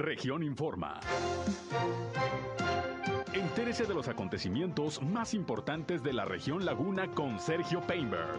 Región 0.00 0.42
Informa. 0.42 0.98
Entérese 3.34 3.84
de 3.84 3.92
los 3.92 4.08
acontecimientos 4.08 5.02
más 5.02 5.34
importantes 5.34 6.02
de 6.02 6.14
la 6.14 6.24
región 6.24 6.64
Laguna 6.64 7.10
con 7.14 7.38
Sergio 7.38 7.82
Painberg. 7.86 8.38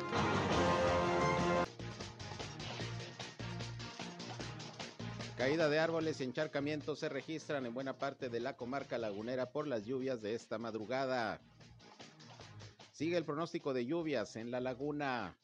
Caída 5.37 5.69
de 5.69 5.77
árboles 5.77 6.19
y 6.19 6.23
encharcamientos 6.23 6.97
se 6.97 7.09
registran 7.09 7.67
en 7.67 7.75
buena 7.75 7.93
parte 7.93 8.29
de 8.29 8.39
la 8.39 8.57
comarca 8.57 8.97
lagunera 8.97 9.51
por 9.51 9.67
las 9.67 9.85
lluvias 9.85 10.19
de 10.19 10.33
esta 10.33 10.57
madrugada. 10.57 11.41
Sigue 12.91 13.17
el 13.17 13.23
pronóstico 13.23 13.75
de 13.75 13.85
lluvias 13.85 14.35
en 14.35 14.49
la 14.49 14.61
laguna. 14.61 15.35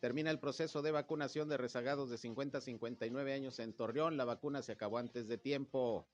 Termina 0.00 0.30
el 0.30 0.38
proceso 0.38 0.80
de 0.80 0.92
vacunación 0.92 1.50
de 1.50 1.58
rezagados 1.58 2.08
de 2.08 2.16
50 2.16 2.56
a 2.56 2.60
59 2.62 3.34
años 3.34 3.58
en 3.58 3.74
Torreón. 3.74 4.16
La 4.16 4.24
vacuna 4.24 4.62
se 4.62 4.72
acabó 4.72 4.96
antes 4.96 5.28
de 5.28 5.36
tiempo. 5.36 6.06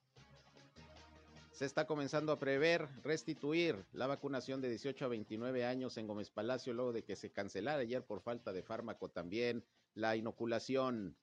Se 1.53 1.65
está 1.65 1.87
comenzando 1.87 2.33
a 2.33 2.37
prever 2.37 2.89
restituir 3.03 3.85
la 3.93 4.05
vacunación 4.05 4.59
de 4.59 4.69
18 4.69 5.05
a 5.05 5.07
29 5.07 5.65
años 5.65 5.97
en 5.97 6.05
Gómez 6.05 6.29
Palacio 6.29 6.73
luego 6.73 6.91
de 6.91 7.03
que 7.03 7.15
se 7.15 7.31
cancelara 7.31 7.79
ayer 7.79 8.03
por 8.03 8.19
falta 8.19 8.51
de 8.51 8.61
fármaco 8.61 9.09
también 9.09 9.63
la 9.95 10.17
inoculación. 10.17 11.15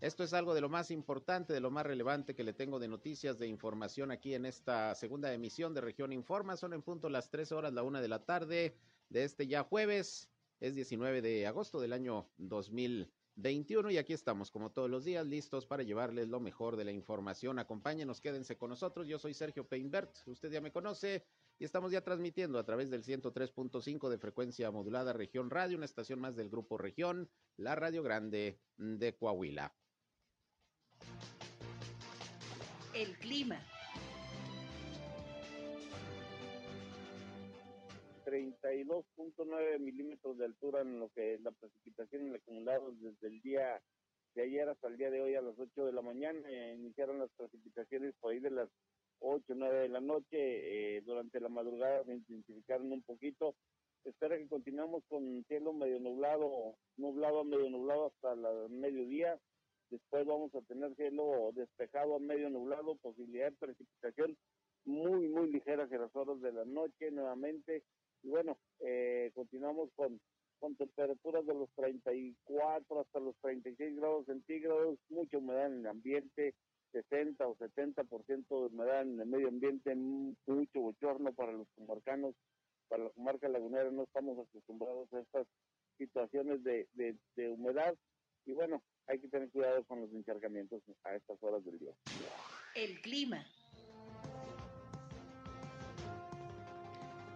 Esto 0.00 0.24
es 0.24 0.32
algo 0.32 0.54
de 0.54 0.62
lo 0.62 0.70
más 0.70 0.90
importante, 0.90 1.52
de 1.52 1.60
lo 1.60 1.70
más 1.70 1.86
relevante 1.86 2.34
que 2.34 2.42
le 2.42 2.54
tengo 2.54 2.80
de 2.80 2.88
noticias, 2.88 3.38
de 3.38 3.46
información 3.46 4.10
aquí 4.10 4.34
en 4.34 4.46
esta 4.46 4.94
segunda 4.94 5.32
emisión 5.32 5.74
de 5.74 5.82
Región 5.82 6.12
Informa. 6.12 6.56
Son 6.56 6.72
en 6.72 6.82
punto 6.82 7.10
las 7.10 7.30
3 7.30 7.52
horas, 7.52 7.72
la 7.74 7.82
una 7.82 8.00
de 8.00 8.08
la 8.08 8.24
tarde 8.24 8.74
de 9.10 9.24
este 9.24 9.46
ya 9.46 9.62
jueves. 9.62 10.31
Es 10.62 10.76
19 10.76 11.22
de 11.22 11.44
agosto 11.48 11.80
del 11.80 11.92
año 11.92 12.30
2021 12.38 13.90
y 13.90 13.98
aquí 13.98 14.12
estamos 14.12 14.52
como 14.52 14.70
todos 14.70 14.88
los 14.88 15.02
días 15.02 15.26
listos 15.26 15.66
para 15.66 15.82
llevarles 15.82 16.28
lo 16.28 16.38
mejor 16.38 16.76
de 16.76 16.84
la 16.84 16.92
información. 16.92 17.58
Acompáñenos, 17.58 18.20
quédense 18.20 18.56
con 18.56 18.70
nosotros. 18.70 19.08
Yo 19.08 19.18
soy 19.18 19.34
Sergio 19.34 19.66
Peinbert, 19.66 20.18
usted 20.26 20.52
ya 20.52 20.60
me 20.60 20.70
conoce 20.70 21.26
y 21.58 21.64
estamos 21.64 21.90
ya 21.90 22.04
transmitiendo 22.04 22.60
a 22.60 22.64
través 22.64 22.90
del 22.90 23.02
103.5 23.02 24.08
de 24.08 24.18
frecuencia 24.18 24.70
modulada 24.70 25.12
Región 25.12 25.50
Radio, 25.50 25.78
una 25.78 25.84
estación 25.84 26.20
más 26.20 26.36
del 26.36 26.48
grupo 26.48 26.78
Región, 26.78 27.28
la 27.56 27.74
Radio 27.74 28.04
Grande 28.04 28.60
de 28.76 29.16
Coahuila. 29.16 29.74
El 32.94 33.18
clima. 33.18 33.60
32.9 38.32 39.78
milímetros 39.78 40.38
de 40.38 40.46
altura 40.46 40.80
en 40.80 40.98
lo 40.98 41.10
que 41.10 41.34
es 41.34 41.40
la 41.42 41.50
precipitación 41.50 42.22
en 42.22 42.28
el 42.28 42.36
acumulado 42.36 42.92
desde 42.92 43.26
el 43.26 43.42
día 43.42 43.82
de 44.34 44.42
ayer 44.42 44.66
hasta 44.70 44.88
el 44.88 44.96
día 44.96 45.10
de 45.10 45.20
hoy 45.20 45.34
a 45.34 45.42
las 45.42 45.58
8 45.58 45.84
de 45.84 45.92
la 45.92 46.00
mañana. 46.00 46.40
Eh, 46.48 46.76
iniciaron 46.78 47.18
las 47.18 47.30
precipitaciones 47.36 48.14
por 48.18 48.32
ahí 48.32 48.40
de 48.40 48.50
las 48.50 48.70
8, 49.18 49.52
9 49.54 49.80
de 49.80 49.88
la 49.90 50.00
noche. 50.00 50.28
Eh, 50.32 51.02
durante 51.02 51.40
la 51.40 51.50
madrugada 51.50 52.04
se 52.04 52.14
intensificaron 52.14 52.90
un 52.90 53.02
poquito. 53.02 53.54
Espera 54.04 54.38
que 54.38 54.48
continuemos 54.48 55.04
con 55.10 55.44
cielo 55.46 55.74
medio 55.74 56.00
nublado, 56.00 56.74
nublado, 56.96 57.44
medio 57.44 57.68
nublado 57.68 58.06
hasta 58.06 58.32
el 58.32 58.70
mediodía. 58.70 59.38
Después 59.90 60.24
vamos 60.24 60.54
a 60.54 60.62
tener 60.62 60.94
cielo 60.96 61.50
despejado 61.52 62.16
a 62.16 62.18
medio 62.18 62.48
nublado, 62.48 62.96
posibilidad 62.96 63.50
de 63.50 63.58
precipitación 63.58 64.38
muy, 64.86 65.28
muy 65.28 65.52
ligera 65.52 65.84
hacia 65.84 65.98
las 65.98 66.16
horas 66.16 66.40
de 66.40 66.52
la 66.52 66.64
noche 66.64 67.10
nuevamente. 67.10 67.82
Y 68.22 68.28
bueno, 68.28 68.58
eh, 68.80 69.30
continuamos 69.34 69.90
con, 69.94 70.20
con 70.58 70.76
temperaturas 70.76 71.44
de 71.46 71.54
los 71.54 71.70
34 71.74 73.00
hasta 73.00 73.20
los 73.20 73.36
36 73.40 73.96
grados 73.96 74.26
centígrados, 74.26 74.98
mucha 75.08 75.38
humedad 75.38 75.66
en 75.66 75.80
el 75.80 75.86
ambiente, 75.86 76.54
60 76.92 77.46
o 77.46 77.56
70% 77.56 78.46
de 78.48 78.66
humedad 78.66 79.02
en 79.02 79.20
el 79.20 79.26
medio 79.26 79.48
ambiente, 79.48 79.94
mucho 79.94 80.80
bochorno 80.80 81.32
para 81.32 81.52
los 81.52 81.66
comarcanos, 81.74 82.34
para 82.88 83.04
la 83.04 83.10
comarca 83.10 83.48
lagunera 83.48 83.90
no 83.90 84.02
estamos 84.02 84.38
acostumbrados 84.38 85.12
a 85.14 85.20
estas 85.20 85.46
situaciones 85.98 86.62
de, 86.62 86.86
de, 86.92 87.16
de 87.36 87.48
humedad 87.48 87.94
y 88.44 88.52
bueno, 88.52 88.82
hay 89.06 89.18
que 89.18 89.28
tener 89.28 89.50
cuidado 89.50 89.84
con 89.84 90.00
los 90.00 90.12
encharcamientos 90.12 90.82
a 91.04 91.14
estas 91.14 91.42
horas 91.42 91.64
del 91.64 91.78
día. 91.78 91.92
El 92.74 93.00
clima. 93.00 93.44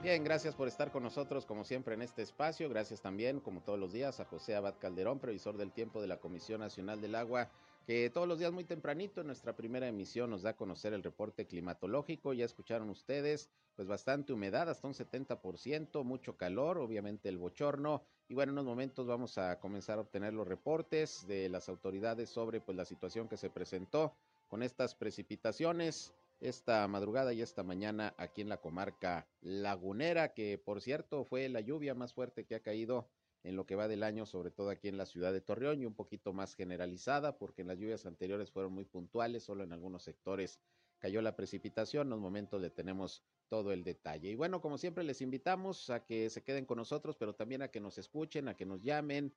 Bien, 0.07 0.23
gracias 0.23 0.55
por 0.55 0.69
estar 0.69 0.93
con 0.93 1.03
nosotros 1.03 1.47
como 1.47 1.65
siempre 1.65 1.95
en 1.95 2.01
este 2.01 2.23
espacio. 2.23 2.69
Gracias 2.69 3.01
también, 3.01 3.41
como 3.41 3.61
todos 3.61 3.77
los 3.77 3.93
días, 3.93 4.21
a 4.21 4.25
José 4.25 4.55
Abad 4.55 4.77
Calderón, 4.79 5.19
previsor 5.19 5.57
del 5.57 5.73
tiempo 5.73 6.01
de 6.01 6.07
la 6.07 6.21
Comisión 6.21 6.61
Nacional 6.61 7.01
del 7.01 7.17
Agua, 7.17 7.51
que 7.89 8.09
todos 8.11 8.29
los 8.29 8.39
días 8.39 8.53
muy 8.53 8.63
tempranito 8.63 9.21
en 9.21 9.27
nuestra 9.27 9.57
primera 9.57 9.89
emisión 9.89 10.31
nos 10.31 10.43
da 10.43 10.51
a 10.51 10.57
conocer 10.57 10.93
el 10.93 11.03
reporte 11.03 11.47
climatológico. 11.47 12.35
Ya 12.35 12.45
escucharon 12.45 12.89
ustedes, 12.89 13.51
pues 13.75 13.89
bastante 13.89 14.33
humedad, 14.33 14.71
hasta 14.71 14.87
un 14.87 14.95
70%, 14.95 16.05
mucho 16.05 16.37
calor, 16.37 16.79
obviamente 16.79 17.29
el 17.29 17.39
bochorno. 17.39 18.05
Y 18.29 18.35
bueno, 18.35 18.51
en 18.51 18.59
unos 18.61 18.67
momentos 18.67 19.09
vamos 19.09 19.39
a 19.39 19.59
comenzar 19.59 19.99
a 19.99 20.03
obtener 20.03 20.33
los 20.35 20.47
reportes 20.47 21.27
de 21.27 21.49
las 21.49 21.69
autoridades 21.69 22.31
sobre 22.31 22.61
pues 22.61 22.77
la 22.77 22.85
situación 22.85 23.27
que 23.27 23.37
se 23.37 23.51
presentó 23.51 24.15
con 24.47 24.63
estas 24.63 24.95
precipitaciones 24.95 26.15
esta 26.41 26.87
madrugada 26.89 27.33
y 27.33 27.43
esta 27.43 27.63
mañana 27.63 28.15
aquí 28.19 28.43
en 28.43 28.49
la 28.49 28.61
comarca 28.61 29.29
lagunera, 29.41 30.35
que 30.35 30.59
por 30.59 30.81
cierto 30.81 31.25
fue 31.25 31.49
la 31.49 31.61
lluvia 31.61 31.95
más 31.95 32.13
fuerte 32.13 32.45
que 32.45 32.55
ha 32.55 32.63
caído 32.63 33.09
en 33.43 33.57
lo 33.57 33.65
que 33.65 33.77
va 33.77 33.89
del 33.89 34.03
año, 34.03 34.27
sobre 34.27 34.51
todo 34.51 34.71
aquí 34.71 34.89
en 34.89 34.97
la 34.97 35.07
ciudad 35.07 35.33
de 35.33 35.41
Torreón 35.41 35.81
y 35.81 35.87
un 35.87 35.95
poquito 35.95 36.33
más 36.33 36.55
generalizada, 36.55 37.39
porque 37.39 37.63
en 37.63 37.69
las 37.69 37.79
lluvias 37.79 38.05
anteriores 38.05 38.51
fueron 38.51 38.73
muy 38.73 38.85
puntuales, 38.85 39.45
solo 39.45 39.63
en 39.63 39.73
algunos 39.73 40.03
sectores 40.03 40.61
cayó 40.99 41.23
la 41.23 41.37
precipitación, 41.37 42.07
en 42.07 42.11
los 42.11 42.21
momentos 42.21 42.61
le 42.61 42.71
tenemos 42.71 43.25
todo 43.49 43.73
el 43.73 43.85
detalle. 43.85 44.31
Y 44.31 44.35
bueno, 44.35 44.61
como 44.61 44.79
siempre 44.79 45.05
les 45.05 45.21
invitamos 45.21 45.91
a 45.91 46.05
que 46.05 46.29
se 46.31 46.43
queden 46.43 46.67
con 46.67 46.79
nosotros, 46.79 47.17
pero 47.17 47.35
también 47.35 47.63
a 47.63 47.69
que 47.69 47.81
nos 47.81 47.99
escuchen, 47.99 48.49
a 48.49 48.57
que 48.57 48.67
nos 48.67 48.83
llamen, 48.83 49.33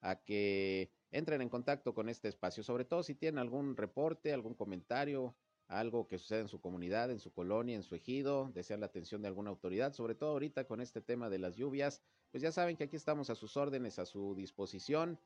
a 0.00 0.22
que 0.24 0.90
entren 1.10 1.42
en 1.42 1.48
contacto 1.48 1.94
con 1.94 2.08
este 2.08 2.28
espacio, 2.28 2.62
sobre 2.62 2.84
todo 2.84 3.02
si 3.02 3.14
tienen 3.14 3.38
algún 3.38 3.76
reporte, 3.76 4.32
algún 4.32 4.54
comentario, 4.54 5.36
algo 5.70 6.08
que 6.08 6.18
sucede 6.18 6.40
en 6.40 6.48
su 6.48 6.60
comunidad, 6.60 7.10
en 7.10 7.20
su 7.20 7.32
colonia, 7.32 7.76
en 7.76 7.84
su 7.84 7.94
ejido, 7.94 8.50
desean 8.54 8.80
la 8.80 8.86
atención 8.86 9.22
de 9.22 9.28
alguna 9.28 9.50
autoridad, 9.50 9.92
sobre 9.92 10.16
todo 10.16 10.30
ahorita 10.30 10.64
con 10.64 10.80
este 10.80 11.00
tema 11.00 11.30
de 11.30 11.38
las 11.38 11.56
lluvias, 11.56 12.02
pues 12.32 12.42
ya 12.42 12.50
saben 12.50 12.76
que 12.76 12.84
aquí 12.84 12.96
estamos 12.96 13.30
a 13.30 13.36
sus 13.36 13.56
órdenes, 13.56 13.98
a 13.98 14.04
su 14.04 14.34
disposición, 14.34 15.18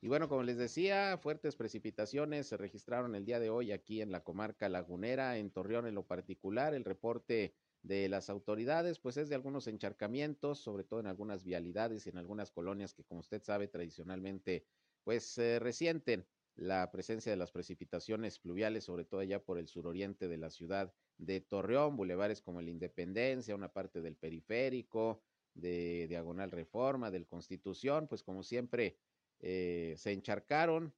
Y 0.00 0.06
bueno, 0.06 0.28
como 0.28 0.44
les 0.44 0.56
decía, 0.58 1.18
fuertes 1.18 1.56
precipitaciones 1.56 2.46
se 2.46 2.56
registraron 2.56 3.16
el 3.16 3.24
día 3.24 3.40
de 3.40 3.50
hoy 3.50 3.72
aquí 3.72 4.00
en 4.00 4.12
la 4.12 4.22
comarca 4.22 4.68
lagunera, 4.68 5.38
en 5.38 5.50
Torreón 5.50 5.88
en 5.88 5.96
lo 5.96 6.06
particular. 6.06 6.72
El 6.72 6.84
reporte 6.84 7.56
de 7.82 8.08
las 8.08 8.30
autoridades, 8.30 9.00
pues 9.00 9.16
es 9.16 9.28
de 9.28 9.34
algunos 9.34 9.66
encharcamientos, 9.66 10.60
sobre 10.60 10.84
todo 10.84 11.00
en 11.00 11.08
algunas 11.08 11.42
vialidades 11.42 12.06
y 12.06 12.10
en 12.10 12.18
algunas 12.18 12.52
colonias 12.52 12.94
que, 12.94 13.02
como 13.02 13.20
usted 13.20 13.42
sabe, 13.42 13.66
tradicionalmente, 13.66 14.66
pues 15.02 15.36
eh, 15.38 15.58
resienten 15.58 16.28
la 16.54 16.92
presencia 16.92 17.30
de 17.32 17.36
las 17.36 17.50
precipitaciones 17.50 18.38
pluviales, 18.38 18.84
sobre 18.84 19.04
todo 19.04 19.20
allá 19.20 19.44
por 19.44 19.58
el 19.58 19.66
suroriente 19.66 20.28
de 20.28 20.38
la 20.38 20.50
ciudad 20.50 20.94
de 21.16 21.40
Torreón, 21.40 21.96
bulevares 21.96 22.40
como 22.40 22.60
el 22.60 22.68
Independencia, 22.68 23.54
una 23.54 23.72
parte 23.72 24.00
del 24.00 24.16
periférico, 24.16 25.22
de 25.54 26.06
Diagonal 26.08 26.52
Reforma, 26.52 27.10
del 27.10 27.26
Constitución, 27.26 28.06
pues 28.06 28.22
como 28.22 28.44
siempre 28.44 28.96
eh, 29.40 29.94
se 29.96 30.12
encharcaron, 30.12 30.94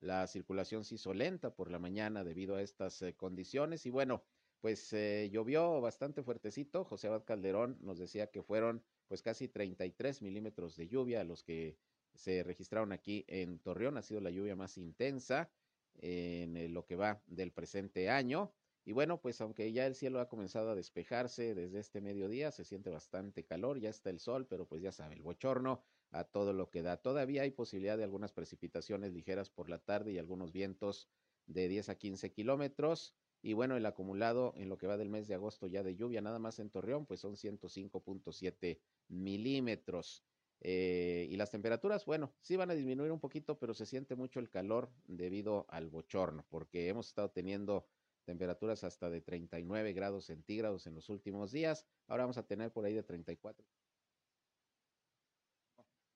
la 0.00 0.26
circulación 0.26 0.84
se 0.84 0.96
hizo 0.96 1.14
lenta 1.14 1.54
por 1.54 1.70
la 1.70 1.78
mañana 1.78 2.24
debido 2.24 2.56
a 2.56 2.62
estas 2.62 3.00
eh, 3.02 3.14
condiciones 3.14 3.86
y 3.86 3.90
bueno, 3.90 4.24
pues 4.60 4.92
eh, 4.92 5.28
llovió 5.32 5.80
bastante 5.80 6.22
fuertecito. 6.22 6.84
José 6.84 7.08
Abad 7.08 7.24
Calderón 7.24 7.78
nos 7.80 7.98
decía 7.98 8.30
que 8.30 8.42
fueron 8.42 8.82
pues 9.06 9.22
casi 9.22 9.48
33 9.48 10.22
milímetros 10.22 10.76
de 10.76 10.88
lluvia 10.88 11.24
los 11.24 11.42
que 11.42 11.78
se 12.14 12.42
registraron 12.42 12.92
aquí 12.92 13.24
en 13.28 13.58
Torreón. 13.58 13.96
Ha 13.98 14.02
sido 14.02 14.20
la 14.20 14.30
lluvia 14.30 14.56
más 14.56 14.78
intensa 14.78 15.50
en 15.96 16.72
lo 16.72 16.86
que 16.86 16.96
va 16.96 17.22
del 17.26 17.52
presente 17.52 18.08
año. 18.10 18.52
Y 18.86 18.92
bueno, 18.92 19.20
pues 19.20 19.40
aunque 19.40 19.72
ya 19.72 19.86
el 19.86 19.94
cielo 19.94 20.20
ha 20.20 20.28
comenzado 20.28 20.70
a 20.70 20.74
despejarse 20.74 21.54
desde 21.54 21.78
este 21.78 22.00
mediodía, 22.02 22.50
se 22.50 22.64
siente 22.64 22.90
bastante 22.90 23.44
calor, 23.44 23.78
ya 23.78 23.88
está 23.88 24.10
el 24.10 24.18
sol, 24.18 24.46
pero 24.46 24.66
pues 24.66 24.82
ya 24.82 24.92
sabe, 24.92 25.14
el 25.14 25.22
bochorno 25.22 25.82
a 26.14 26.24
todo 26.24 26.52
lo 26.52 26.70
que 26.70 26.82
da. 26.82 26.96
Todavía 26.96 27.42
hay 27.42 27.50
posibilidad 27.50 27.98
de 27.98 28.04
algunas 28.04 28.32
precipitaciones 28.32 29.12
ligeras 29.12 29.50
por 29.50 29.68
la 29.68 29.78
tarde 29.78 30.12
y 30.12 30.18
algunos 30.18 30.52
vientos 30.52 31.08
de 31.46 31.68
10 31.68 31.88
a 31.88 31.98
15 31.98 32.32
kilómetros. 32.32 33.14
Y 33.42 33.52
bueno, 33.52 33.76
el 33.76 33.84
acumulado 33.84 34.54
en 34.56 34.68
lo 34.68 34.78
que 34.78 34.86
va 34.86 34.96
del 34.96 35.10
mes 35.10 35.26
de 35.26 35.34
agosto 35.34 35.66
ya 35.66 35.82
de 35.82 35.96
lluvia, 35.96 36.22
nada 36.22 36.38
más 36.38 36.60
en 36.60 36.70
Torreón, 36.70 37.04
pues 37.04 37.20
son 37.20 37.34
105.7 37.34 38.78
milímetros. 39.08 40.24
Eh, 40.60 41.26
y 41.28 41.36
las 41.36 41.50
temperaturas, 41.50 42.06
bueno, 42.06 42.32
sí 42.40 42.56
van 42.56 42.70
a 42.70 42.74
disminuir 42.74 43.10
un 43.10 43.20
poquito, 43.20 43.58
pero 43.58 43.74
se 43.74 43.84
siente 43.84 44.14
mucho 44.14 44.38
el 44.38 44.48
calor 44.48 44.90
debido 45.04 45.66
al 45.68 45.90
bochorno, 45.90 46.46
porque 46.48 46.88
hemos 46.88 47.08
estado 47.08 47.30
teniendo 47.30 47.86
temperaturas 48.24 48.84
hasta 48.84 49.10
de 49.10 49.20
39 49.20 49.92
grados 49.92 50.26
centígrados 50.26 50.86
en 50.86 50.94
los 50.94 51.10
últimos 51.10 51.50
días. 51.52 51.86
Ahora 52.06 52.22
vamos 52.22 52.38
a 52.38 52.46
tener 52.46 52.72
por 52.72 52.86
ahí 52.86 52.94
de 52.94 53.02
34 53.02 53.66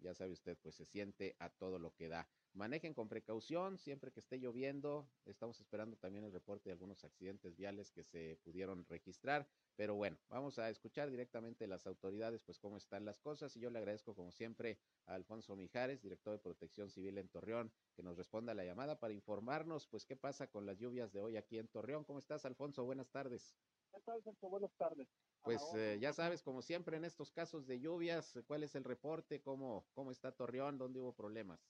ya 0.00 0.14
sabe 0.14 0.32
usted, 0.32 0.56
pues 0.62 0.74
se 0.74 0.84
siente 0.84 1.36
a 1.38 1.50
todo 1.50 1.78
lo 1.78 1.94
que 1.94 2.08
da. 2.08 2.28
Manejen 2.52 2.94
con 2.94 3.08
precaución 3.08 3.78
siempre 3.78 4.10
que 4.10 4.20
esté 4.20 4.38
lloviendo. 4.38 5.08
Estamos 5.26 5.60
esperando 5.60 5.96
también 5.96 6.24
el 6.24 6.32
reporte 6.32 6.68
de 6.68 6.72
algunos 6.72 7.04
accidentes 7.04 7.56
viales 7.56 7.90
que 7.92 8.04
se 8.04 8.36
pudieron 8.42 8.84
registrar. 8.86 9.48
Pero 9.76 9.94
bueno, 9.94 10.18
vamos 10.28 10.58
a 10.58 10.68
escuchar 10.70 11.10
directamente 11.10 11.66
las 11.66 11.86
autoridades, 11.86 12.42
pues 12.42 12.58
cómo 12.58 12.76
están 12.76 13.04
las 13.04 13.20
cosas. 13.20 13.56
Y 13.56 13.60
yo 13.60 13.70
le 13.70 13.78
agradezco, 13.78 14.14
como 14.14 14.32
siempre, 14.32 14.78
a 15.06 15.14
Alfonso 15.14 15.54
Mijares, 15.56 16.02
director 16.02 16.32
de 16.32 16.40
Protección 16.40 16.90
Civil 16.90 17.18
en 17.18 17.28
Torreón, 17.28 17.72
que 17.94 18.02
nos 18.02 18.16
responda 18.16 18.52
a 18.52 18.54
la 18.54 18.64
llamada 18.64 18.98
para 18.98 19.14
informarnos, 19.14 19.86
pues 19.86 20.04
qué 20.04 20.16
pasa 20.16 20.50
con 20.50 20.66
las 20.66 20.78
lluvias 20.78 21.12
de 21.12 21.20
hoy 21.20 21.36
aquí 21.36 21.58
en 21.58 21.68
Torreón. 21.68 22.04
¿Cómo 22.04 22.18
estás, 22.18 22.44
Alfonso? 22.44 22.84
Buenas 22.84 23.10
tardes. 23.10 23.56
¿Qué 23.92 24.00
tal, 24.02 24.22
Buenas 24.42 24.74
tardes. 24.76 25.08
Pues 25.42 25.62
eh, 25.74 25.98
ya 26.00 26.12
sabes, 26.12 26.42
como 26.42 26.62
siempre 26.62 26.96
en 26.96 27.04
estos 27.04 27.30
casos 27.30 27.66
de 27.66 27.80
lluvias, 27.80 28.38
¿cuál 28.46 28.62
es 28.62 28.74
el 28.74 28.84
reporte? 28.84 29.40
¿Cómo, 29.40 29.86
cómo 29.94 30.10
está 30.10 30.32
Torreón? 30.32 30.78
¿Dónde 30.78 31.00
hubo 31.00 31.12
problemas? 31.12 31.60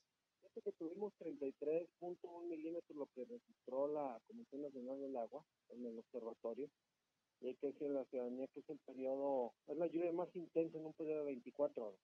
Fíjate 0.41 0.62
que 0.62 0.73
tuvimos 0.73 1.12
33.1 1.20 2.49
milímetros, 2.49 2.97
lo 2.97 3.06
que 3.06 3.25
registró 3.25 3.88
la 3.88 4.20
Comisión 4.26 4.62
Nacional 4.62 5.00
del 5.00 5.17
Agua 5.17 5.44
en 5.69 5.87
el 5.87 5.99
observatorio. 5.99 6.69
Y 7.41 7.49
hay 7.49 7.55
que 7.56 7.69
decir 7.69 7.88
a 7.88 8.00
la 8.00 8.05
ciudadanía 8.06 8.49
que 8.49 8.61
es 8.61 8.69
el 8.69 8.79
periodo, 8.79 9.55
es 9.67 9.76
la 9.76 9.87
lluvia 9.87 10.12
más 10.12 10.35
intensa 10.35 10.79
en 10.79 10.87
un 10.87 10.94
periodo 10.94 11.21
de 11.21 11.26
24 11.26 11.87
horas. 11.87 12.00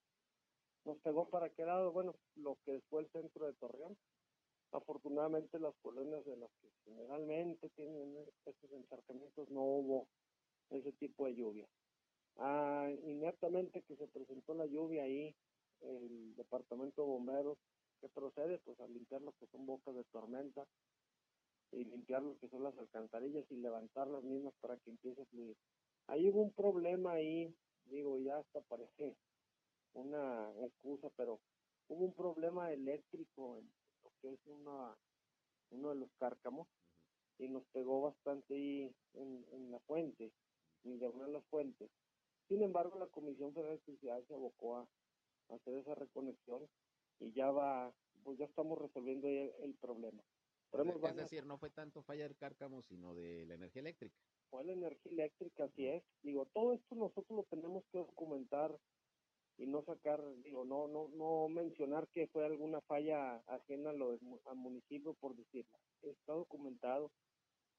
Nos 0.84 0.98
pegó 0.98 1.28
para 1.28 1.48
qué 1.48 1.64
lado, 1.64 1.90
bueno, 1.92 2.14
lo 2.36 2.56
que 2.64 2.80
fue 2.88 3.02
el 3.02 3.08
centro 3.10 3.46
de 3.46 3.54
Torreón. 3.54 3.96
Afortunadamente 4.74 5.60
las 5.60 5.72
colonias 5.82 6.24
de 6.24 6.36
las 6.36 6.50
que 6.60 6.68
generalmente 6.84 7.68
tienen 7.76 8.16
estos 8.44 8.72
encharcamientos 8.72 9.48
no 9.50 9.62
hubo 9.62 10.08
ese 10.70 10.90
tipo 10.94 11.26
de 11.26 11.36
lluvia. 11.36 11.68
Ah, 12.38 12.90
inmediatamente 12.90 13.82
que 13.82 13.94
se 13.94 14.08
presentó 14.08 14.52
la 14.54 14.66
lluvia 14.66 15.04
ahí, 15.04 15.32
el 15.80 16.34
departamento 16.34 17.02
de 17.02 17.08
bomberos, 17.08 17.56
que 18.00 18.08
procede? 18.08 18.58
Pues 18.64 18.80
a 18.80 18.88
limpiar 18.88 19.22
lo 19.22 19.30
que 19.38 19.46
son 19.46 19.64
bocas 19.64 19.94
de 19.94 20.02
tormenta 20.10 20.66
y 21.70 21.84
limpiar 21.84 22.24
lo 22.24 22.36
que 22.38 22.48
son 22.48 22.64
las 22.64 22.76
alcantarillas 22.76 23.44
y 23.50 23.56
levantar 23.56 24.08
las 24.08 24.24
mismas 24.24 24.54
para 24.60 24.76
que 24.78 24.90
empiece 24.90 25.22
a 25.22 25.26
fluir. 25.26 25.56
Ahí 26.08 26.28
hubo 26.28 26.42
un 26.42 26.52
problema 26.52 27.12
ahí, 27.12 27.54
digo, 27.84 28.18
ya 28.18 28.38
hasta 28.38 28.60
parece 28.62 29.14
una 29.92 30.52
excusa, 30.64 31.10
pero 31.16 31.38
hubo 31.86 32.06
un 32.06 32.12
problema 32.12 32.72
eléctrico 32.72 33.56
en 33.56 33.70
que 34.24 34.32
es 34.32 34.46
una, 34.46 34.96
uno 35.70 35.90
de 35.90 35.96
los 35.96 36.10
cárcamos 36.18 36.66
y 37.36 37.46
nos 37.48 37.62
pegó 37.74 38.00
bastante 38.00 38.54
ahí 38.54 38.90
en, 39.12 39.44
en 39.52 39.70
la 39.70 39.78
fuente 39.80 40.32
de 40.82 41.08
una 41.08 41.26
de 41.26 41.32
las 41.32 41.44
fuentes. 41.46 41.90
Sin 42.48 42.62
embargo, 42.62 42.98
la 42.98 43.06
Comisión 43.08 43.52
Federal 43.52 43.72
de 43.72 43.74
Electricidad 43.74 44.24
se 44.26 44.34
abocó 44.34 44.78
a, 44.78 44.88
hacer 45.50 45.74
esa 45.74 45.94
reconexión 45.94 46.66
y 47.20 47.32
ya 47.32 47.50
va, 47.50 47.92
pues 48.22 48.38
ya 48.38 48.46
estamos 48.46 48.78
resolviendo 48.78 49.28
el, 49.28 49.74
problema. 49.74 50.22
es 50.72 51.16
decir, 51.16 51.44
no 51.44 51.58
fue 51.58 51.68
tanto 51.68 52.02
falla 52.02 52.24
del 52.24 52.36
cárcamo, 52.36 52.80
sino 52.80 53.14
de 53.14 53.44
la 53.44 53.54
energía 53.54 53.80
eléctrica. 53.80 54.16
Fue 54.48 54.64
la 54.64 54.72
energía 54.72 55.12
eléctrica, 55.12 55.64
así 55.64 55.86
es. 55.86 56.02
Digo, 56.22 56.46
todo 56.54 56.72
esto 56.72 56.94
nosotros 56.94 57.36
lo 57.36 57.42
tenemos 57.44 57.84
que 57.92 57.98
documentar 57.98 58.74
y 59.56 59.66
no 59.66 59.82
sacar, 59.84 60.20
digo, 60.42 60.64
no, 60.64 60.88
no, 60.88 61.08
no 61.14 61.48
mencionar 61.48 62.08
que 62.08 62.26
fue 62.28 62.44
alguna 62.44 62.80
falla 62.82 63.36
ajena 63.46 63.90
a 63.90 63.92
lo 63.92 64.18
al 64.46 64.56
municipio 64.56 65.14
por 65.14 65.36
decirlo. 65.36 65.78
Está 66.02 66.32
documentado, 66.32 67.10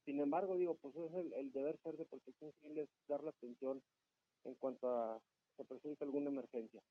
sin 0.05 0.19
embargo, 0.19 0.55
digo, 0.55 0.75
pues 0.75 0.95
es 0.95 1.13
el, 1.13 1.51
deber 1.51 1.79
ser 1.81 1.97
de 1.97 2.05
protección 2.05 2.53
civil 2.61 2.77
es 2.77 2.89
dar 3.07 3.23
la 3.23 3.31
atención 3.31 3.81
en 4.43 4.53
cuanto 4.55 4.87
a 4.87 5.19
se 5.57 5.65
presenta 5.65 6.05
alguna 6.05 6.29
emergencia. 6.29 6.81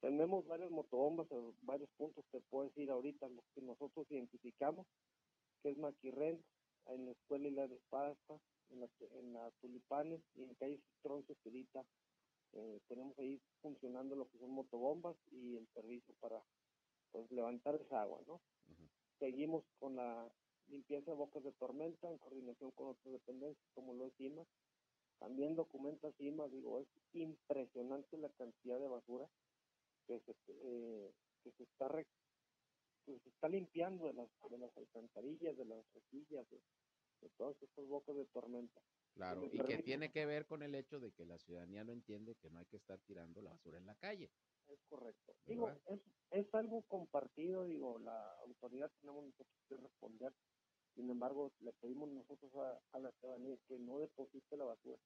Tenemos 0.00 0.46
varias 0.46 0.70
motobombas 0.70 1.30
en 1.30 1.54
varios 1.62 1.90
puntos 1.98 2.24
que 2.32 2.40
puedes 2.48 2.76
ir 2.78 2.90
ahorita, 2.90 3.28
los 3.28 3.44
que 3.54 3.60
nosotros 3.60 4.06
identificamos, 4.10 4.86
que 5.62 5.70
es 5.70 5.78
Maquirren, 5.78 6.42
en 6.86 7.06
la 7.06 7.12
Escuela 7.12 7.48
y 7.48 7.52
la 7.52 7.68
de 7.68 7.78
Pasta, 7.90 8.40
en 8.70 8.80
la, 8.80 8.88
en 9.18 9.32
la 9.34 9.50
Tulipanes 9.60 10.20
y 10.34 10.42
en 10.42 10.54
calle 10.54 10.80
Tronce 11.02 11.32
Espirita. 11.32 11.84
Eh, 12.54 12.80
tenemos 12.88 13.18
ahí 13.18 13.40
funcionando 13.60 14.14
lo 14.14 14.28
que 14.28 14.38
son 14.38 14.50
motobombas 14.50 15.16
y 15.30 15.56
el 15.56 15.66
servicio 15.68 16.14
para 16.20 16.42
pues, 17.10 17.30
levantar 17.30 17.76
esa 17.76 18.02
agua, 18.02 18.20
¿no? 18.26 18.40
Seguimos 19.18 19.64
con 19.78 19.96
la 19.96 20.30
limpieza 20.68 21.10
de 21.10 21.16
bocas 21.16 21.42
de 21.42 21.52
tormenta 21.52 22.10
en 22.10 22.18
coordinación 22.18 22.70
con 22.72 22.88
otras 22.88 23.12
dependencias 23.12 23.66
como 23.74 23.94
lo 23.94 24.06
es 24.06 24.14
CIMA. 24.16 24.44
También 25.18 25.54
documenta 25.54 26.12
CIMA, 26.12 26.48
digo, 26.48 26.80
es 26.80 26.88
impresionante 27.12 28.18
la 28.18 28.30
cantidad 28.30 28.78
de 28.80 28.88
basura 28.88 29.28
que 30.06 30.18
se, 30.20 30.34
eh, 30.48 31.12
que 31.42 31.52
se 31.52 31.62
está 31.62 31.88
se 33.04 33.28
está 33.28 33.48
limpiando 33.48 34.06
de 34.06 34.12
las, 34.12 34.28
de 34.48 34.58
las 34.58 34.76
alcantarillas, 34.76 35.56
de 35.56 35.64
las 35.64 35.84
rejillas, 35.92 36.48
de, 36.50 36.60
todas 37.36 37.60
estas 37.62 37.86
bocas 37.86 38.16
de 38.16 38.26
tormenta. 38.26 38.80
Claro, 39.14 39.44
y 39.52 39.58
que 39.58 39.82
tiene 39.82 40.10
que 40.10 40.24
ver 40.24 40.46
con 40.46 40.62
el 40.62 40.74
hecho 40.74 40.98
de 40.98 41.12
que 41.12 41.26
la 41.26 41.38
ciudadanía 41.38 41.84
no 41.84 41.92
entiende 41.92 42.34
que 42.36 42.50
no 42.50 42.58
hay 42.58 42.66
que 42.66 42.78
estar 42.78 42.98
tirando 43.00 43.42
la 43.42 43.50
basura 43.50 43.78
en 43.78 43.86
la 43.86 43.94
calle. 43.96 44.30
Es 44.68 44.80
correcto. 44.88 45.34
Digo, 45.44 45.70
es, 45.86 46.00
es 46.30 46.54
algo 46.54 46.82
compartido, 46.82 47.64
digo, 47.64 47.98
la 47.98 48.32
autoridad 48.40 48.90
tenemos 49.00 49.24
que 49.68 49.76
responder 49.76 50.32
sin 50.94 51.08
embargo, 51.08 51.52
le 51.60 51.72
pedimos 51.72 52.10
nosotros 52.10 52.52
a, 52.92 52.98
la 52.98 53.10
ciudadanía 53.12 53.56
que 53.66 53.78
no 53.78 53.98
deposite 53.98 54.56
la 54.56 54.64
basura 54.64 54.98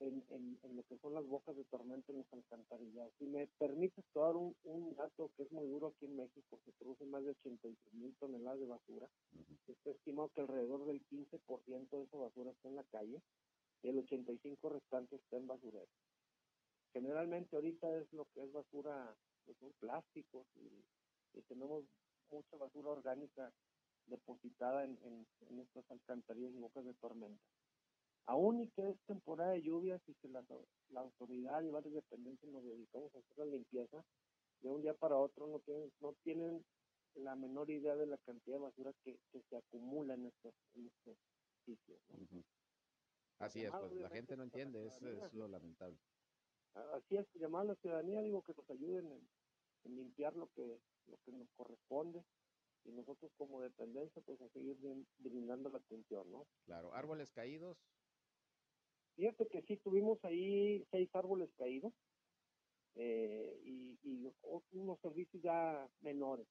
en, 0.00 0.24
en, 0.30 0.76
lo 0.76 0.82
que 0.84 0.98
son 0.98 1.14
las 1.14 1.26
bocas 1.26 1.56
de 1.56 1.64
tormenta 1.64 2.12
en 2.12 2.18
las 2.18 2.32
alcantarillas. 2.32 3.10
Si 3.18 3.26
me 3.26 3.46
permites 3.58 4.04
dar 4.14 4.36
un, 4.36 4.54
un, 4.64 4.94
dato 4.94 5.30
que 5.36 5.44
es 5.44 5.52
muy 5.52 5.66
duro 5.66 5.88
aquí 5.88 6.06
en 6.06 6.16
México, 6.16 6.60
se 6.64 6.72
produce 6.72 7.04
más 7.06 7.24
de 7.24 7.30
86 7.30 7.94
mil 7.94 8.14
toneladas 8.16 8.60
de 8.60 8.66
basura. 8.66 9.08
Está 9.66 9.90
estimado 9.90 10.30
que 10.34 10.40
alrededor 10.42 10.84
del 10.86 11.04
15% 11.06 11.90
de 11.90 12.02
esa 12.02 12.16
basura 12.16 12.50
está 12.50 12.68
en 12.68 12.76
la 12.76 12.84
calle 12.84 13.22
y 13.82 13.88
el 13.88 14.06
85% 14.06 14.70
restante 14.70 15.16
está 15.16 15.36
en 15.36 15.46
basureros. 15.46 15.88
Generalmente 16.92 17.56
ahorita 17.56 17.94
es 17.98 18.12
lo 18.12 18.26
que 18.32 18.42
es 18.42 18.52
basura, 18.52 19.14
pues 19.44 19.58
son 19.58 19.72
plásticos 19.80 20.46
y, 20.56 21.38
y 21.38 21.42
tenemos 21.42 21.84
mucha 22.30 22.56
basura 22.56 22.90
orgánica 22.90 23.52
depositada 24.06 24.84
en, 24.84 24.98
en, 25.02 25.60
estas 25.60 25.90
alcantarillas 25.90 26.52
y 26.52 26.58
bocas 26.58 26.84
de 26.84 26.94
tormenta. 26.94 27.42
Aún 28.26 28.60
y 28.60 28.68
que 28.70 28.88
es 28.90 28.96
temporada 29.06 29.52
de 29.52 29.62
lluvias 29.62 30.00
y 30.08 30.14
que 30.14 30.28
la, 30.28 30.44
la 30.90 31.00
autoridad 31.00 31.62
y 31.62 31.70
varias 31.70 31.94
dependencias 31.94 32.52
nos 32.52 32.64
dedicamos 32.64 33.14
a 33.14 33.18
hacer 33.18 33.38
la 33.38 33.46
limpieza, 33.46 34.04
de 34.60 34.68
un 34.68 34.82
día 34.82 34.94
para 34.94 35.16
otro 35.16 35.46
no 35.46 35.60
tienen, 35.60 35.92
no 36.00 36.12
tienen 36.24 36.64
la 37.14 37.36
menor 37.36 37.70
idea 37.70 37.94
de 37.94 38.06
la 38.06 38.18
cantidad 38.18 38.56
de 38.56 38.62
basura 38.62 38.92
que, 39.04 39.16
que 39.32 39.40
se 39.48 39.56
acumula 39.56 40.14
en 40.14 40.26
estos, 40.26 40.54
en 40.74 40.86
estos 40.86 41.16
sitios. 41.64 41.98
Así 43.38 43.64
es, 43.64 43.70
pues 43.70 43.92
la 43.92 44.10
gente 44.10 44.36
no 44.36 44.44
entiende, 44.44 44.86
es, 44.86 45.00
es 45.02 45.32
lo 45.34 45.46
lamentable. 45.48 45.96
Así 46.74 47.16
es, 47.16 47.26
llamar 47.34 47.62
a 47.62 47.64
la 47.64 47.74
ciudadanía, 47.76 48.22
digo 48.22 48.42
que 48.42 48.54
nos 48.54 48.68
ayuden 48.70 49.06
en, 49.06 49.28
en 49.84 49.96
limpiar 49.96 50.34
lo 50.36 50.48
que, 50.48 50.80
lo 51.06 51.16
que 51.24 51.32
nos 51.32 51.48
corresponde 51.56 52.22
y 52.84 52.92
nosotros 52.92 53.30
como 53.36 53.60
dependencia 53.60 54.22
pues 54.22 54.40
a 54.40 54.48
seguir 54.50 54.76
brindando 55.18 55.70
la 55.70 55.78
atención, 55.78 56.30
¿no? 56.30 56.46
Claro, 56.64 56.94
árboles 56.94 57.30
caídos. 57.32 57.76
Fíjate 59.16 59.46
que 59.46 59.62
sí, 59.62 59.76
tuvimos 59.78 60.22
ahí 60.24 60.84
seis 60.90 61.08
árboles 61.14 61.50
caídos 61.56 61.92
eh, 62.96 63.58
y, 63.64 63.98
y 64.02 64.32
unos 64.72 65.00
servicios 65.00 65.42
ya 65.42 65.88
menores, 66.02 66.46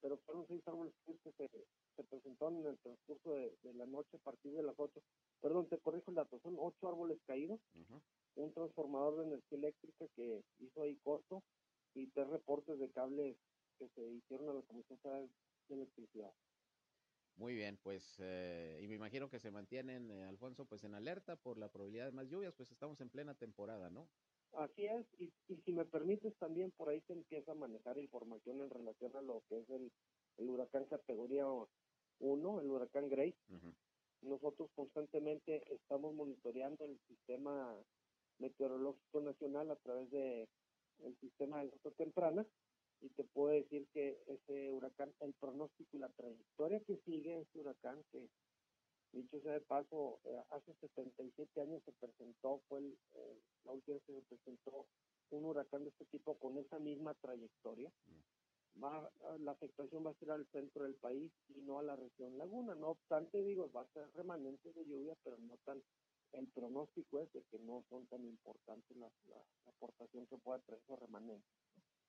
pero 0.00 0.16
fueron 0.18 0.46
seis 0.46 0.62
árboles 0.66 0.94
que 1.04 1.32
se, 1.32 1.48
se 1.96 2.04
presentaron 2.04 2.58
en 2.58 2.66
el 2.66 2.78
transcurso 2.78 3.34
de, 3.34 3.74
la 3.74 3.86
noche 3.86 4.16
a 4.16 4.24
partir 4.24 4.52
de 4.52 4.62
las 4.62 4.78
ocho. 4.78 5.02
Perdón, 5.40 5.68
te 5.68 5.78
corrijo 5.78 6.10
el 6.10 6.16
dato, 6.16 6.38
son 6.40 6.56
ocho 6.58 6.88
árboles 6.88 7.18
caídos, 7.26 7.60
un 8.36 8.52
transformador 8.52 9.16
de 9.16 9.24
energía 9.24 9.58
eléctrica 9.58 10.06
que 10.14 10.42
hizo 10.58 10.82
ahí 10.82 10.96
corto 11.02 11.42
y 11.94 12.06
tres 12.08 12.28
reportes 12.28 12.78
de 12.78 12.90
cables 12.90 13.36
que 13.78 13.88
se 13.88 14.02
hicieron 14.12 14.50
a 14.50 14.54
la 14.54 14.62
Comisión 14.62 14.98
Federal 15.00 15.28
de 15.68 15.74
Electricidad. 15.74 16.32
Muy 17.36 17.54
bien, 17.54 17.78
pues, 17.82 18.16
eh, 18.18 18.80
y 18.82 18.88
me 18.88 18.94
imagino 18.94 19.28
que 19.28 19.38
se 19.38 19.50
mantienen, 19.50 20.10
eh, 20.10 20.24
Alfonso, 20.24 20.64
pues 20.64 20.84
en 20.84 20.94
alerta 20.94 21.36
por 21.36 21.58
la 21.58 21.70
probabilidad 21.70 22.06
de 22.06 22.12
más 22.12 22.28
lluvias, 22.28 22.54
pues 22.54 22.70
estamos 22.72 22.98
en 23.02 23.10
plena 23.10 23.34
temporada, 23.34 23.90
¿no? 23.90 24.08
Así 24.52 24.86
es, 24.86 25.06
y, 25.18 25.34
y 25.48 25.56
si 25.62 25.72
me 25.72 25.84
permites 25.84 26.34
también 26.38 26.72
por 26.72 26.88
ahí 26.88 27.02
se 27.02 27.12
empieza 27.12 27.52
a 27.52 27.56
manejar 27.56 27.98
información 27.98 28.62
en 28.62 28.70
relación 28.70 29.14
a 29.16 29.20
lo 29.20 29.42
que 29.48 29.58
es 29.58 29.68
el, 29.68 29.92
el 30.38 30.48
huracán 30.48 30.86
categoría 30.86 31.44
1, 32.20 32.60
el 32.62 32.70
huracán 32.70 33.10
Grace. 33.10 33.36
Nosotros 34.22 34.70
constantemente 34.74 35.62
estamos 35.74 36.14
monitoreando 36.14 36.86
el 36.86 36.98
sistema 37.06 37.84
meteorológico 38.38 39.20
nacional 39.20 39.70
a 39.70 39.76
través 39.76 40.10
de 40.10 40.48
el 41.04 41.18
sistema 41.20 41.56
de 41.58 41.62
alerta 41.68 41.90
temprana 41.90 42.46
y 43.00 43.08
te 43.10 43.24
puedo 43.24 43.54
decir 43.54 43.86
que 43.92 44.18
ese 44.26 44.72
huracán, 44.72 45.12
el 45.20 45.34
pronóstico 45.34 45.96
y 45.96 46.00
la 46.00 46.08
trayectoria 46.10 46.80
que 46.80 46.96
sigue 47.04 47.40
este 47.40 47.60
huracán, 47.60 48.02
que 48.10 48.28
dicho 49.12 49.40
sea 49.40 49.52
de 49.52 49.60
paso, 49.60 50.20
eh, 50.24 50.42
hace 50.50 50.74
77 50.74 51.60
años 51.60 51.82
se 51.84 51.92
presentó, 51.92 52.60
fue 52.68 52.80
eh, 52.80 53.40
la 53.64 53.72
última 53.72 53.94
vez 53.96 54.04
que 54.04 54.14
se 54.14 54.22
presentó 54.22 54.86
un 55.30 55.44
huracán 55.44 55.82
de 55.82 55.90
este 55.90 56.04
tipo 56.06 56.38
con 56.38 56.56
esa 56.58 56.78
misma 56.78 57.14
trayectoria. 57.14 57.90
Va, 58.82 59.10
la 59.38 59.52
afectación 59.52 60.04
va 60.04 60.10
a 60.10 60.18
ser 60.18 60.30
al 60.30 60.46
centro 60.52 60.84
del 60.84 60.94
país 60.96 61.32
y 61.48 61.62
no 61.62 61.78
a 61.78 61.82
la 61.82 61.96
región 61.96 62.36
laguna. 62.36 62.74
No 62.74 62.88
obstante, 62.88 63.42
digo, 63.42 63.70
va 63.72 63.82
a 63.82 63.92
ser 63.92 64.06
remanente 64.14 64.72
de 64.72 64.84
lluvia, 64.84 65.16
pero 65.24 65.38
no 65.38 65.56
tan. 65.64 65.82
El 66.32 66.46
pronóstico 66.48 67.20
es 67.20 67.32
de 67.32 67.42
que 67.44 67.58
no 67.60 67.82
son 67.88 68.06
tan 68.08 68.22
importantes 68.24 68.96
la, 68.96 69.10
la, 69.28 69.42
aportación 69.68 70.26
que 70.26 70.36
pueda 70.36 70.58
traer 70.58 70.82
esos 70.82 70.98
remanentes. 70.98 71.48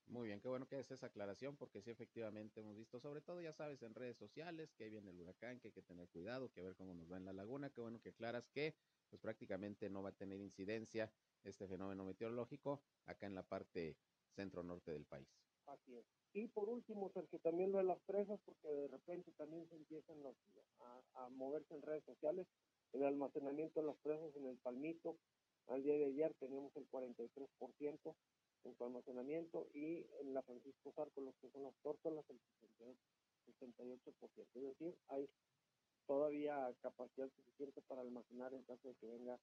Muy 0.07 0.27
bien, 0.27 0.39
qué 0.39 0.47
bueno 0.47 0.65
que 0.67 0.79
es 0.79 0.89
esa 0.89 1.07
aclaración, 1.07 1.57
porque 1.57 1.81
sí, 1.81 1.91
efectivamente 1.91 2.61
hemos 2.61 2.77
visto, 2.77 2.97
sobre 3.01 3.19
todo, 3.19 3.41
ya 3.41 3.51
sabes, 3.51 3.81
en 3.83 3.93
redes 3.93 4.15
sociales, 4.15 4.73
que 4.73 4.89
viene 4.89 5.11
el 5.11 5.19
huracán, 5.19 5.59
que 5.59 5.67
hay 5.67 5.73
que 5.73 5.81
tener 5.81 6.07
cuidado, 6.07 6.49
que 6.49 6.61
ver 6.61 6.75
cómo 6.77 6.93
nos 6.93 7.11
va 7.11 7.17
en 7.17 7.25
la 7.25 7.33
laguna. 7.33 7.69
Qué 7.71 7.81
bueno 7.81 7.99
que 7.99 8.09
aclaras 8.09 8.47
que, 8.47 8.73
pues 9.09 9.21
prácticamente 9.21 9.89
no 9.89 10.01
va 10.01 10.09
a 10.09 10.15
tener 10.15 10.39
incidencia 10.39 11.11
este 11.43 11.67
fenómeno 11.67 12.05
meteorológico 12.05 12.81
acá 13.05 13.27
en 13.27 13.35
la 13.35 13.43
parte 13.43 13.97
centro-norte 14.33 14.93
del 14.93 15.05
país. 15.05 15.27
Así 15.65 15.97
es. 15.97 16.05
Y 16.31 16.47
por 16.47 16.69
último, 16.69 17.09
Sergio, 17.09 17.39
también 17.39 17.73
lo 17.73 17.79
de 17.79 17.83
las 17.83 17.99
presas, 17.99 18.39
porque 18.45 18.69
de 18.69 18.87
repente 18.87 19.33
también 19.33 19.67
se 19.67 19.75
empiezan 19.75 20.15
a, 20.79 21.25
a 21.25 21.29
moverse 21.29 21.73
en 21.75 21.81
redes 21.81 22.05
sociales. 22.05 22.47
El 22.93 23.03
almacenamiento 23.03 23.81
de 23.81 23.87
las 23.87 23.97
presas 23.97 24.33
en 24.37 24.45
el 24.45 24.57
Palmito, 24.57 25.17
al 25.67 25.83
día 25.83 25.95
de 25.95 26.05
ayer 26.05 26.33
teníamos 26.39 26.73
el 26.77 26.89
43%, 26.89 28.15
su 28.75 28.83
almacenamiento 28.83 29.67
y 29.73 30.05
en 30.21 30.33
la 30.33 30.41
Francisco 30.43 30.91
Zarco, 30.93 31.21
los 31.21 31.35
que 31.37 31.49
son 31.49 31.63
las 31.63 31.75
tórtolas, 31.81 32.25
el 32.29 32.39
68%. 33.47 34.47
Es 34.55 34.63
decir, 34.63 34.97
hay 35.07 35.29
todavía 36.05 36.73
capacidad 36.81 37.29
suficiente 37.29 37.81
para 37.81 38.01
almacenar 38.01 38.53
en 38.53 38.63
caso 38.63 38.87
de 38.87 38.95
que 38.95 39.07
venga 39.07 39.39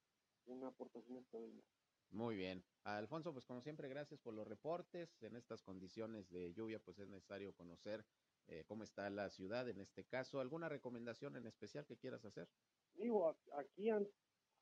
una 0.47 0.69
aportación 0.69 1.19
extraordinaria. 1.19 1.65
Muy 2.11 2.37
bien. 2.37 2.65
Alfonso, 2.85 3.33
pues 3.33 3.45
como 3.45 3.61
siempre, 3.61 3.89
gracias 3.89 4.21
por 4.21 4.35
los 4.35 4.47
reportes. 4.47 5.23
En 5.23 5.37
estas 5.37 5.63
condiciones 5.63 6.31
de 6.31 6.53
lluvia, 6.55 6.79
pues 6.79 6.99
es 6.99 7.09
necesario 7.09 7.53
conocer 7.55 8.05
eh, 8.47 8.65
cómo 8.67 8.85
está 8.85 9.11
la 9.11 9.31
ciudad 9.31 9.69
en 9.69 9.81
este 9.81 10.05
caso. 10.05 10.41
¿Alguna 10.41 10.69
recomendación 10.69 11.37
en 11.37 11.47
especial 11.47 11.87
que 11.87 11.97
quieras 11.97 12.25
hacer? 12.25 12.49
Digo, 12.95 13.37
aquí 13.53 13.91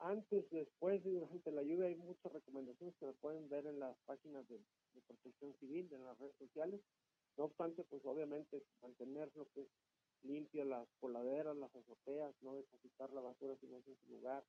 antes, 0.02 0.48
después 0.50 1.04
y 1.06 1.10
durante 1.10 1.50
la 1.52 1.62
lluvia 1.62 1.86
hay 1.86 1.96
muchas 1.96 2.32
recomendaciones 2.32 2.94
que 2.96 3.06
se 3.06 3.12
pueden 3.14 3.48
ver 3.48 3.66
en 3.66 3.78
las 3.78 3.96
páginas 4.04 4.48
de, 4.48 4.60
protección 5.06 5.54
civil, 5.58 5.88
en 5.92 6.04
las 6.04 6.18
redes 6.18 6.36
sociales. 6.36 6.80
No 7.36 7.44
obstante, 7.44 7.84
pues 7.84 8.04
obviamente 8.04 8.62
mantener 8.82 9.30
lo 9.34 9.48
que 9.52 9.62
es 9.62 9.68
limpia 10.22 10.64
las 10.64 10.88
coladeras, 11.00 11.56
las 11.56 11.74
azoteas, 11.74 12.34
no 12.42 12.54
depositar 12.54 13.12
la 13.12 13.20
basura 13.20 13.56
si 13.56 13.66
no 13.66 13.78
es 13.78 13.86
en 13.88 13.96
su 13.96 14.08
lugar. 14.08 14.44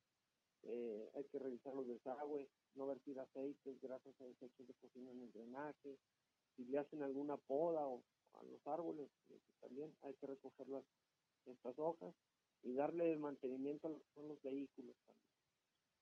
Eh, 0.62 1.10
hay 1.14 1.24
que 1.24 1.38
revisar 1.38 1.74
los 1.74 1.86
desagües, 1.86 2.48
no 2.74 2.86
vertir 2.86 3.18
aceites, 3.18 3.80
grasas 3.80 4.20
a 4.20 4.24
desechos 4.24 4.66
de 4.66 4.74
cocina 4.74 5.10
en 5.10 5.22
el 5.22 5.32
drenaje. 5.32 5.98
Si 6.56 6.64
le 6.64 6.78
hacen 6.78 7.02
alguna 7.02 7.36
poda 7.36 7.86
o 7.86 8.02
a 8.34 8.42
los 8.44 8.66
árboles, 8.66 9.10
eh, 9.30 9.40
también 9.60 9.94
hay 10.02 10.14
que 10.14 10.26
recoger 10.26 10.68
las, 10.68 10.84
estas 11.46 11.78
hojas 11.78 12.14
y 12.62 12.72
darle 12.72 13.16
mantenimiento 13.16 13.88
a 13.88 14.20
los 14.22 14.42
vehículos 14.42 14.96
también. 15.06 15.33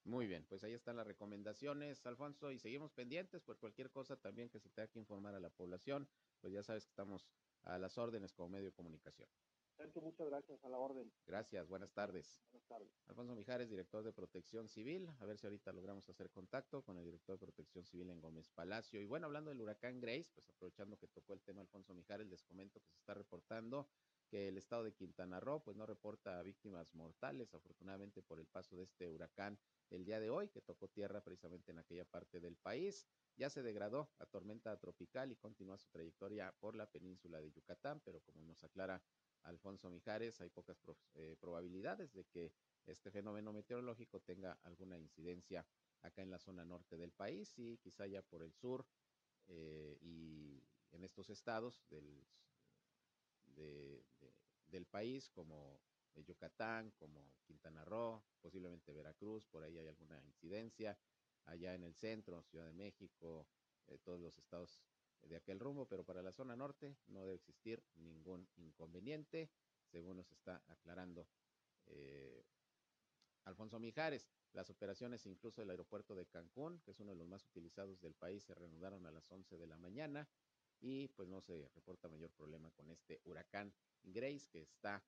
Muy 0.05 0.27
bien, 0.27 0.45
pues 0.49 0.65
ahí 0.65 0.73
están 0.73 0.97
las 0.97 1.07
recomendaciones, 1.07 2.05
Alfonso, 2.07 2.51
y 2.51 2.59
seguimos 2.59 2.91
pendientes 2.91 3.41
por 3.41 3.59
cualquier 3.59 3.91
cosa 3.91 4.17
también 4.17 4.49
que 4.49 4.59
se 4.59 4.69
tenga 4.69 4.89
que 4.89 4.99
informar 4.99 5.35
a 5.35 5.41
la 5.41 5.51
población, 5.51 6.09
pues 6.41 6.53
ya 6.53 6.63
sabes 6.65 6.85
que 6.85 6.91
estamos 6.91 7.29
a 7.63 7.79
las 7.79 7.97
órdenes 7.99 8.33
como 8.33 8.49
medio 8.49 8.67
de 8.67 8.73
comunicación. 8.73 9.29
muchas 10.03 10.27
gracias, 10.27 10.65
a 10.65 10.69
la 10.69 10.79
orden. 10.79 11.13
Gracias, 11.25 11.69
buenas 11.69 11.93
tardes. 11.93 12.43
Buenas 12.51 12.67
tardes. 12.67 12.91
Alfonso 13.07 13.37
Mijares, 13.37 13.71
director 13.71 14.03
de 14.03 14.13
Protección 14.13 14.69
Civil, 14.69 15.09
a 15.21 15.25
ver 15.25 15.39
si 15.39 15.47
ahorita 15.47 15.73
logramos 15.73 16.09
hacer 16.09 16.31
contacto 16.31 16.83
con 16.83 16.99
el 16.99 17.05
director 17.05 17.39
de 17.39 17.47
Protección 17.47 17.85
Civil 17.85 18.11
en 18.11 18.21
Gómez 18.21 18.51
Palacio. 18.51 19.01
Y 19.01 19.05
bueno, 19.05 19.27
hablando 19.27 19.51
del 19.51 19.61
huracán 19.61 20.01
Grace, 20.01 20.33
pues 20.35 20.49
aprovechando 20.49 20.99
que 20.99 21.07
tocó 21.07 21.33
el 21.33 21.43
tema 21.43 21.61
Alfonso 21.61 21.95
Mijares, 21.95 22.27
les 22.27 22.43
comento 22.43 22.81
que 22.81 22.89
se 22.89 22.99
está 22.99 23.15
reportando 23.15 23.89
que 24.33 24.49
el 24.49 24.57
estado 24.57 24.83
de 24.83 24.95
Quintana 24.95 25.41
Roo 25.41 25.61
pues 25.63 25.77
no 25.77 25.85
reporta 25.85 26.43
víctimas 26.43 26.95
mortales, 26.95 27.53
afortunadamente 27.53 28.23
por 28.23 28.41
el 28.41 28.47
paso 28.47 28.75
de 28.77 28.85
este 28.85 29.11
huracán 29.11 29.59
el 29.91 30.07
día 30.07 30.21
de 30.21 30.31
hoy, 30.31 30.49
que 30.49 30.63
tocó 30.63 30.89
tierra 30.89 31.21
precisamente 31.21 31.71
en 31.71 31.79
aquella 31.79 32.07
parte 32.07 32.41
del 32.41 32.57
país. 32.57 33.07
Ya 33.37 33.51
se 33.51 33.63
degradó 33.63 34.11
a 34.19 34.25
tormenta 34.25 34.75
tropical 34.79 35.31
y 35.33 35.37
continúa 35.37 35.77
su 35.77 35.91
trayectoria 35.91 36.51
por 36.61 36.75
la 36.75 36.87
península 36.87 37.43
de 37.43 37.53
Yucatán, 37.53 38.01
pero 38.07 38.23
como 38.23 38.43
nos 38.43 38.65
aclara 38.65 39.03
Alfonso 39.43 39.91
Mijares, 39.91 40.41
hay 40.41 40.49
pocas 40.49 40.81
eh, 41.13 41.37
probabilidades 41.39 42.15
de 42.15 42.25
que 42.25 42.55
este 42.87 43.11
fenómeno 43.11 43.53
meteorológico 43.53 44.21
tenga 44.21 44.59
alguna 44.63 44.97
incidencia 44.99 45.67
acá 46.01 46.23
en 46.23 46.31
la 46.31 46.39
zona 46.39 46.65
norte 46.65 46.97
del 46.97 47.13
país 47.13 47.53
y 47.59 47.77
quizá 47.77 48.07
ya 48.07 48.23
por 48.23 48.43
el 48.43 48.55
sur 48.55 48.87
eh, 49.49 49.99
y 50.01 50.65
en 50.93 51.05
estos 51.05 51.29
estados 51.29 51.85
del, 51.91 52.25
de, 53.55 54.05
del 54.67 54.87
país, 54.87 55.29
como 55.31 55.81
Yucatán, 56.21 56.91
como 56.93 57.33
Quintana 57.47 57.85
Roo, 57.85 58.23
posiblemente 58.41 58.93
Veracruz, 58.93 59.47
por 59.47 59.63
ahí 59.63 59.79
hay 59.79 59.89
alguna 59.89 60.23
incidencia, 60.25 60.99
allá 61.47 61.75
en 61.75 61.85
el 61.85 61.95
centro, 61.95 62.43
Ciudad 62.43 62.67
de 62.67 62.73
México, 62.73 63.47
eh, 63.87 63.99
todos 63.99 64.21
los 64.21 64.37
estados 64.39 64.81
de 65.23 65.37
aquel 65.37 65.61
rumbo, 65.61 65.87
pero 65.87 66.05
para 66.05 66.23
la 66.23 66.33
zona 66.33 66.57
norte 66.57 66.97
no 67.07 67.21
debe 67.21 67.35
existir 67.35 67.83
ningún 67.95 68.49
inconveniente, 68.57 69.51
según 69.91 70.17
nos 70.17 70.31
está 70.31 70.63
aclarando 70.67 71.29
eh, 71.87 72.45
Alfonso 73.45 73.79
Mijares. 73.79 74.29
Las 74.53 74.69
operaciones 74.71 75.25
incluso 75.27 75.61
del 75.61 75.71
aeropuerto 75.71 76.15
de 76.15 76.27
Cancún, 76.27 76.81
que 76.81 76.91
es 76.91 77.01
uno 77.01 77.13
de 77.13 77.19
los 77.19 77.29
más 77.29 77.45
utilizados 77.47 78.01
del 78.01 78.15
país, 78.15 78.45
se 78.45 78.55
reanudaron 78.55 79.07
a 79.07 79.11
las 79.11 79.31
11 79.31 79.57
de 79.57 79.67
la 79.67 79.79
mañana 79.79 80.29
y 80.83 81.09
pues 81.09 81.29
no 81.29 81.41
se 81.41 81.69
reporta 81.75 82.09
mayor 82.09 82.31
problema 82.33 82.71
con 82.73 82.91
este 82.91 83.21
huracán 83.25 83.73
Grace 84.03 84.47
que 84.51 84.63
está 84.63 85.03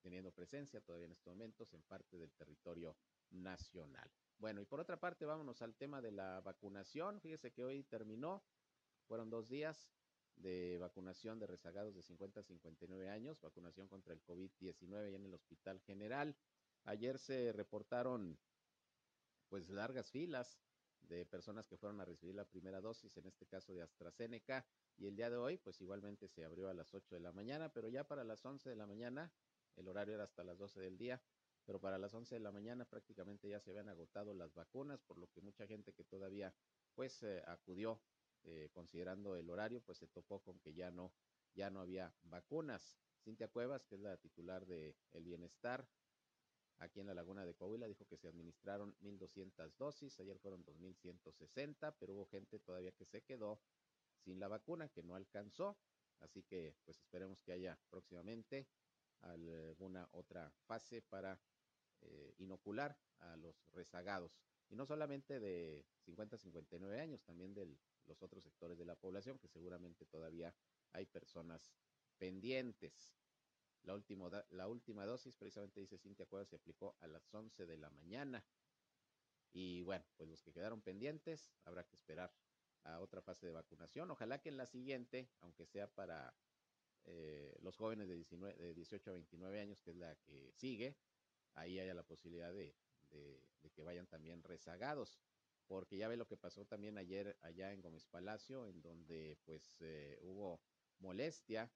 teniendo 0.00 0.30
presencia 0.30 0.80
todavía 0.80 1.06
en 1.06 1.12
estos 1.12 1.26
momentos 1.34 1.74
en 1.74 1.82
parte 1.82 2.16
del 2.16 2.32
territorio 2.32 2.96
nacional. 3.30 4.08
Bueno, 4.38 4.60
y 4.60 4.64
por 4.64 4.80
otra 4.80 5.00
parte, 5.00 5.26
vámonos 5.26 5.62
al 5.62 5.74
tema 5.74 6.00
de 6.00 6.12
la 6.12 6.40
vacunación. 6.42 7.20
Fíjese 7.20 7.52
que 7.52 7.64
hoy 7.64 7.82
terminó, 7.82 8.44
fueron 9.08 9.30
dos 9.30 9.48
días 9.48 9.90
de 10.36 10.78
vacunación 10.78 11.38
de 11.38 11.46
rezagados 11.46 11.94
de 11.94 12.02
50 12.02 12.40
a 12.40 12.42
59 12.42 13.08
años, 13.08 13.40
vacunación 13.40 13.88
contra 13.88 14.12
el 14.12 14.22
COVID-19 14.22 15.14
en 15.14 15.26
el 15.26 15.34
Hospital 15.34 15.80
General. 15.80 16.36
Ayer 16.84 17.18
se 17.18 17.52
reportaron 17.52 18.38
pues 19.48 19.70
largas 19.70 20.10
filas 20.10 20.60
de 21.08 21.24
personas 21.24 21.68
que 21.68 21.76
fueron 21.76 22.00
a 22.00 22.04
recibir 22.04 22.34
la 22.34 22.44
primera 22.44 22.80
dosis, 22.80 23.16
en 23.16 23.26
este 23.26 23.46
caso 23.46 23.72
de 23.72 23.82
AstraZeneca, 23.82 24.66
y 24.96 25.06
el 25.06 25.16
día 25.16 25.30
de 25.30 25.36
hoy, 25.36 25.56
pues 25.58 25.80
igualmente 25.80 26.28
se 26.28 26.44
abrió 26.44 26.68
a 26.68 26.74
las 26.74 26.94
8 26.94 27.14
de 27.14 27.20
la 27.20 27.32
mañana, 27.32 27.72
pero 27.72 27.88
ya 27.88 28.04
para 28.04 28.24
las 28.24 28.44
11 28.44 28.70
de 28.70 28.76
la 28.76 28.86
mañana, 28.86 29.32
el 29.76 29.88
horario 29.88 30.14
era 30.14 30.24
hasta 30.24 30.42
las 30.42 30.58
12 30.58 30.80
del 30.80 30.98
día, 30.98 31.22
pero 31.64 31.80
para 31.80 31.98
las 31.98 32.14
11 32.14 32.36
de 32.36 32.40
la 32.40 32.52
mañana 32.52 32.84
prácticamente 32.84 33.48
ya 33.48 33.60
se 33.60 33.70
habían 33.70 33.88
agotado 33.88 34.32
las 34.34 34.54
vacunas, 34.54 35.02
por 35.02 35.18
lo 35.18 35.28
que 35.30 35.40
mucha 35.40 35.66
gente 35.66 35.92
que 35.92 36.04
todavía 36.04 36.54
pues 36.94 37.22
eh, 37.22 37.42
acudió 37.46 38.00
eh, 38.44 38.70
considerando 38.72 39.36
el 39.36 39.50
horario, 39.50 39.82
pues 39.82 39.98
se 39.98 40.06
topó 40.06 40.40
con 40.40 40.60
que 40.60 40.72
ya 40.72 40.90
no, 40.90 41.12
ya 41.54 41.68
no 41.70 41.80
había 41.80 42.14
vacunas. 42.22 42.96
Cintia 43.24 43.48
Cuevas, 43.48 43.84
que 43.84 43.96
es 43.96 44.00
la 44.00 44.16
titular 44.16 44.66
de 44.66 44.96
El 45.12 45.24
Bienestar, 45.24 45.88
aquí 46.78 47.00
en 47.00 47.06
la 47.06 47.14
Laguna 47.14 47.44
de 47.44 47.54
Coahuila, 47.54 47.86
dijo 47.86 48.06
que 48.06 48.16
se 48.16 48.28
administraron 48.28 48.94
1.200 49.02 49.72
dosis, 49.76 50.18
ayer 50.20 50.38
fueron 50.38 50.64
2.160, 50.64 51.94
pero 51.98 52.14
hubo 52.14 52.26
gente 52.26 52.58
todavía 52.58 52.92
que 52.92 53.04
se 53.04 53.22
quedó 53.22 53.60
sin 54.24 54.40
la 54.40 54.48
vacuna, 54.48 54.88
que 54.88 55.02
no 55.02 55.14
alcanzó, 55.14 55.76
así 56.20 56.42
que 56.42 56.74
pues 56.84 56.98
esperemos 56.98 57.40
que 57.42 57.52
haya 57.52 57.78
próximamente 57.90 58.66
alguna 59.20 60.08
otra 60.12 60.50
fase 60.66 61.02
para 61.02 61.40
eh, 62.02 62.34
inocular 62.38 62.98
a 63.18 63.36
los 63.36 63.56
rezagados. 63.72 64.38
Y 64.68 64.74
no 64.74 64.84
solamente 64.84 65.40
de 65.40 65.84
50 66.04 66.36
a 66.36 66.38
59 66.38 67.00
años, 67.00 67.22
también 67.22 67.54
de 67.54 67.66
los 68.06 68.22
otros 68.22 68.42
sectores 68.42 68.76
de 68.78 68.84
la 68.84 68.96
población, 68.96 69.38
que 69.38 69.48
seguramente 69.48 70.04
todavía 70.06 70.54
hay 70.92 71.06
personas 71.06 71.72
pendientes. 72.18 73.14
La 73.86 73.94
última, 73.94 74.28
la 74.50 74.68
última 74.68 75.06
dosis, 75.06 75.34
precisamente 75.34 75.80
dice 75.80 75.96
Cintia 75.96 76.26
Cuevas, 76.26 76.48
se 76.48 76.56
aplicó 76.56 76.96
a 77.00 77.06
las 77.06 77.32
11 77.32 77.66
de 77.66 77.76
la 77.76 77.88
mañana. 77.90 78.44
Y 79.52 79.82
bueno, 79.82 80.04
pues 80.16 80.28
los 80.28 80.42
que 80.42 80.52
quedaron 80.52 80.82
pendientes, 80.82 81.52
habrá 81.64 81.86
que 81.86 81.94
esperar 81.94 82.34
a 82.84 83.00
otra 83.00 83.22
fase 83.22 83.46
de 83.46 83.52
vacunación. 83.52 84.10
Ojalá 84.10 84.42
que 84.42 84.48
en 84.48 84.56
la 84.56 84.66
siguiente, 84.66 85.30
aunque 85.40 85.66
sea 85.66 85.86
para 85.86 86.36
eh, 87.04 87.56
los 87.62 87.76
jóvenes 87.76 88.08
de, 88.08 88.16
19, 88.16 88.54
de 88.54 88.74
18 88.74 89.10
a 89.10 89.14
29 89.14 89.60
años, 89.60 89.80
que 89.80 89.90
es 89.90 89.96
la 89.96 90.16
que 90.16 90.52
sigue, 90.52 90.98
ahí 91.54 91.78
haya 91.78 91.94
la 91.94 92.02
posibilidad 92.02 92.52
de, 92.52 92.76
de, 93.10 93.40
de 93.62 93.70
que 93.70 93.82
vayan 93.82 94.06
también 94.06 94.42
rezagados 94.42 95.20
porque 95.66 95.96
ya 95.96 96.08
ve 96.08 96.16
lo 96.16 96.26
que 96.26 96.36
pasó 96.36 96.64
también 96.64 96.98
ayer 96.98 97.36
allá 97.42 97.72
en 97.72 97.80
Gómez 97.80 98.06
Palacio, 98.06 98.66
en 98.66 98.80
donde 98.82 99.36
pues 99.44 99.78
eh, 99.80 100.18
hubo 100.22 100.60
molestia 100.98 101.70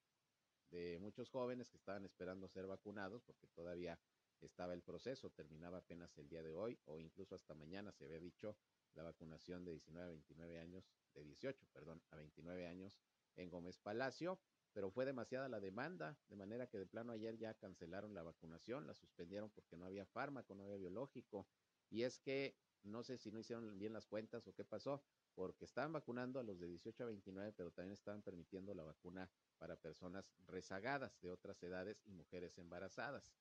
de 0.70 0.98
muchos 0.98 1.28
jóvenes 1.30 1.68
que 1.68 1.76
estaban 1.76 2.04
esperando 2.04 2.48
ser 2.48 2.66
vacunados 2.66 3.22
porque 3.22 3.46
todavía 3.48 3.98
estaba 4.40 4.72
el 4.72 4.82
proceso, 4.82 5.30
terminaba 5.30 5.78
apenas 5.78 6.16
el 6.18 6.28
día 6.28 6.42
de 6.42 6.54
hoy 6.54 6.78
o 6.86 6.98
incluso 6.98 7.34
hasta 7.34 7.54
mañana 7.54 7.92
se 7.92 8.04
había 8.04 8.18
dicho 8.18 8.56
la 8.94 9.02
vacunación 9.02 9.64
de 9.64 9.72
19 9.72 10.06
a 10.06 10.10
29 10.10 10.58
años, 10.60 10.90
de 11.14 11.24
18, 11.24 11.66
perdón, 11.72 12.02
a 12.10 12.16
29 12.16 12.66
años 12.66 12.98
en 13.36 13.50
Gómez 13.50 13.78
Palacio, 13.78 14.40
pero 14.72 14.90
fue 14.90 15.04
demasiada 15.04 15.48
la 15.48 15.60
demanda, 15.60 16.16
de 16.28 16.36
manera 16.36 16.66
que 16.68 16.78
de 16.78 16.86
plano 16.86 17.12
ayer 17.12 17.36
ya 17.36 17.54
cancelaron 17.54 18.14
la 18.14 18.22
vacunación, 18.22 18.86
la 18.86 18.94
suspendieron 18.94 19.50
porque 19.50 19.76
no 19.76 19.84
había 19.84 20.06
fármaco, 20.06 20.54
no 20.54 20.64
había 20.64 20.76
biológico, 20.76 21.46
y 21.90 22.02
es 22.02 22.18
que 22.18 22.56
no 22.82 23.02
sé 23.02 23.18
si 23.18 23.30
no 23.30 23.38
hicieron 23.40 23.78
bien 23.78 23.92
las 23.92 24.06
cuentas 24.06 24.46
o 24.46 24.54
qué 24.54 24.64
pasó, 24.64 25.02
porque 25.34 25.64
estaban 25.64 25.92
vacunando 25.92 26.40
a 26.40 26.42
los 26.42 26.58
de 26.58 26.66
18 26.66 27.02
a 27.02 27.06
29, 27.06 27.52
pero 27.56 27.70
también 27.70 27.92
estaban 27.92 28.22
permitiendo 28.22 28.74
la 28.74 28.84
vacuna 28.84 29.30
para 29.60 29.76
personas 29.76 30.24
rezagadas 30.46 31.20
de 31.20 31.30
otras 31.30 31.62
edades 31.62 32.02
y 32.06 32.12
mujeres 32.12 32.56
embarazadas. 32.58 33.32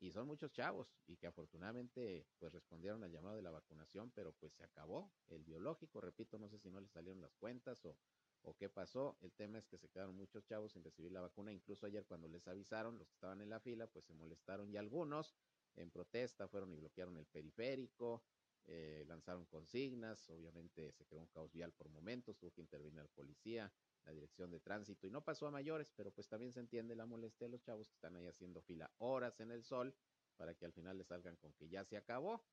Y 0.00 0.10
son 0.10 0.26
muchos 0.26 0.50
chavos 0.50 0.88
y 1.06 1.16
que 1.16 1.28
afortunadamente 1.28 2.26
pues 2.38 2.52
respondieron 2.52 3.04
al 3.04 3.12
llamado 3.12 3.36
de 3.36 3.42
la 3.42 3.52
vacunación, 3.52 4.10
pero 4.10 4.32
pues 4.32 4.52
se 4.54 4.64
acabó 4.64 5.12
el 5.28 5.44
biológico, 5.44 6.00
repito, 6.00 6.38
no 6.38 6.48
sé 6.48 6.58
si 6.58 6.70
no 6.70 6.80
les 6.80 6.90
salieron 6.90 7.20
las 7.20 7.34
cuentas 7.36 7.84
o, 7.84 7.96
o 8.42 8.56
qué 8.56 8.68
pasó. 8.68 9.16
El 9.20 9.32
tema 9.32 9.58
es 9.58 9.68
que 9.68 9.78
se 9.78 9.88
quedaron 9.88 10.16
muchos 10.16 10.44
chavos 10.44 10.72
sin 10.72 10.82
recibir 10.82 11.12
la 11.12 11.20
vacuna, 11.20 11.52
incluso 11.52 11.86
ayer 11.86 12.04
cuando 12.06 12.26
les 12.28 12.48
avisaron, 12.48 12.98
los 12.98 13.06
que 13.06 13.14
estaban 13.14 13.42
en 13.42 13.50
la 13.50 13.60
fila, 13.60 13.86
pues 13.86 14.06
se 14.06 14.14
molestaron 14.14 14.72
y 14.72 14.76
algunos 14.76 15.36
en 15.76 15.90
protesta 15.90 16.48
fueron 16.48 16.72
y 16.72 16.76
bloquearon 16.76 17.16
el 17.18 17.26
periférico, 17.26 18.24
eh, 18.66 19.04
lanzaron 19.06 19.44
consignas, 19.46 20.28
obviamente 20.30 20.92
se 20.92 21.04
creó 21.04 21.20
un 21.20 21.28
caos 21.28 21.52
vial 21.52 21.72
por 21.72 21.88
momentos, 21.88 22.36
tuvo 22.38 22.52
que 22.52 22.60
intervenir 22.60 23.02
la 23.02 23.08
policía, 23.08 23.72
la 24.04 24.12
dirección 24.12 24.50
de 24.50 24.60
tránsito 24.60 25.06
y 25.06 25.10
no 25.10 25.22
pasó 25.22 25.46
a 25.46 25.50
mayores, 25.50 25.92
pero 25.94 26.10
pues 26.10 26.28
también 26.28 26.52
se 26.52 26.60
entiende 26.60 26.96
la 26.96 27.06
molestia 27.06 27.46
de 27.46 27.52
los 27.52 27.62
chavos 27.62 27.88
que 27.88 27.94
están 27.94 28.16
ahí 28.16 28.26
haciendo 28.26 28.60
fila 28.62 28.90
horas 28.98 29.40
en 29.40 29.50
el 29.50 29.62
sol 29.62 29.94
para 30.36 30.54
que 30.54 30.64
al 30.64 30.72
final 30.72 30.98
les 30.98 31.06
salgan 31.06 31.36
con 31.36 31.52
que 31.52 31.68
ya 31.68 31.84
se 31.84 31.96
acabó. 31.96 32.44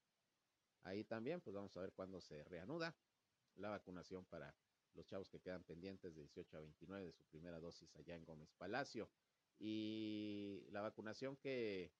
Ahí 0.83 1.03
también, 1.03 1.41
pues 1.41 1.55
vamos 1.55 1.75
a 1.75 1.81
ver 1.81 1.91
cuándo 1.93 2.21
se 2.21 2.43
reanuda 2.45 2.95
la 3.55 3.69
vacunación 3.69 4.25
para 4.25 4.55
los 4.93 5.05
chavos 5.05 5.29
que 5.29 5.39
quedan 5.39 5.63
pendientes 5.63 6.15
de 6.15 6.21
18 6.21 6.57
a 6.57 6.61
29 6.61 7.05
de 7.05 7.11
su 7.13 7.23
primera 7.25 7.59
dosis 7.59 7.95
allá 7.95 8.15
en 8.15 8.25
Gómez 8.25 8.53
Palacio. 8.57 9.09
Y 9.59 10.65
la 10.71 10.81
vacunación 10.81 11.35
que 11.35 11.91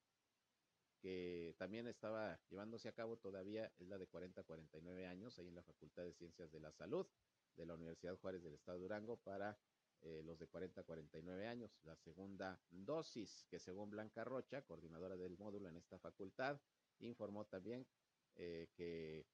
que 1.00 1.56
también 1.58 1.88
estaba 1.88 2.40
llevándose 2.50 2.90
a 2.90 2.94
cabo 2.94 3.18
todavía 3.18 3.72
es 3.80 3.88
la 3.88 3.98
de 3.98 4.08
40 4.08 4.42
a 4.42 4.44
49 4.44 5.08
años, 5.08 5.38
ahí 5.40 5.48
en 5.48 5.56
la 5.56 5.64
Facultad 5.64 6.04
de 6.04 6.14
Ciencias 6.14 6.52
de 6.52 6.60
la 6.60 6.72
Salud 6.72 7.08
de 7.60 7.65
la 7.65 7.76
Universidad 7.76 8.17
Juárez 8.17 8.41
del 8.41 8.54
Estado 8.54 8.78
de 8.78 8.84
Durango 8.84 9.17
para 9.17 9.58
eh, 10.02 10.22
los 10.24 10.39
de 10.39 10.48
40 10.48 10.82
a 10.82 10.84
49 10.84 11.48
años. 11.48 11.78
La 11.84 11.95
segunda 11.98 12.60
dosis, 12.72 13.45
que 13.50 13.60
según 13.60 13.89
Blanca 13.89 14.24
Rocha, 14.24 14.62
coordinadora 14.62 15.17
del 15.17 15.38
módulo 15.38 15.67
en 15.67 15.76
esta 15.76 16.00
facultad, 16.00 16.60
informó 17.00 17.45
también 17.45 17.86
eh, 18.36 18.69
que, 18.74 19.28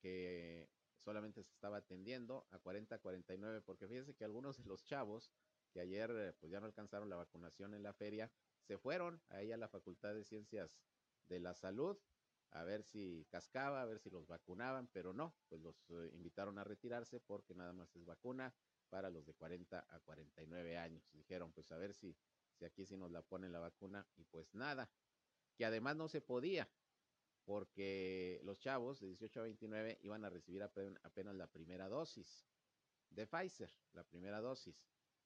que 0.00 0.68
solamente 1.04 1.42
se 1.42 1.52
estaba 1.52 1.76
atendiendo 1.76 2.46
a 2.50 2.58
40 2.58 2.94
a 2.94 2.98
49, 2.98 3.60
porque 3.60 3.86
fíjense 3.86 4.14
que 4.14 4.24
algunos 4.24 4.56
de 4.56 4.64
los 4.64 4.82
chavos 4.84 5.30
que 5.72 5.80
ayer 5.80 6.10
eh, 6.10 6.32
pues 6.40 6.50
ya 6.50 6.58
no 6.58 6.66
alcanzaron 6.66 7.10
la 7.10 7.16
vacunación 7.16 7.74
en 7.74 7.82
la 7.82 7.92
feria, 7.92 8.32
se 8.62 8.78
fueron 8.78 9.20
ahí 9.28 9.52
a 9.52 9.58
la 9.58 9.68
Facultad 9.68 10.14
de 10.14 10.24
Ciencias 10.24 10.74
de 11.28 11.38
la 11.38 11.54
Salud 11.54 11.98
a 12.56 12.64
ver 12.64 12.82
si 12.82 13.26
cascaba, 13.30 13.82
a 13.82 13.84
ver 13.84 13.98
si 13.98 14.10
los 14.10 14.26
vacunaban, 14.26 14.88
pero 14.92 15.12
no, 15.12 15.34
pues 15.48 15.60
los 15.60 15.76
eh, 15.90 16.10
invitaron 16.14 16.58
a 16.58 16.64
retirarse 16.64 17.20
porque 17.20 17.54
nada 17.54 17.72
más 17.72 17.94
es 17.94 18.04
vacuna 18.04 18.54
para 18.88 19.10
los 19.10 19.26
de 19.26 19.34
40 19.34 19.86
a 19.88 20.00
49 20.00 20.78
años. 20.78 21.08
Dijeron, 21.12 21.52
pues 21.52 21.70
a 21.72 21.76
ver 21.76 21.92
si, 21.92 22.16
si 22.54 22.64
aquí 22.64 22.86
sí 22.86 22.96
nos 22.96 23.10
la 23.10 23.22
ponen 23.22 23.52
la 23.52 23.60
vacuna 23.60 24.06
y 24.16 24.24
pues 24.24 24.54
nada, 24.54 24.90
que 25.56 25.66
además 25.66 25.96
no 25.96 26.08
se 26.08 26.20
podía 26.20 26.68
porque 27.44 28.40
los 28.42 28.58
chavos 28.58 29.00
de 29.00 29.08
18 29.08 29.40
a 29.40 29.42
29 29.44 29.98
iban 30.02 30.24
a 30.24 30.30
recibir 30.30 30.62
apenas 30.62 31.34
la 31.34 31.46
primera 31.46 31.88
dosis 31.88 32.48
de 33.10 33.26
Pfizer, 33.26 33.70
la 33.92 34.02
primera 34.02 34.40
dosis, 34.40 34.82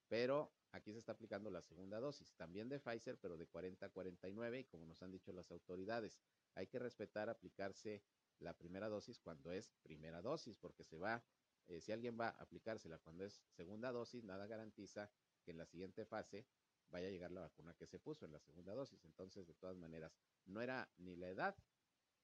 pero 0.07 0.53
Aquí 0.73 0.93
se 0.93 0.99
está 0.99 1.11
aplicando 1.11 1.51
la 1.51 1.61
segunda 1.61 1.99
dosis, 1.99 2.33
también 2.35 2.69
de 2.69 2.79
Pfizer, 2.79 3.17
pero 3.17 3.35
de 3.35 3.45
40 3.45 3.85
a 3.85 3.89
49, 3.89 4.59
y 4.59 4.63
como 4.65 4.85
nos 4.85 5.01
han 5.03 5.11
dicho 5.11 5.33
las 5.33 5.51
autoridades, 5.51 6.21
hay 6.55 6.67
que 6.67 6.79
respetar 6.79 7.29
aplicarse 7.29 8.03
la 8.39 8.53
primera 8.53 8.89
dosis 8.89 9.19
cuando 9.19 9.51
es 9.51 9.71
primera 9.83 10.21
dosis, 10.21 10.57
porque 10.57 10.83
se 10.83 10.97
va, 10.97 11.23
eh, 11.67 11.79
si 11.79 11.91
alguien 11.91 12.17
va 12.19 12.29
a 12.29 12.41
aplicársela 12.41 12.97
cuando 12.99 13.23
es 13.23 13.43
segunda 13.51 13.91
dosis, 13.91 14.23
nada 14.23 14.47
garantiza 14.47 15.11
que 15.43 15.51
en 15.51 15.57
la 15.57 15.65
siguiente 15.65 16.05
fase 16.05 16.45
vaya 16.89 17.07
a 17.07 17.11
llegar 17.11 17.31
la 17.31 17.41
vacuna 17.41 17.73
que 17.75 17.87
se 17.87 17.99
puso 17.99 18.25
en 18.25 18.31
la 18.31 18.39
segunda 18.39 18.73
dosis. 18.73 19.03
Entonces, 19.05 19.47
de 19.47 19.53
todas 19.53 19.77
maneras, 19.77 20.17
no 20.45 20.61
era 20.61 20.89
ni 20.97 21.15
la 21.15 21.29
edad 21.29 21.55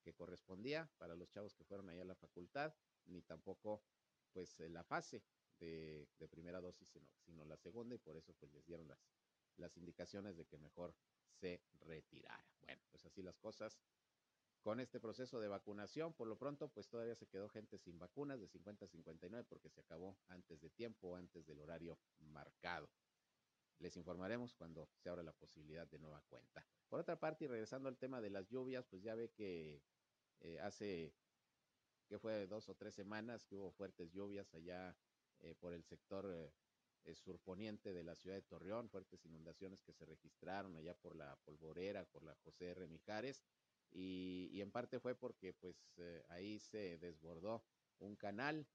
que 0.03 0.13
correspondía 0.13 0.89
para 0.97 1.15
los 1.15 1.29
chavos 1.29 1.53
que 1.53 1.63
fueron 1.63 1.89
ahí 1.89 1.99
a 1.99 2.05
la 2.05 2.15
facultad, 2.15 2.73
ni 3.05 3.21
tampoco 3.21 3.83
pues 4.33 4.59
la 4.59 4.83
fase 4.83 5.23
de, 5.59 6.07
de 6.19 6.27
primera 6.27 6.61
dosis, 6.61 6.89
sino, 6.89 7.07
sino, 7.25 7.45
la 7.45 7.57
segunda, 7.57 7.95
y 7.95 7.97
por 7.97 8.17
eso 8.17 8.33
pues 8.33 8.51
les 8.51 8.65
dieron 8.65 8.87
las, 8.87 8.99
las 9.57 9.75
indicaciones 9.77 10.37
de 10.37 10.45
que 10.45 10.57
mejor 10.57 10.93
se 11.29 11.61
retirara. 11.79 12.45
Bueno, 12.61 12.81
pues 12.89 13.05
así 13.05 13.21
las 13.21 13.37
cosas 13.37 13.79
con 14.67 14.81
este 14.81 14.99
proceso 14.99 15.39
de 15.39 15.47
vacunación. 15.47 16.11
Por 16.11 16.27
lo 16.27 16.37
pronto, 16.37 16.67
pues 16.67 16.89
todavía 16.89 17.15
se 17.15 17.25
quedó 17.25 17.47
gente 17.47 17.77
sin 17.77 17.97
vacunas 17.97 18.37
de 18.37 18.49
50 18.49 18.83
a 18.83 18.87
59 18.89 19.45
porque 19.47 19.69
se 19.69 19.79
acabó 19.79 20.17
antes 20.27 20.59
de 20.59 20.69
tiempo, 20.69 21.15
antes 21.15 21.45
del 21.45 21.61
horario 21.61 21.97
marcado. 22.19 22.89
Les 23.79 23.95
informaremos 23.95 24.53
cuando 24.55 24.89
se 24.97 25.07
abra 25.07 25.23
la 25.23 25.31
posibilidad 25.31 25.87
de 25.87 25.99
nueva 25.99 26.21
cuenta. 26.23 26.67
Por 26.89 26.99
otra 26.99 27.17
parte, 27.17 27.45
y 27.45 27.47
regresando 27.47 27.87
al 27.87 27.97
tema 27.97 28.19
de 28.19 28.29
las 28.29 28.49
lluvias, 28.49 28.85
pues 28.87 29.01
ya 29.01 29.15
ve 29.15 29.31
que 29.31 29.81
eh, 30.41 30.59
hace 30.59 31.15
que 32.09 32.19
fue 32.19 32.45
dos 32.47 32.67
o 32.67 32.75
tres 32.75 32.93
semanas 32.93 33.45
que 33.45 33.55
hubo 33.55 33.71
fuertes 33.71 34.11
lluvias 34.11 34.53
allá 34.53 34.97
eh, 35.39 35.55
por 35.55 35.71
el 35.71 35.85
sector 35.85 36.29
eh, 37.05 37.15
surponiente 37.15 37.93
de 37.93 38.03
la 38.03 38.15
ciudad 38.15 38.35
de 38.35 38.41
Torreón, 38.41 38.89
fuertes 38.89 39.23
inundaciones 39.23 39.81
que 39.81 39.93
se 39.93 40.05
registraron 40.05 40.75
allá 40.75 40.93
por 40.93 41.15
la 41.15 41.37
Polvorera, 41.45 42.03
por 42.03 42.23
la 42.23 42.35
José 42.43 42.71
R. 42.71 42.85
Mijares, 42.89 43.45
y, 43.91 44.49
y 44.51 44.61
en 44.61 44.71
parte 44.71 44.99
fue 44.99 45.15
porque 45.15 45.53
pues 45.53 45.75
eh, 45.97 46.23
ahí 46.29 46.59
se 46.59 46.97
desbordó 46.97 47.63
un 47.99 48.15
canal 48.15 48.67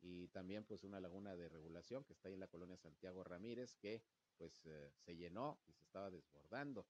y 0.00 0.28
también 0.28 0.64
pues 0.64 0.84
una 0.84 1.00
laguna 1.00 1.36
de 1.36 1.48
regulación 1.48 2.04
que 2.04 2.12
está 2.12 2.28
ahí 2.28 2.34
en 2.34 2.40
la 2.40 2.48
colonia 2.48 2.76
Santiago 2.76 3.24
Ramírez 3.24 3.74
que 3.76 4.02
pues 4.38 4.64
eh, 4.66 4.90
se 5.04 5.16
llenó 5.16 5.60
y 5.66 5.72
se 5.72 5.82
estaba 5.82 6.10
desbordando. 6.10 6.86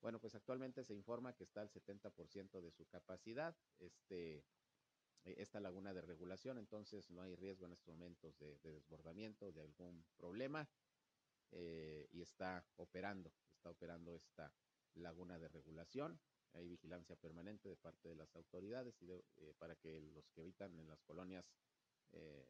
Bueno, 0.00 0.18
pues 0.18 0.34
actualmente 0.34 0.82
se 0.84 0.94
informa 0.94 1.34
que 1.34 1.44
está 1.44 1.60
al 1.60 1.70
70% 1.70 2.60
de 2.60 2.70
su 2.70 2.86
capacidad. 2.86 3.54
Este 3.78 4.44
eh, 5.24 5.34
esta 5.38 5.60
laguna 5.60 5.92
de 5.92 6.00
regulación, 6.02 6.58
entonces 6.58 7.10
no 7.10 7.22
hay 7.22 7.34
riesgo 7.34 7.66
en 7.66 7.72
estos 7.72 7.94
momentos 7.94 8.38
de, 8.38 8.58
de 8.58 8.72
desbordamiento, 8.72 9.52
de 9.52 9.60
algún 9.62 10.04
problema, 10.16 10.68
eh, 11.52 12.08
y 12.12 12.22
está 12.22 12.64
operando, 12.76 13.32
está 13.52 13.70
operando 13.70 14.14
esta 14.14 14.52
laguna 14.94 15.38
de 15.38 15.48
regulación. 15.48 16.18
Hay 16.52 16.68
vigilancia 16.68 17.16
permanente 17.16 17.68
de 17.68 17.76
parte 17.76 18.08
de 18.08 18.16
las 18.16 18.34
autoridades 18.36 19.00
y 19.02 19.06
de, 19.06 19.24
eh, 19.36 19.54
para 19.58 19.76
que 19.76 20.00
los 20.00 20.28
que 20.30 20.40
habitan 20.42 20.78
en 20.78 20.88
las 20.88 21.02
colonias 21.02 21.44
eh, 22.12 22.48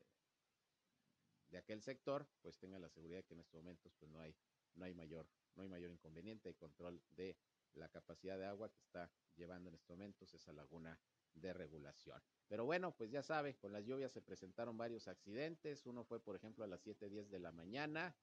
de 1.49 1.59
aquel 1.59 1.83
sector, 1.83 2.27
pues 2.41 2.59
tengan 2.59 2.81
la 2.81 2.89
seguridad 2.89 3.25
que 3.25 3.35
en 3.35 3.41
estos 3.41 3.61
momentos 3.61 3.93
pues 3.99 4.11
no 4.11 4.21
hay 4.21 4.35
no 4.75 4.85
hay 4.85 4.95
mayor, 4.95 5.29
no 5.57 5.63
hay 5.63 5.69
mayor 5.69 5.91
inconveniente, 5.91 6.49
hay 6.49 6.55
control 6.55 7.03
de 7.11 7.37
la 7.75 7.89
capacidad 7.89 8.39
de 8.39 8.47
agua 8.47 8.71
que 8.71 8.81
está 8.81 9.11
llevando 9.37 9.69
en 9.69 9.75
estos 9.75 9.91
momentos 9.91 10.33
esa 10.35 10.53
laguna 10.53 10.99
de 11.35 11.53
regulación. 11.53 12.21
Pero 12.49 12.65
bueno, 12.65 12.93
pues 12.97 13.11
ya 13.11 13.23
sabe, 13.23 13.57
con 13.57 13.73
las 13.73 13.85
lluvias 13.85 14.13
se 14.13 14.21
presentaron 14.21 14.77
varios 14.77 15.07
accidentes. 15.07 15.87
Uno 15.87 16.05
fue, 16.05 16.21
por 16.21 16.35
ejemplo, 16.37 16.65
a 16.65 16.67
las 16.67 16.85
7:10 16.85 17.29
de 17.29 17.39
la 17.39 17.53
mañana, 17.53 18.15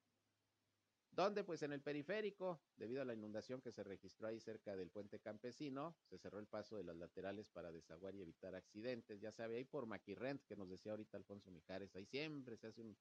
donde 1.22 1.42
pues 1.42 1.64
en 1.64 1.72
el 1.72 1.80
periférico, 1.80 2.60
debido 2.76 3.02
a 3.02 3.04
la 3.04 3.12
inundación 3.12 3.60
que 3.60 3.72
se 3.72 3.82
registró 3.82 4.28
ahí 4.28 4.38
cerca 4.38 4.76
del 4.76 4.88
puente 4.88 5.18
campesino, 5.18 5.96
se 6.08 6.16
cerró 6.16 6.38
el 6.38 6.46
paso 6.46 6.76
de 6.76 6.84
las 6.84 6.96
laterales 6.96 7.50
para 7.50 7.72
desaguar 7.72 8.14
y 8.14 8.22
evitar 8.22 8.54
accidentes. 8.54 9.20
Ya 9.20 9.32
sabe, 9.32 9.56
ahí 9.56 9.64
por 9.64 9.86
Maquirrent, 9.86 10.44
que 10.44 10.54
nos 10.54 10.68
decía 10.68 10.92
ahorita 10.92 11.16
Alfonso 11.16 11.50
Mijares, 11.50 11.96
ahí 11.96 12.06
siempre 12.06 12.56
se 12.56 12.68
hace 12.68 12.82
un 12.82 12.96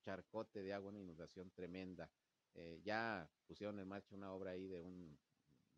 charcote 0.00 0.64
de 0.64 0.72
agua, 0.72 0.90
una 0.90 0.98
inundación 0.98 1.48
tremenda. 1.52 2.10
Eh, 2.54 2.80
ya 2.82 3.30
pusieron 3.46 3.78
en 3.78 3.86
marcha 3.86 4.16
una 4.16 4.32
obra 4.32 4.50
ahí 4.50 4.66
de 4.66 4.80
un, 4.80 5.16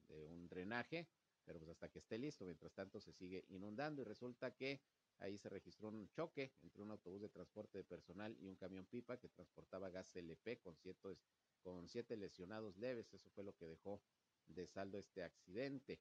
de 0.09 0.25
un 0.25 0.49
drenaje, 0.49 1.07
pero 1.45 1.59
pues 1.59 1.73
hasta 1.73 1.91
que 1.91 1.99
esté 1.99 2.17
listo, 2.17 2.47
mientras 2.47 2.73
tanto 2.73 3.01
se 3.01 3.13
sigue 3.13 3.45
inundando 3.51 4.01
y 4.01 4.07
resulta 4.07 4.55
que 4.55 4.81
ahí 5.19 5.37
se 5.37 5.51
registró 5.51 5.89
un 5.89 6.09
choque 6.09 6.53
entre 6.63 6.83
un 6.83 6.91
autobús 6.91 7.21
de 7.21 7.29
transporte 7.29 7.77
de 7.77 7.85
personal 7.85 8.35
y 8.41 8.49
un 8.49 8.57
camión 8.57 8.87
pipa 8.87 9.19
que 9.19 9.29
transportaba 9.29 9.91
gas 9.91 10.17
LP 10.17 10.59
con 10.59 10.75
siete, 10.75 11.19
con 11.63 11.89
siete 11.89 12.17
lesionados 12.17 12.77
leves, 12.77 13.13
eso 13.15 13.31
fue 13.31 13.45
lo 13.45 13.55
que 13.55 13.67
dejó 13.67 14.03
de 14.47 14.67
saldo 14.67 14.99
este 14.99 15.23
accidente. 15.23 16.01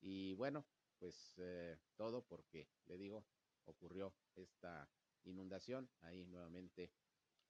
Y 0.00 0.34
bueno, 0.34 0.66
pues 0.98 1.34
eh, 1.38 1.76
todo 1.96 2.22
porque, 2.22 2.68
le 2.86 2.96
digo, 2.98 3.24
ocurrió 3.64 4.14
esta 4.34 4.88
inundación 5.24 5.88
ahí 6.00 6.24
nuevamente 6.26 6.90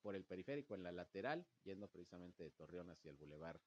por 0.01 0.15
el 0.15 0.25
periférico 0.25 0.75
en 0.75 0.83
la 0.83 0.93
lateral, 0.93 1.47
yendo 1.65 1.89
precisamente 1.89 2.45
de 2.45 2.51
Torreón 2.51 2.91
hacia 2.91 3.11
el 3.11 3.17
bulevar 3.17 3.61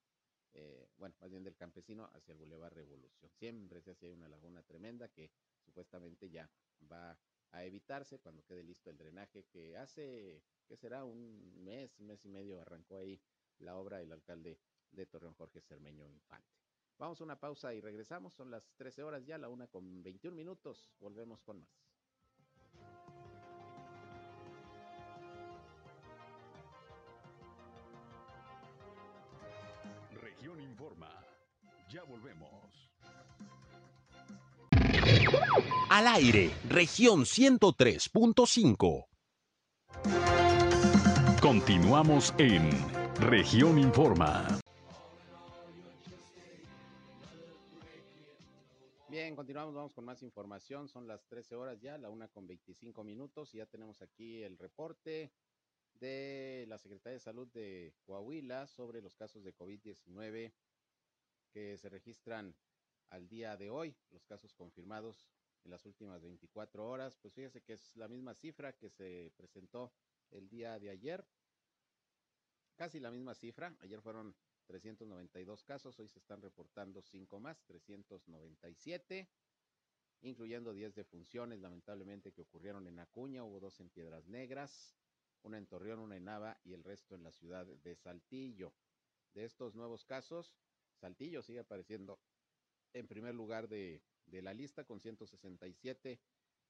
eh, 0.53 0.87
bueno, 0.97 1.15
más 1.19 1.29
bien 1.29 1.43
del 1.43 1.55
campesino 1.55 2.09
hacia 2.13 2.31
el 2.31 2.37
Boulevard 2.39 2.73
Revolución. 2.73 3.29
Siempre 3.31 3.81
se 3.81 3.91
hace 3.91 4.09
una 4.09 4.27
laguna 4.27 4.63
tremenda 4.63 5.07
que 5.09 5.31
supuestamente 5.63 6.29
ya 6.29 6.49
va 6.91 7.17
a 7.51 7.63
evitarse 7.63 8.19
cuando 8.19 8.43
quede 8.43 8.63
listo 8.63 8.89
el 8.89 8.97
drenaje 8.97 9.45
que 9.45 9.77
hace, 9.77 10.43
¿qué 10.67 10.77
será? 10.77 11.03
Un 11.03 11.63
mes, 11.63 11.99
mes 11.99 12.23
y 12.25 12.29
medio 12.29 12.61
arrancó 12.61 12.97
ahí 12.97 13.19
la 13.59 13.75
obra 13.75 13.97
del 13.97 14.11
alcalde 14.11 14.59
de 14.91 15.05
Torreón, 15.05 15.33
Jorge 15.33 15.61
Cermeño 15.61 16.07
Infante. 16.07 16.59
Vamos 16.97 17.21
a 17.21 17.23
una 17.23 17.39
pausa 17.39 17.73
y 17.73 17.81
regresamos. 17.81 18.33
Son 18.33 18.51
las 18.51 18.73
13 18.75 19.03
horas 19.03 19.25
ya, 19.25 19.37
la 19.37 19.49
una 19.49 19.67
con 19.67 20.03
21 20.03 20.35
minutos. 20.35 20.91
Volvemos 20.99 21.41
con 21.41 21.59
más. 21.59 21.69
informa. 30.79 31.09
Ya 31.89 32.03
volvemos. 32.03 32.49
Al 35.89 36.07
aire, 36.07 36.51
región 36.69 37.25
103.5. 37.25 39.05
Continuamos 41.41 42.33
en 42.37 42.98
región 43.19 43.77
informa. 43.77 44.47
Bien, 49.09 49.35
continuamos, 49.35 49.75
vamos 49.75 49.93
con 49.93 50.05
más 50.05 50.23
información. 50.23 50.87
Son 50.87 51.07
las 51.07 51.27
13 51.27 51.55
horas 51.55 51.81
ya, 51.81 51.97
la 51.97 52.09
una 52.09 52.29
con 52.29 52.47
25 52.47 53.03
minutos 53.03 53.53
y 53.53 53.57
ya 53.57 53.65
tenemos 53.65 54.01
aquí 54.01 54.41
el 54.43 54.57
reporte 54.57 55.33
de 55.99 56.65
la 56.69 56.77
Secretaría 56.77 57.15
de 57.15 57.19
Salud 57.19 57.47
de 57.49 57.93
Coahuila 58.05 58.67
sobre 58.67 59.01
los 59.01 59.15
casos 59.15 59.43
de 59.43 59.53
COVID-19 59.53 60.53
que 61.51 61.77
se 61.77 61.89
registran 61.89 62.55
al 63.09 63.27
día 63.27 63.57
de 63.57 63.69
hoy, 63.69 63.97
los 64.11 64.23
casos 64.25 64.53
confirmados 64.53 65.27
en 65.65 65.71
las 65.71 65.85
últimas 65.85 66.21
24 66.21 66.87
horas, 66.87 67.17
pues 67.21 67.33
fíjese 67.33 67.61
que 67.61 67.73
es 67.73 67.95
la 67.95 68.07
misma 68.07 68.33
cifra 68.33 68.73
que 68.73 68.89
se 68.89 69.33
presentó 69.35 69.91
el 70.31 70.47
día 70.47 70.79
de 70.79 70.91
ayer, 70.91 71.25
casi 72.79 72.97
la 73.01 73.11
misma 73.11 73.35
cifra, 73.35 73.75
ayer 73.81 73.99
fueron 73.99 74.33
392 74.67 75.65
casos, 75.65 75.99
hoy 75.99 76.07
se 76.07 76.17
están 76.17 76.41
reportando 76.41 77.01
5 77.01 77.37
más, 77.37 77.61
397, 77.65 79.27
incluyendo 80.21 80.71
10 80.71 80.95
defunciones, 80.95 81.59
lamentablemente, 81.59 82.31
que 82.31 82.43
ocurrieron 82.43 82.87
en 82.87 82.99
Acuña, 82.99 83.43
hubo 83.43 83.59
dos 83.59 83.81
en 83.81 83.89
Piedras 83.89 84.29
Negras, 84.29 84.95
una 85.43 85.57
en 85.57 85.67
Torreón, 85.67 85.99
una 85.99 86.15
en 86.15 86.23
Nava 86.23 86.57
y 86.63 86.71
el 86.71 86.85
resto 86.85 87.15
en 87.15 87.23
la 87.23 87.33
ciudad 87.33 87.65
de 87.65 87.95
Saltillo. 87.97 88.71
De 89.33 89.43
estos 89.43 89.75
nuevos 89.75 90.05
casos, 90.05 90.55
Saltillo 91.01 91.41
sigue 91.41 91.59
apareciendo 91.59 92.17
en 92.93 93.09
primer 93.09 93.35
lugar 93.35 93.67
de, 93.67 94.01
de 94.25 94.41
la 94.41 94.53
lista 94.53 94.85
con 94.85 95.01
167 95.01 96.21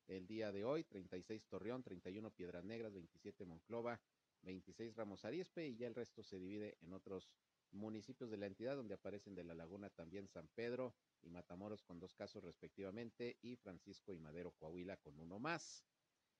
el 0.07 0.25
día 0.25 0.51
de 0.51 0.65
hoy, 0.65 0.85
36 0.85 1.45
Torreón, 1.45 1.83
31 1.83 2.31
Piedras 2.31 2.63
Negras, 2.63 2.93
27 2.93 3.45
Monclova, 3.45 4.01
26 4.43 4.95
Ramos 4.95 5.25
Arizpe 5.25 5.67
y 5.67 5.75
ya 5.75 5.87
el 5.87 5.95
resto 5.95 6.23
se 6.23 6.39
divide 6.39 6.77
en 6.81 6.93
otros 6.93 7.29
municipios 7.71 8.29
de 8.29 8.37
la 8.37 8.47
entidad 8.47 8.75
donde 8.75 8.95
aparecen 8.95 9.35
de 9.35 9.43
la 9.43 9.53
Laguna 9.53 9.89
también 9.89 10.27
San 10.27 10.47
Pedro 10.47 10.95
y 11.21 11.29
Matamoros 11.29 11.83
con 11.83 11.99
dos 11.99 12.13
casos 12.13 12.43
respectivamente 12.43 13.37
y 13.41 13.55
Francisco 13.55 14.13
y 14.13 14.19
Madero 14.19 14.51
Coahuila 14.51 14.97
con 14.97 15.19
uno 15.19 15.39
más. 15.39 15.85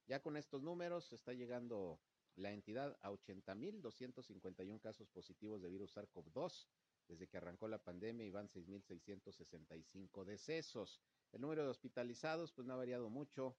Ya 0.08 0.22
con 0.22 0.38
estos 0.38 0.64
números 0.64 1.14
está 1.14 1.34
llegando 1.34 2.02
la 2.36 2.52
entidad 2.52 2.98
a 3.02 3.12
80.251 3.12 4.80
casos 4.80 5.10
positivos 5.10 5.62
de 5.62 5.70
virus 5.70 5.96
SARS-CoV-2 5.96 6.68
desde 7.08 7.28
que 7.28 7.38
arrancó 7.38 7.68
la 7.68 7.84
pandemia 7.84 8.26
y 8.26 8.32
van 8.32 8.48
6.665 8.48 10.24
decesos. 10.24 11.02
El 11.32 11.42
número 11.42 11.64
de 11.64 11.70
hospitalizados 11.70 12.54
pues 12.54 12.66
no 12.66 12.74
ha 12.74 12.78
variado 12.78 13.10
mucho 13.10 13.58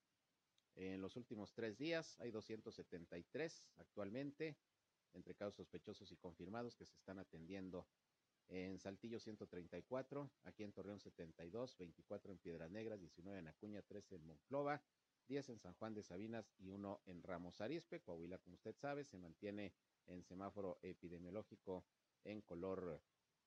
en 0.77 1.01
los 1.01 1.17
últimos 1.17 1.53
tres 1.53 1.79
días. 1.79 2.17
Hay 2.21 2.31
273 2.31 3.63
actualmente 3.77 4.57
entre 5.13 5.35
casos 5.35 5.57
sospechosos 5.57 6.11
y 6.13 6.17
confirmados 6.17 6.77
que 6.77 6.87
se 6.87 6.97
están 6.97 7.19
atendiendo 7.19 7.87
en 8.49 8.79
Saltillo 8.79 9.21
134, 9.21 10.31
aquí 10.45 10.65
en 10.65 10.73
Torreón 10.73 10.99
72, 10.99 11.77
24 11.79 12.33
en 12.33 12.39
Piedras 12.39 12.71
Negras, 12.71 12.99
19 12.99 13.39
en 13.39 13.49
Acuña, 13.49 13.83
13 13.83 14.17
en 14.17 14.27
Monclova, 14.27 14.83
10 15.29 15.51
en 15.51 15.59
San 15.61 15.75
Juan 15.75 15.95
de 15.95 16.03
Sabinas 16.03 16.53
y 16.59 16.71
1 16.71 17.03
en 17.07 17.23
Ramos 17.23 17.61
Arizpe. 17.61 18.01
Coahuila, 18.01 18.39
como 18.39 18.55
usted 18.55 18.75
sabe, 18.75 19.05
se 19.05 19.19
mantiene 19.19 19.73
en 20.07 20.25
semáforo 20.25 20.81
epidemiológico 20.83 21.85
en 22.25 22.41
color 22.41 23.01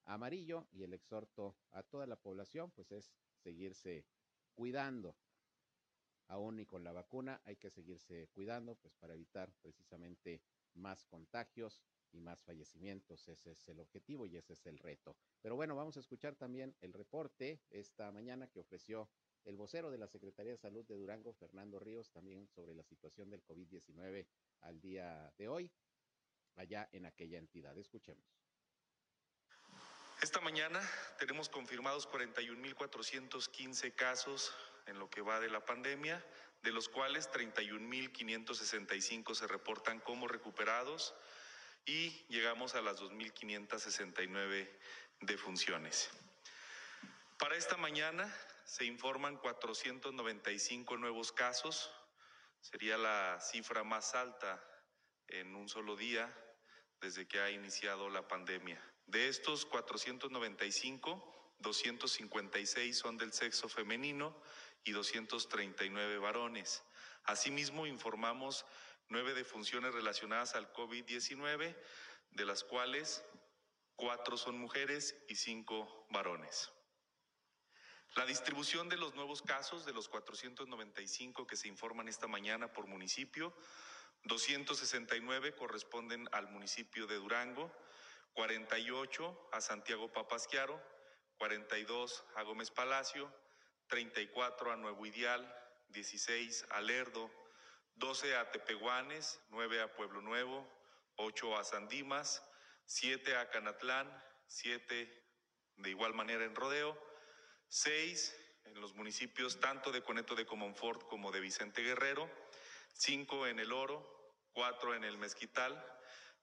amarillo 0.06 0.68
y 0.72 0.84
el 0.84 0.94
exhorto 0.94 1.58
a 1.72 1.84
toda 1.84 2.08
la 2.08 2.16
población 2.16 2.72
pues 2.72 2.92
es 2.92 3.14
seguirse 3.36 4.06
cuidando. 4.54 5.16
Aún 6.34 6.60
y 6.60 6.66
con 6.66 6.84
la 6.84 6.92
vacuna 6.92 7.40
hay 7.46 7.58
que 7.58 7.70
seguirse 7.70 8.28
cuidando 8.34 8.74
pues 8.74 8.96
para 8.96 9.14
evitar 9.14 9.54
precisamente 9.62 10.42
más 10.74 11.06
contagios 11.06 11.84
y 12.12 12.22
más 12.22 12.42
fallecimientos. 12.42 13.28
Ese 13.28 13.52
es 13.52 13.70
el 13.70 13.80
objetivo 13.80 14.26
y 14.26 14.36
ese 14.38 14.54
es 14.54 14.66
el 14.66 14.80
reto. 14.80 15.16
Pero 15.44 15.56
bueno, 15.56 15.76
vamos 15.76 15.96
a 15.96 16.00
escuchar 16.00 16.36
también 16.36 16.76
el 16.82 16.92
reporte 16.92 17.62
esta 17.70 18.12
mañana 18.12 18.48
que 18.48 18.60
ofreció 18.60 19.12
el 19.46 19.58
vocero 19.58 19.92
de 19.92 20.00
la 20.00 20.08
Secretaría 20.08 20.54
de 20.54 20.58
Salud 20.58 20.84
de 20.88 20.96
Durango, 20.96 21.34
Fernando 21.34 21.78
Ríos, 21.78 22.10
también 22.10 22.48
sobre 22.48 22.74
la 22.74 22.82
situación 22.82 23.30
del 23.30 23.44
COVID-19 23.44 24.26
al 24.62 24.82
día 24.82 25.32
de 25.38 25.48
hoy, 25.48 25.72
allá 26.56 26.90
en 26.94 27.06
aquella 27.06 27.38
entidad. 27.38 27.78
Escuchemos. 27.78 28.26
Esta 30.20 30.42
mañana 30.42 30.82
tenemos 31.20 31.48
confirmados 31.48 32.10
41.415 32.10 33.94
casos 33.94 34.52
en 34.86 35.00
lo 35.00 35.10
que 35.10 35.22
va 35.22 35.40
de 35.40 35.50
la 35.50 35.66
pandemia, 35.66 36.24
de 36.62 36.72
los 36.72 36.90
cuales 36.90 37.32
31.565 37.32 39.34
se 39.36 39.48
reportan 39.48 40.00
como 40.00 40.28
recuperados 40.28 41.16
y 41.86 42.10
llegamos 42.30 42.76
a 42.76 42.82
las 42.82 43.02
2.569 43.02 44.70
defunciones. 45.22 46.10
Para 47.38 47.56
esta 47.56 47.78
mañana 47.78 48.36
se 48.64 48.86
informan 48.86 49.38
495 49.38 50.98
nuevos 50.98 51.32
casos, 51.34 51.92
sería 52.62 52.98
la 52.98 53.40
cifra 53.42 53.84
más 53.84 54.16
alta 54.16 54.64
en 55.28 55.56
un 55.56 55.68
solo 55.68 55.98
día 55.98 56.34
desde 57.02 57.28
que 57.28 57.42
ha 57.42 57.52
iniciado 57.52 58.10
la 58.10 58.28
pandemia. 58.28 58.82
De 59.08 59.28
estos 59.28 59.66
495, 59.66 61.56
256 61.60 62.98
son 62.98 63.18
del 63.18 63.34
sexo 63.34 63.68
femenino 63.68 64.42
y 64.84 64.92
239 64.92 66.18
varones. 66.18 66.84
Asimismo, 67.24 67.86
informamos 67.88 68.66
nueve 69.10 69.34
defunciones 69.34 69.94
relacionadas 69.94 70.56
al 70.56 70.72
COVID-19, 70.74 71.76
de 72.32 72.46
las 72.46 72.64
cuales 72.64 73.24
cuatro 73.96 74.38
son 74.38 74.58
mujeres 74.58 75.16
y 75.28 75.36
cinco 75.36 76.08
varones. 76.10 76.72
La 78.16 78.26
distribución 78.26 78.90
de 78.90 78.98
los 78.98 79.16
nuevos 79.16 79.42
casos, 79.42 79.86
de 79.86 79.94
los 79.94 80.08
495 80.08 81.48
que 81.48 81.56
se 81.56 81.68
informan 81.68 82.08
esta 82.08 82.28
mañana 82.28 82.72
por 82.72 82.86
municipio, 82.86 83.56
269 84.26 85.56
corresponden 85.56 86.30
al 86.32 86.48
municipio 86.50 87.08
de 87.08 87.16
Durango, 87.16 87.72
48 88.34 89.50
a 89.52 89.62
Santiago 89.62 90.12
Papasquiaro, 90.12 90.82
42 91.38 92.26
a 92.36 92.44
Gómez 92.44 92.72
Palacio, 92.72 93.34
34 93.88 94.72
a 94.72 94.76
Nuevo 94.76 95.06
Ideal, 95.06 95.42
16 95.90 96.66
a 96.70 96.82
Lerdo, 96.82 97.32
12 97.96 98.36
a 98.36 98.52
Tepehuanes, 98.52 99.40
9 99.50 99.82
a 99.82 99.94
Pueblo 99.94 100.22
Nuevo, 100.22 100.68
8 101.16 101.58
a 101.58 101.64
Sandimas, 101.64 102.44
7 102.86 103.38
a 103.38 103.50
Canatlán, 103.50 104.12
7 104.48 105.24
de 105.78 105.90
igual 105.90 106.14
manera 106.14 106.44
en 106.44 106.56
Rodeo, 106.56 106.98
6 107.70 108.36
en 108.66 108.82
los 108.82 108.94
municipios 108.96 109.60
tanto 109.60 109.92
de 109.92 110.04
Coneto 110.04 110.36
de 110.36 110.46
Comonfort 110.46 111.08
como 111.08 111.32
de 111.32 111.40
Vicente 111.40 111.82
Guerrero, 111.82 112.30
5 112.94 113.48
en 113.48 113.60
El 113.60 113.72
Oro, 113.72 114.36
4 114.54 114.96
en 114.96 115.04
el 115.04 115.18
Mezquital, 115.18 115.84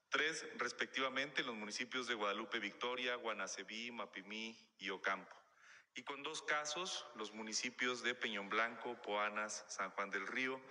3 0.09 0.57
respectivamente 0.57 1.41
en 1.41 1.47
los 1.47 1.55
municipios 1.55 2.07
de 2.07 2.15
Guadalupe 2.15 2.59
Victoria, 2.59 3.15
Guanacebí, 3.15 3.91
Mapimí 3.91 4.57
y 4.77 4.89
Ocampo. 4.89 5.40
Y 5.95 6.03
con 6.03 6.23
dos 6.23 6.41
casos, 6.41 7.05
los 7.15 7.33
municipios 7.33 8.01
de 8.01 8.15
Peñón 8.15 8.49
Blanco, 8.49 9.01
Poanas, 9.01 9.65
San 9.67 9.91
Juan 9.91 10.09
del 10.09 10.25
Río, 10.25 10.61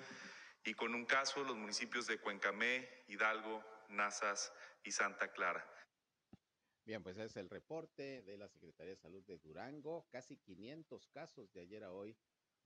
y 0.65 0.75
con 0.75 0.95
un 0.95 1.07
caso, 1.07 1.43
los 1.45 1.57
municipios 1.57 2.07
de 2.07 2.19
Cuencamé, 2.19 2.89
Hidalgo, 3.09 3.65
Nazas 3.89 4.53
y 4.85 4.91
Santa 4.91 5.33
Clara. 5.33 5.65
Bien, 6.85 7.03
pues 7.03 7.19
es 7.19 7.37
el 7.37 7.49
reporte 7.49 8.23
de 8.23 8.37
la 8.37 8.49
Secretaría 8.49 8.95
de 8.95 8.97
Salud 8.97 9.23
de 9.25 9.39
Durango. 9.39 10.07
Casi 10.11 10.37
500 10.39 11.09
casos 11.09 11.53
de 11.53 11.61
ayer 11.61 11.85
a 11.85 11.93
hoy 11.93 12.17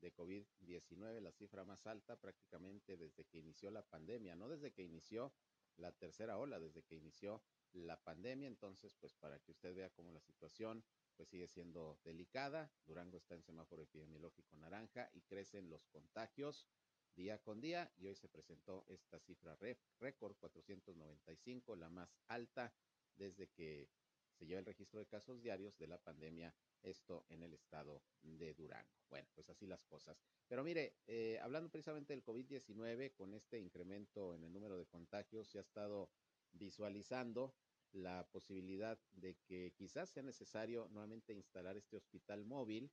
de 0.00 0.12
COVID-19, 0.12 1.20
la 1.20 1.32
cifra 1.32 1.64
más 1.64 1.86
alta 1.86 2.16
prácticamente 2.16 2.96
desde 2.96 3.24
que 3.24 3.38
inició 3.38 3.70
la 3.70 3.82
pandemia, 3.82 4.36
no 4.36 4.48
desde 4.48 4.72
que 4.72 4.82
inició 4.82 5.32
la 5.76 5.92
tercera 5.92 6.36
ola, 6.38 6.58
desde 6.58 6.82
que 6.82 6.94
inició 6.94 7.42
la 7.72 7.96
pandemia. 7.96 8.48
Entonces, 8.48 8.94
pues 8.94 9.14
para 9.14 9.38
que 9.40 9.50
usted 9.50 9.74
vea 9.74 9.90
cómo 9.90 10.12
la 10.12 10.20
situación 10.20 10.84
pues 11.16 11.28
sigue 11.28 11.48
siendo 11.48 11.98
delicada. 12.04 12.70
Durango 12.86 13.16
está 13.16 13.34
en 13.34 13.42
semáforo 13.42 13.82
epidemiológico 13.82 14.56
naranja 14.56 15.10
y 15.12 15.22
crecen 15.22 15.70
los 15.70 15.86
contagios 15.86 16.68
día 17.14 17.38
con 17.38 17.60
día 17.60 17.92
y 17.96 18.06
hoy 18.06 18.16
se 18.16 18.28
presentó 18.28 18.84
esta 18.88 19.20
cifra 19.20 19.56
récord 20.00 20.36
495, 20.36 21.76
la 21.76 21.88
más 21.88 22.18
alta 22.26 22.74
desde 23.14 23.48
que 23.48 23.88
se 24.34 24.46
lleva 24.46 24.58
el 24.58 24.66
registro 24.66 24.98
de 24.98 25.06
casos 25.06 25.40
diarios 25.40 25.78
de 25.78 25.86
la 25.86 25.98
pandemia, 25.98 26.54
esto 26.82 27.24
en 27.28 27.42
el 27.42 27.54
estado 27.54 28.02
de 28.22 28.52
Durango. 28.54 28.92
Bueno, 29.08 29.28
pues 29.34 29.48
así 29.48 29.66
las 29.66 29.84
cosas. 29.84 30.20
Pero 30.48 30.64
mire, 30.64 30.96
eh, 31.06 31.38
hablando 31.40 31.70
precisamente 31.70 32.12
del 32.12 32.24
COVID-19, 32.24 33.14
con 33.14 33.32
este 33.34 33.58
incremento 33.60 34.34
en 34.34 34.42
el 34.42 34.52
número 34.52 34.76
de 34.76 34.86
contagios, 34.86 35.48
se 35.48 35.58
ha 35.58 35.62
estado 35.62 36.10
visualizando 36.52 37.54
la 37.94 38.26
posibilidad 38.30 38.98
de 39.12 39.36
que 39.46 39.72
quizás 39.76 40.10
sea 40.10 40.22
necesario 40.22 40.88
nuevamente 40.90 41.32
instalar 41.32 41.76
este 41.76 41.96
hospital 41.96 42.44
móvil 42.44 42.90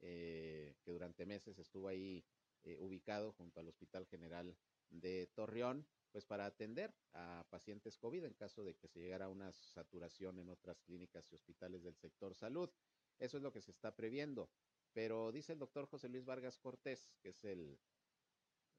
eh, 0.00 0.76
que 0.82 0.92
durante 0.92 1.26
meses 1.26 1.58
estuvo 1.58 1.88
ahí 1.88 2.24
eh, 2.62 2.76
ubicado 2.78 3.32
junto 3.32 3.60
al 3.60 3.68
Hospital 3.68 4.06
General 4.06 4.56
de 4.88 5.28
Torreón, 5.34 5.86
pues 6.10 6.24
para 6.24 6.46
atender 6.46 6.94
a 7.12 7.46
pacientes 7.50 7.98
COVID 7.98 8.24
en 8.24 8.34
caso 8.34 8.64
de 8.64 8.74
que 8.74 8.88
se 8.88 9.00
llegara 9.00 9.26
a 9.26 9.30
una 9.30 9.52
saturación 9.52 10.38
en 10.38 10.48
otras 10.48 10.80
clínicas 10.82 11.30
y 11.30 11.34
hospitales 11.34 11.82
del 11.82 11.96
sector 11.96 12.34
salud. 12.34 12.70
Eso 13.18 13.36
es 13.36 13.42
lo 13.42 13.52
que 13.52 13.60
se 13.60 13.70
está 13.70 13.94
previendo. 13.94 14.50
Pero 14.92 15.30
dice 15.30 15.52
el 15.52 15.58
doctor 15.58 15.86
José 15.86 16.08
Luis 16.08 16.24
Vargas 16.24 16.58
Cortés, 16.58 17.12
que 17.22 17.28
es 17.28 17.44
el 17.44 17.78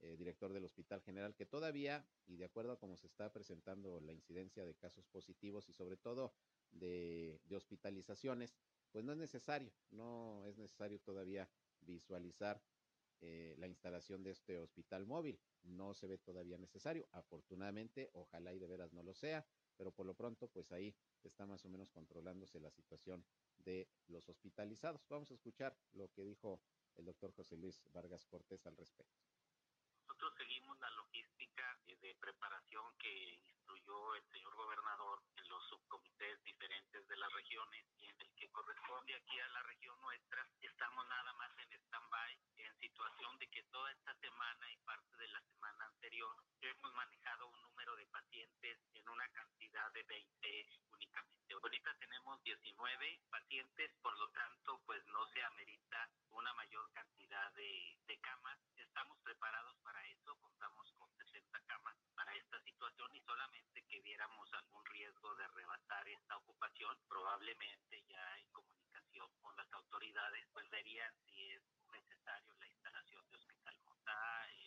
eh, 0.01 0.15
director 0.17 0.51
del 0.53 0.65
Hospital 0.65 1.01
General, 1.01 1.35
que 1.35 1.45
todavía, 1.45 2.05
y 2.27 2.37
de 2.37 2.45
acuerdo 2.45 2.73
a 2.73 2.79
cómo 2.79 2.97
se 2.97 3.07
está 3.07 3.31
presentando 3.31 3.99
la 4.01 4.13
incidencia 4.13 4.65
de 4.65 4.75
casos 4.75 5.05
positivos 5.07 5.69
y 5.69 5.73
sobre 5.73 5.97
todo 5.97 6.33
de, 6.71 7.39
de 7.45 7.55
hospitalizaciones, 7.55 8.55
pues 8.91 9.05
no 9.05 9.13
es 9.13 9.17
necesario, 9.17 9.71
no 9.89 10.45
es 10.47 10.57
necesario 10.57 10.99
todavía 10.99 11.49
visualizar 11.81 12.61
eh, 13.23 13.53
la 13.59 13.67
instalación 13.67 14.23
de 14.23 14.31
este 14.31 14.57
hospital 14.57 15.05
móvil. 15.05 15.39
No 15.61 15.93
se 15.93 16.07
ve 16.07 16.17
todavía 16.17 16.57
necesario. 16.57 17.07
Afortunadamente, 17.11 18.09
ojalá 18.13 18.51
y 18.51 18.57
de 18.57 18.65
veras 18.65 18.93
no 18.93 19.03
lo 19.03 19.13
sea, 19.13 19.45
pero 19.77 19.91
por 19.91 20.07
lo 20.07 20.15
pronto, 20.15 20.47
pues 20.47 20.71
ahí 20.71 20.95
está 21.23 21.45
más 21.45 21.63
o 21.63 21.69
menos 21.69 21.91
controlándose 21.91 22.59
la 22.59 22.71
situación 22.71 23.23
de 23.59 23.87
los 24.07 24.27
hospitalizados. 24.27 25.05
Vamos 25.07 25.29
a 25.29 25.35
escuchar 25.35 25.77
lo 25.93 26.11
que 26.11 26.23
dijo 26.23 26.61
el 26.95 27.05
doctor 27.05 27.31
José 27.31 27.57
Luis 27.57 27.83
Vargas 27.91 28.25
Cortés 28.25 28.65
al 28.65 28.75
respecto. 28.75 29.30
Nosotros 30.21 30.37
seguimos 30.37 30.79
la 30.79 30.89
logística 30.91 31.79
de 31.87 32.15
preparación 32.21 32.85
que 32.99 33.41
instruyó 33.41 34.13
el 34.13 34.23
señor 34.29 34.53
gobernador 34.53 35.19
en 35.35 35.49
los 35.49 35.67
subcomités 35.67 36.43
diferentes 36.43 37.07
de 37.07 37.17
las 37.17 37.33
regiones 37.33 37.87
y 37.97 38.05
en 38.05 38.21
el 38.21 38.31
que 38.35 38.51
corresponde 38.51 39.15
aquí 39.15 39.39
a 39.39 39.47
la 39.47 39.63
región 39.63 39.99
nuestra. 39.99 40.47
Estamos 40.61 41.07
nada 41.07 41.33
más 41.33 41.49
en 41.57 41.73
stand-by 41.73 42.37
en 42.57 42.77
situación 42.77 43.39
de 43.39 43.47
que 43.47 43.63
toda 43.63 43.91
esta 43.91 44.13
semana 44.19 44.71
y 44.71 44.77
parte 44.85 45.17
de 45.17 45.27
la 45.29 45.41
semana 45.41 45.85
anterior 45.85 46.35
hemos 46.61 46.93
manejado 46.93 47.47
un 47.47 47.61
número 47.63 47.95
de 47.95 48.05
pacientes 48.05 48.77
en 48.93 49.09
una 49.09 49.27
cantidad 49.29 49.91
de 49.93 50.03
20 50.03 50.67
únicamente. 50.93 51.53
Ahorita 51.55 51.97
tenemos 51.97 52.43
19 52.43 53.21
pacientes, 53.31 53.91
por 54.03 54.15
lo 54.19 54.29
tanto, 54.29 54.81
pues 54.85 55.03
no 55.07 55.25
se 55.33 55.41
amerita 55.43 56.09
una 56.29 56.53
mayor 56.53 56.91
cantidad 56.93 57.51
de, 57.53 57.97
de 58.05 58.19
camas. 58.19 58.57
Estamos 58.75 59.17
preparados 59.23 59.75
para 59.83 60.03
eso, 60.07 60.35
contamos 60.37 60.91
con 60.97 61.09
60 61.17 61.59
camas 61.67 61.95
para 62.15 62.33
esta 62.35 62.61
situación 62.63 63.15
y 63.15 63.21
solamente 63.21 63.83
que 63.85 64.01
viéramos 64.01 64.53
algún 64.53 64.85
riesgo 64.85 65.35
de 65.35 65.47
rebasar 65.49 66.07
esta 66.07 66.37
ocupación, 66.37 66.97
probablemente 67.07 68.03
ya 68.07 68.37
en 68.39 68.49
comunicación 68.51 69.29
con 69.41 69.55
las 69.55 69.71
autoridades, 69.73 70.47
pues 70.53 70.69
verían 70.69 71.13
si 71.25 71.51
es 71.51 71.61
necesario 71.91 72.53
la 72.59 72.67
instalación 72.67 73.29
de 73.29 73.37
hospital. 73.37 73.75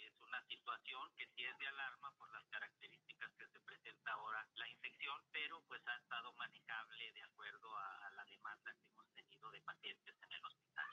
es 0.07 0.21
una 0.21 0.43
situación 0.47 1.04
que 1.16 1.27
sí 1.35 1.44
es 1.44 1.59
de 1.59 1.66
alarma 1.68 2.11
por 2.18 2.31
las 2.31 2.44
características 2.48 3.31
que 3.38 3.46
se 3.48 3.61
presenta 3.61 4.12
ahora 4.12 4.46
la 4.55 4.68
infección, 4.68 5.22
pero 5.33 5.61
pues 5.68 5.81
ha 5.87 5.96
estado 5.96 6.33
manejable 6.35 7.12
de 7.12 7.22
acuerdo 7.22 7.77
a, 7.77 8.11
la 8.11 8.24
demanda 8.24 8.74
que 8.74 8.88
hemos 8.88 9.07
tenido 9.14 9.50
de 9.50 9.61
pacientes 9.62 10.14
en 10.22 10.33
el 10.33 10.44
hospital. 10.44 10.87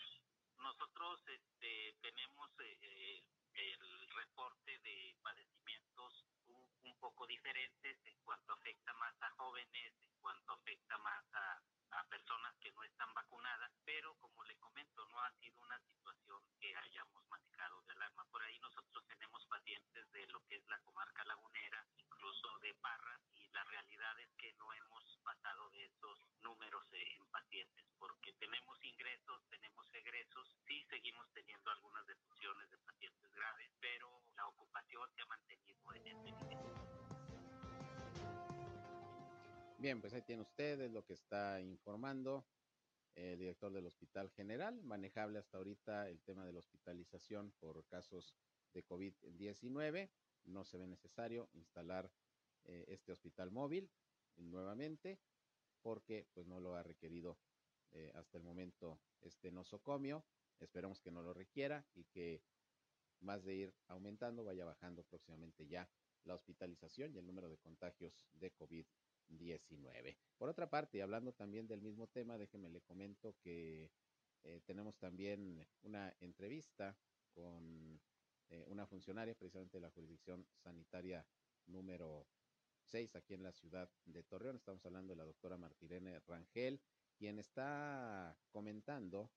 Nosotros 0.57 1.21
este, 1.27 1.95
tenemos 2.01 2.49
eh, 2.59 2.77
eh, 2.81 3.23
el 3.53 4.09
reporte 4.09 4.79
de 4.79 5.15
padecimientos 5.21 6.25
un, 6.47 6.69
un, 6.83 6.99
poco 6.99 7.25
diferentes 7.27 7.97
en 8.05 8.19
cuanto 8.21 8.53
afecta 8.53 8.93
más 8.93 9.15
a 9.21 9.29
jóvenes, 9.31 9.93
en 10.01 10.13
cuanto 10.21 10.53
afecta 10.53 10.97
más 10.99 11.25
a, 11.33 11.61
a 11.91 12.03
personas 12.05 12.55
que 12.59 12.71
no 12.71 12.83
están 12.83 13.13
vacunadas, 13.13 13.71
pero 13.85 14.15
como 14.19 14.43
le 14.43 14.55
comento, 14.57 15.05
no 15.05 15.21
ha 15.21 15.31
sido 15.39 15.59
una 15.61 15.79
situación 15.81 16.41
que 16.59 16.75
hayamos 16.75 17.23
manejado 17.27 17.80
Bien, 39.81 39.99
pues 39.99 40.13
ahí 40.13 40.21
tiene 40.21 40.43
ustedes 40.43 40.91
lo 40.91 41.03
que 41.03 41.13
está 41.13 41.59
informando 41.59 42.45
el 43.15 43.39
director 43.39 43.73
del 43.73 43.87
Hospital 43.87 44.29
General, 44.29 44.79
manejable 44.83 45.39
hasta 45.39 45.57
ahorita 45.57 46.07
el 46.07 46.21
tema 46.21 46.45
de 46.45 46.53
la 46.53 46.59
hospitalización 46.59 47.51
por 47.59 47.83
casos 47.87 48.35
de 48.75 48.85
COVID-19. 48.85 50.11
No 50.43 50.65
se 50.65 50.77
ve 50.77 50.85
necesario 50.85 51.49
instalar 51.53 52.11
eh, 52.65 52.85
este 52.89 53.11
hospital 53.11 53.49
móvil 53.49 53.89
nuevamente 54.35 55.19
porque 55.81 56.27
pues 56.31 56.45
no 56.45 56.59
lo 56.59 56.75
ha 56.75 56.83
requerido 56.83 57.39
eh, 57.89 58.11
hasta 58.13 58.37
el 58.37 58.43
momento 58.43 59.01
este 59.21 59.51
nosocomio. 59.51 60.23
Esperemos 60.59 61.01
que 61.01 61.09
no 61.09 61.23
lo 61.23 61.33
requiera 61.33 61.83
y 61.95 62.03
que 62.03 62.43
más 63.19 63.43
de 63.43 63.55
ir 63.55 63.73
aumentando 63.87 64.43
vaya 64.43 64.63
bajando 64.63 65.03
próximamente 65.05 65.65
ya 65.65 65.89
la 66.23 66.35
hospitalización 66.35 67.15
y 67.15 67.17
el 67.17 67.25
número 67.25 67.49
de 67.49 67.57
contagios 67.57 68.27
de 68.33 68.53
COVID-19. 68.53 69.10
19. 69.37 70.17
Por 70.37 70.49
otra 70.49 70.69
parte, 70.69 71.01
hablando 71.01 71.33
también 71.33 71.67
del 71.67 71.81
mismo 71.81 72.07
tema, 72.07 72.37
déjeme 72.37 72.69
le 72.69 72.81
comento 72.81 73.35
que 73.41 73.91
eh, 74.43 74.61
tenemos 74.65 74.97
también 74.97 75.65
una 75.83 76.13
entrevista 76.19 76.97
con 77.33 77.99
eh, 78.49 78.65
una 78.67 78.85
funcionaria 78.85 79.35
precisamente 79.35 79.77
de 79.77 79.81
la 79.81 79.91
jurisdicción 79.91 80.45
sanitaria 80.55 81.25
número 81.67 82.27
6 82.83 83.15
aquí 83.15 83.33
en 83.33 83.43
la 83.43 83.51
ciudad 83.51 83.89
de 84.05 84.23
Torreón. 84.23 84.57
Estamos 84.57 84.85
hablando 84.85 85.13
de 85.13 85.17
la 85.17 85.25
doctora 85.25 85.57
Martirene 85.57 86.19
Rangel, 86.21 86.81
quien 87.17 87.39
está 87.39 88.35
comentando, 88.49 89.31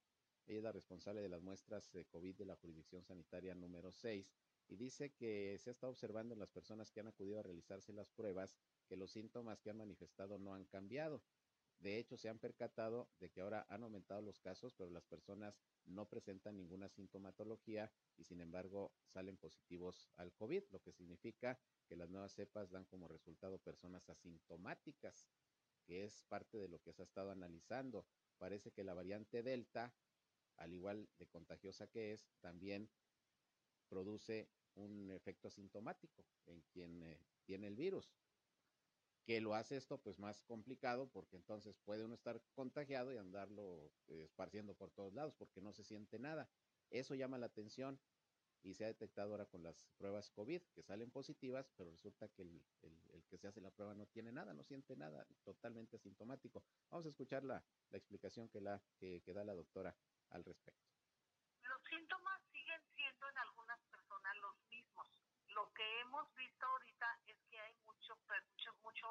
ella 0.46 0.59
es 0.59 0.64
la 0.64 0.72
responsable 0.72 1.20
de 1.20 1.28
las 1.28 1.42
muestras 1.42 1.90
de 1.92 2.04
COVID 2.07 2.35
de 2.35 2.46
la 2.46 2.57
jurisdicción 2.57 3.04
sanitaria 3.04 3.54
número 3.54 3.92
6, 3.92 4.33
y 4.68 4.76
dice 4.76 5.11
que 5.11 5.59
se 5.59 5.70
ha 5.70 5.72
estado 5.72 5.90
observando 5.90 6.35
en 6.35 6.40
las 6.40 6.50
personas 6.50 6.90
que 6.90 7.00
han 7.00 7.07
acudido 7.07 7.38
a 7.38 7.42
realizarse 7.42 7.92
las 7.92 8.11
pruebas 8.11 8.57
que 8.85 8.97
los 8.97 9.11
síntomas 9.11 9.61
que 9.61 9.70
han 9.70 9.79
manifestado 9.79 10.38
no 10.38 10.55
han 10.55 10.64
cambiado. 10.64 11.23
De 11.81 11.99
hecho, 11.99 12.16
se 12.16 12.29
han 12.29 12.38
percatado 12.38 13.11
de 13.20 13.31
que 13.31 13.40
ahora 13.40 13.66
han 13.68 13.83
aumentado 13.83 14.23
los 14.23 14.38
casos, 14.40 14.75
pero 14.75 14.90
las 14.90 15.05
personas 15.05 15.61
no 15.85 16.09
presentan 16.09 16.57
ninguna 16.57 16.88
sintomatología 16.88 17.92
y 18.16 18.25
sin 18.25 18.40
embargo 18.40 18.92
salen 19.05 19.37
positivos 19.37 20.09
al 20.16 20.33
COVID, 20.33 20.62
lo 20.70 20.81
que 20.81 20.92
significa 20.92 21.59
que 21.87 21.97
las 21.97 22.09
nuevas 22.09 22.35
cepas 22.35 22.70
dan 22.70 22.85
como 22.87 23.09
resultado 23.09 23.59
personas 23.59 24.09
asintomáticas, 24.09 25.29
que 25.85 26.05
es 26.05 26.23
parte 26.23 26.59
de 26.59 26.68
lo 26.68 26.81
que 26.81 26.92
se 26.92 27.03
ha 27.03 27.05
estado 27.05 27.31
analizando. 27.31 28.07
Parece 28.38 28.70
que 28.70 28.85
la 28.85 28.94
variante 28.94 29.42
Delta, 29.42 29.94
al 30.57 30.73
igual 30.73 31.09
de 31.18 31.27
contagiosa 31.27 31.87
que 31.88 32.12
es, 32.12 32.27
también 32.40 32.88
produce 33.88 34.49
un 34.77 35.11
efecto 35.11 35.49
asintomático 35.49 36.25
en 36.47 36.62
quien 36.73 37.03
eh, 37.03 37.20
tiene 37.44 37.66
el 37.66 37.77
virus 37.77 38.11
que 39.25 39.41
lo 39.41 39.55
hace 39.55 39.77
esto 39.77 39.99
pues 39.99 40.19
más 40.19 40.43
complicado 40.43 41.09
porque 41.11 41.37
entonces 41.37 41.79
puede 41.85 42.05
uno 42.05 42.15
estar 42.15 42.41
contagiado 42.55 43.13
y 43.13 43.17
andarlo 43.17 43.91
eh, 44.09 44.23
esparciendo 44.25 44.75
por 44.75 44.91
todos 44.91 45.15
lados 45.15 45.35
porque 45.35 45.61
no 45.61 45.73
se 45.73 45.85
siente 45.85 46.19
nada. 46.19 46.49
Eso 46.91 47.15
llama 47.15 47.39
la 47.39 47.47
atención 47.47 47.99
y 48.63 48.75
se 48.75 48.85
ha 48.85 48.89
detectado 48.89 49.33
ahora 49.33 49.47
con 49.47 49.63
las 49.63 49.87
pruebas 49.99 50.31
COVID 50.31 50.63
que 50.75 50.83
salen 50.83 51.11
positivas, 51.11 51.71
pero 51.77 51.91
resulta 51.91 52.29
que 52.29 52.43
el, 52.43 52.63
que 53.29 53.39
se 53.39 53.47
hace 53.47 53.61
la 53.61 53.71
prueba 53.71 53.95
no 53.95 54.07
tiene 54.07 54.33
nada, 54.33 54.55
no 54.55 54.63
siente 54.63 54.97
nada, 54.97 55.27
totalmente 55.43 55.97
asintomático. 55.97 56.65
Vamos 56.91 57.05
a 57.07 57.11
escuchar 57.11 57.45
la, 57.45 57.63
la 57.91 57.99
explicación 57.99 58.49
que, 58.49 58.61
la, 58.61 58.83
que, 58.99 59.23
que 59.23 59.35
da 59.35 59.45
la 59.45 59.55
doctora 59.55 59.95
al 60.31 60.45
respecto. 60.45 60.81
Los 61.63 61.83
síntomas 61.91 62.41
siguen 62.53 62.81
siendo 62.95 63.29
en 63.29 63.39
algunas 63.39 63.81
personas 63.91 64.37
los 64.37 64.57
mismos. 64.71 65.09
Lo 65.49 65.71
que 65.75 66.01
hemos 66.01 66.35
visto 66.35 66.67
ahorita 66.67 67.21
es 67.27 67.37
que 67.51 67.61
hay 67.61 67.75
mucho, 67.85 68.17
mucho, 68.17 68.75
mucho 68.83 69.05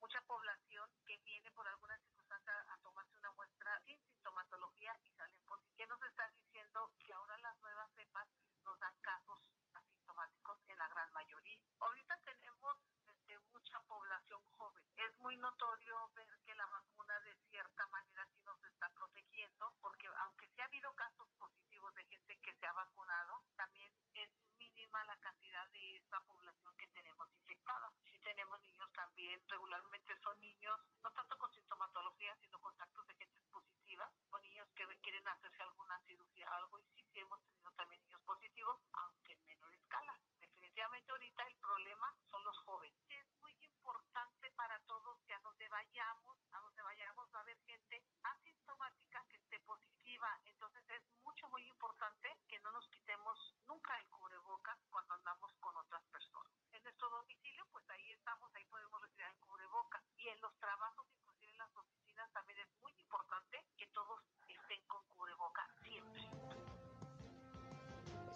mucha 0.00 0.20
población 0.22 0.88
que 1.06 1.16
viene 1.18 1.50
por 1.52 1.66
alguna 1.66 1.96
circunstancia 1.98 2.52
a 2.68 2.78
tomarse 2.78 3.16
una 3.18 3.30
muestra 3.32 3.80
sin 3.86 3.98
sintomatología 4.06 4.96
y 5.04 5.10
salen 5.12 5.40
positivos. 5.46 5.74
¿Qué 5.76 5.86
nos 5.86 6.02
está 6.02 6.28
diciendo? 6.30 6.92
Que 6.98 7.12
ahora 7.12 7.38
las 7.38 7.58
nuevas 7.60 7.90
cepas 7.94 8.28
nos 8.64 8.78
dan 8.80 8.94
casos 9.00 9.40
asintomáticos 9.74 10.58
en 10.68 10.78
la 10.78 10.88
gran 10.88 11.12
mayoría. 11.12 11.58
Ahorita 11.80 12.18
tenemos 12.24 12.76
este, 13.08 13.38
mucha 13.52 13.80
población 13.80 14.40
joven. 14.56 14.82
Es 14.96 15.18
muy 15.18 15.36
notorio 15.36 16.10
ver 16.14 16.28
que 16.44 16.54
la 16.54 16.66
vacuna 16.66 17.18
de 17.20 17.34
cierta 17.50 17.86
manera 17.88 18.26
sí 18.34 18.42
nos 18.44 18.62
está 18.64 18.88
protegiendo, 18.90 19.72
porque 19.80 20.06
aunque 20.24 20.48
sí 20.48 20.60
ha 20.60 20.64
habido 20.64 20.92
casos 20.94 21.28
positivos 21.38 21.94
de 21.94 22.04
gente 22.04 22.38
que 22.38 22.54
se 22.54 22.66
ha 22.66 22.72
vacunado, 22.72 23.42
también 23.56 23.92
es 24.14 24.30
mínima 24.58 25.04
la 25.04 25.16
cantidad 25.18 25.66
de 25.70 25.95
esta 26.06 26.20
población 26.20 26.72
que 26.76 26.86
tenemos 26.94 27.28
infectada. 27.34 27.90
Si 28.04 28.18
tenemos 28.20 28.60
niños 28.62 28.92
también, 28.92 29.42
regularmente 29.48 30.16
son 30.22 30.38
niños, 30.38 30.78
no 31.02 31.10
tanto 31.10 31.36
con 31.36 31.52
sintomatología, 31.52 32.36
sino 32.36 32.60
contactos 32.60 33.04
de 33.08 33.14
gente 33.14 33.40
positiva, 33.50 34.08
o 34.30 34.38
niños 34.38 34.68
que 34.76 34.86
quieren 35.02 35.26
hacerse 35.26 35.62
alguna 35.62 35.98
cirugía, 36.06 36.48
algo, 36.50 36.78
y 36.78 36.86
sí, 36.94 37.04
sí 37.12 37.18
hemos 37.18 37.42
tenido 37.42 37.72
también 37.72 38.00
niños 38.02 38.20
positivos, 38.22 38.78
aunque 38.92 39.32
en 39.32 39.44
menor 39.46 39.74
escala. 39.74 40.14
Definitivamente 40.38 41.10
ahorita 41.10 41.42
el 41.42 41.56
problema 41.56 42.14
son 42.30 42.44
los 42.44 42.58
jóvenes. 42.58 43.02
Es 43.08 43.26
muy 43.40 43.52
importante 43.64 44.50
para 44.52 44.78
todos 44.86 45.18
que 45.26 45.34
a 45.34 45.40
donde 45.40 45.68
vayamos, 45.68 46.38
a 46.52 46.60
donde 46.60 46.82
vayamos 46.82 47.34
va 47.34 47.38
a 47.38 47.42
haber 47.42 47.58
gente 47.66 48.02
asintomática 48.22 49.24
que 49.28 49.36
esté 49.38 49.58
positiva. 49.60 50.28
Entonces 50.44 50.84
es 50.88 51.02
mucho, 51.24 51.48
muy 51.48 51.66
importante 51.66 52.28
que 52.48 52.58
no 52.60 52.72
nos 52.72 52.88
quitemos 52.88 53.54
nunca 53.66 53.96
el 53.98 54.06
cubrebocas 54.08 54.78
cuando 54.90 55.14
andamos 55.14 55.52
con 55.60 55.76
otras 55.76 56.02
personas. 56.10 56.52
En 56.72 56.82
nuestro 56.82 57.08
domicilio, 57.10 57.64
pues 57.70 57.88
ahí 57.90 58.12
estamos, 58.12 58.54
ahí 58.54 58.64
podemos 58.66 59.00
retirar 59.00 59.30
el 59.30 59.38
cubrebocas. 59.38 60.02
Y 60.16 60.28
en 60.28 60.40
los 60.40 60.54
trabajos, 60.58 61.06
inclusive 61.12 61.52
en 61.52 61.58
las 61.58 61.76
oficinas, 61.76 62.32
también 62.32 62.58
es 62.58 62.68
muy 62.82 62.92
importante 62.98 63.64
que 63.76 63.86
todos 63.88 64.22
estén 64.48 64.82
con 64.86 65.04
cubrebocas 65.08 65.68
siempre. 65.82 66.28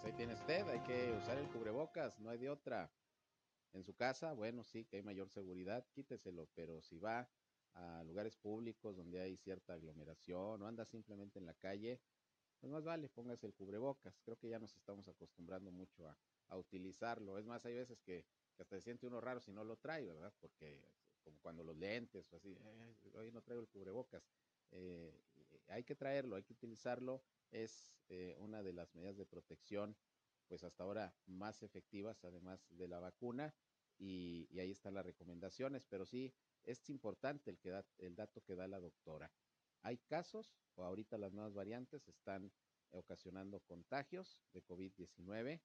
tiene 0.13 0.33
usted, 0.33 0.67
hay 0.67 0.79
que 0.81 1.13
usar 1.13 1.37
el 1.37 1.47
cubrebocas, 1.49 2.19
no 2.19 2.29
hay 2.29 2.37
de 2.37 2.49
otra. 2.49 2.91
En 3.73 3.83
su 3.83 3.95
casa, 3.95 4.33
bueno, 4.33 4.63
sí, 4.63 4.85
que 4.85 4.97
hay 4.97 5.03
mayor 5.03 5.29
seguridad, 5.29 5.85
quíteselo, 5.93 6.49
pero 6.53 6.81
si 6.81 6.97
va 6.97 7.29
a 7.73 8.03
lugares 8.03 8.35
públicos 8.35 8.97
donde 8.97 9.21
hay 9.21 9.37
cierta 9.37 9.73
aglomeración 9.73 10.61
o 10.61 10.67
anda 10.67 10.83
simplemente 10.85 11.39
en 11.39 11.45
la 11.45 11.53
calle, 11.53 12.01
pues 12.59 12.71
más 12.71 12.83
vale, 12.83 13.09
póngase 13.09 13.47
el 13.47 13.53
cubrebocas. 13.53 14.19
Creo 14.23 14.37
que 14.37 14.49
ya 14.49 14.59
nos 14.59 14.75
estamos 14.75 15.07
acostumbrando 15.07 15.71
mucho 15.71 16.07
a, 16.07 16.17
utilizarlo. 16.57 17.37
Es 17.37 17.45
más, 17.45 17.65
hay 17.65 17.75
veces 17.75 18.01
que, 18.01 18.25
hasta 18.49 18.65
se 18.65 18.81
siente 18.81 19.07
uno 19.07 19.21
raro 19.21 19.39
si 19.39 19.53
no 19.53 19.63
lo 19.63 19.77
trae, 19.77 20.05
¿verdad? 20.05 20.33
Porque 20.41 20.83
como 21.23 21.39
cuando 21.39 21.63
los 21.63 21.77
lentes 21.77 22.31
o 22.33 22.35
así, 22.35 22.57
hoy 23.13 23.31
no 23.31 23.41
traigo 23.41 23.61
el 23.61 23.69
cubrebocas. 23.69 24.21
Eh, 24.71 25.13
hay 25.67 25.83
que 25.83 25.95
traerlo, 25.95 26.35
hay 26.35 26.43
que 26.43 26.53
utilizarlo. 26.53 27.23
Es 27.51 27.93
eh, 28.09 28.35
una 28.37 28.63
de 28.63 28.73
las 28.73 28.93
medidas 28.95 29.17
de 29.17 29.25
protección, 29.25 29.95
pues 30.47 30.63
hasta 30.63 30.83
ahora 30.83 31.15
más 31.25 31.63
efectivas, 31.63 32.23
además 32.23 32.65
de 32.69 32.87
la 32.87 32.99
vacuna. 32.99 33.53
Y, 33.97 34.47
ahí 34.59 34.71
están 34.71 34.95
las 34.95 35.05
recomendaciones, 35.05 35.85
pero 35.85 36.05
sí 36.05 36.33
es 36.63 36.89
importante 36.89 37.51
el, 37.51 37.59
el 37.99 38.15
dato 38.15 38.43
que 38.43 38.55
da 38.55 38.67
la 38.67 38.79
doctora. 38.79 39.31
Hay 39.83 39.97
casos, 39.97 40.55
o 40.75 40.83
ahorita 40.83 41.17
las 41.17 41.33
nuevas 41.33 41.53
variantes 41.53 42.07
están 42.07 42.51
ocasionando 42.91 43.59
contagios 43.61 44.39
de 44.53 44.63
COVID-19, 44.63 45.61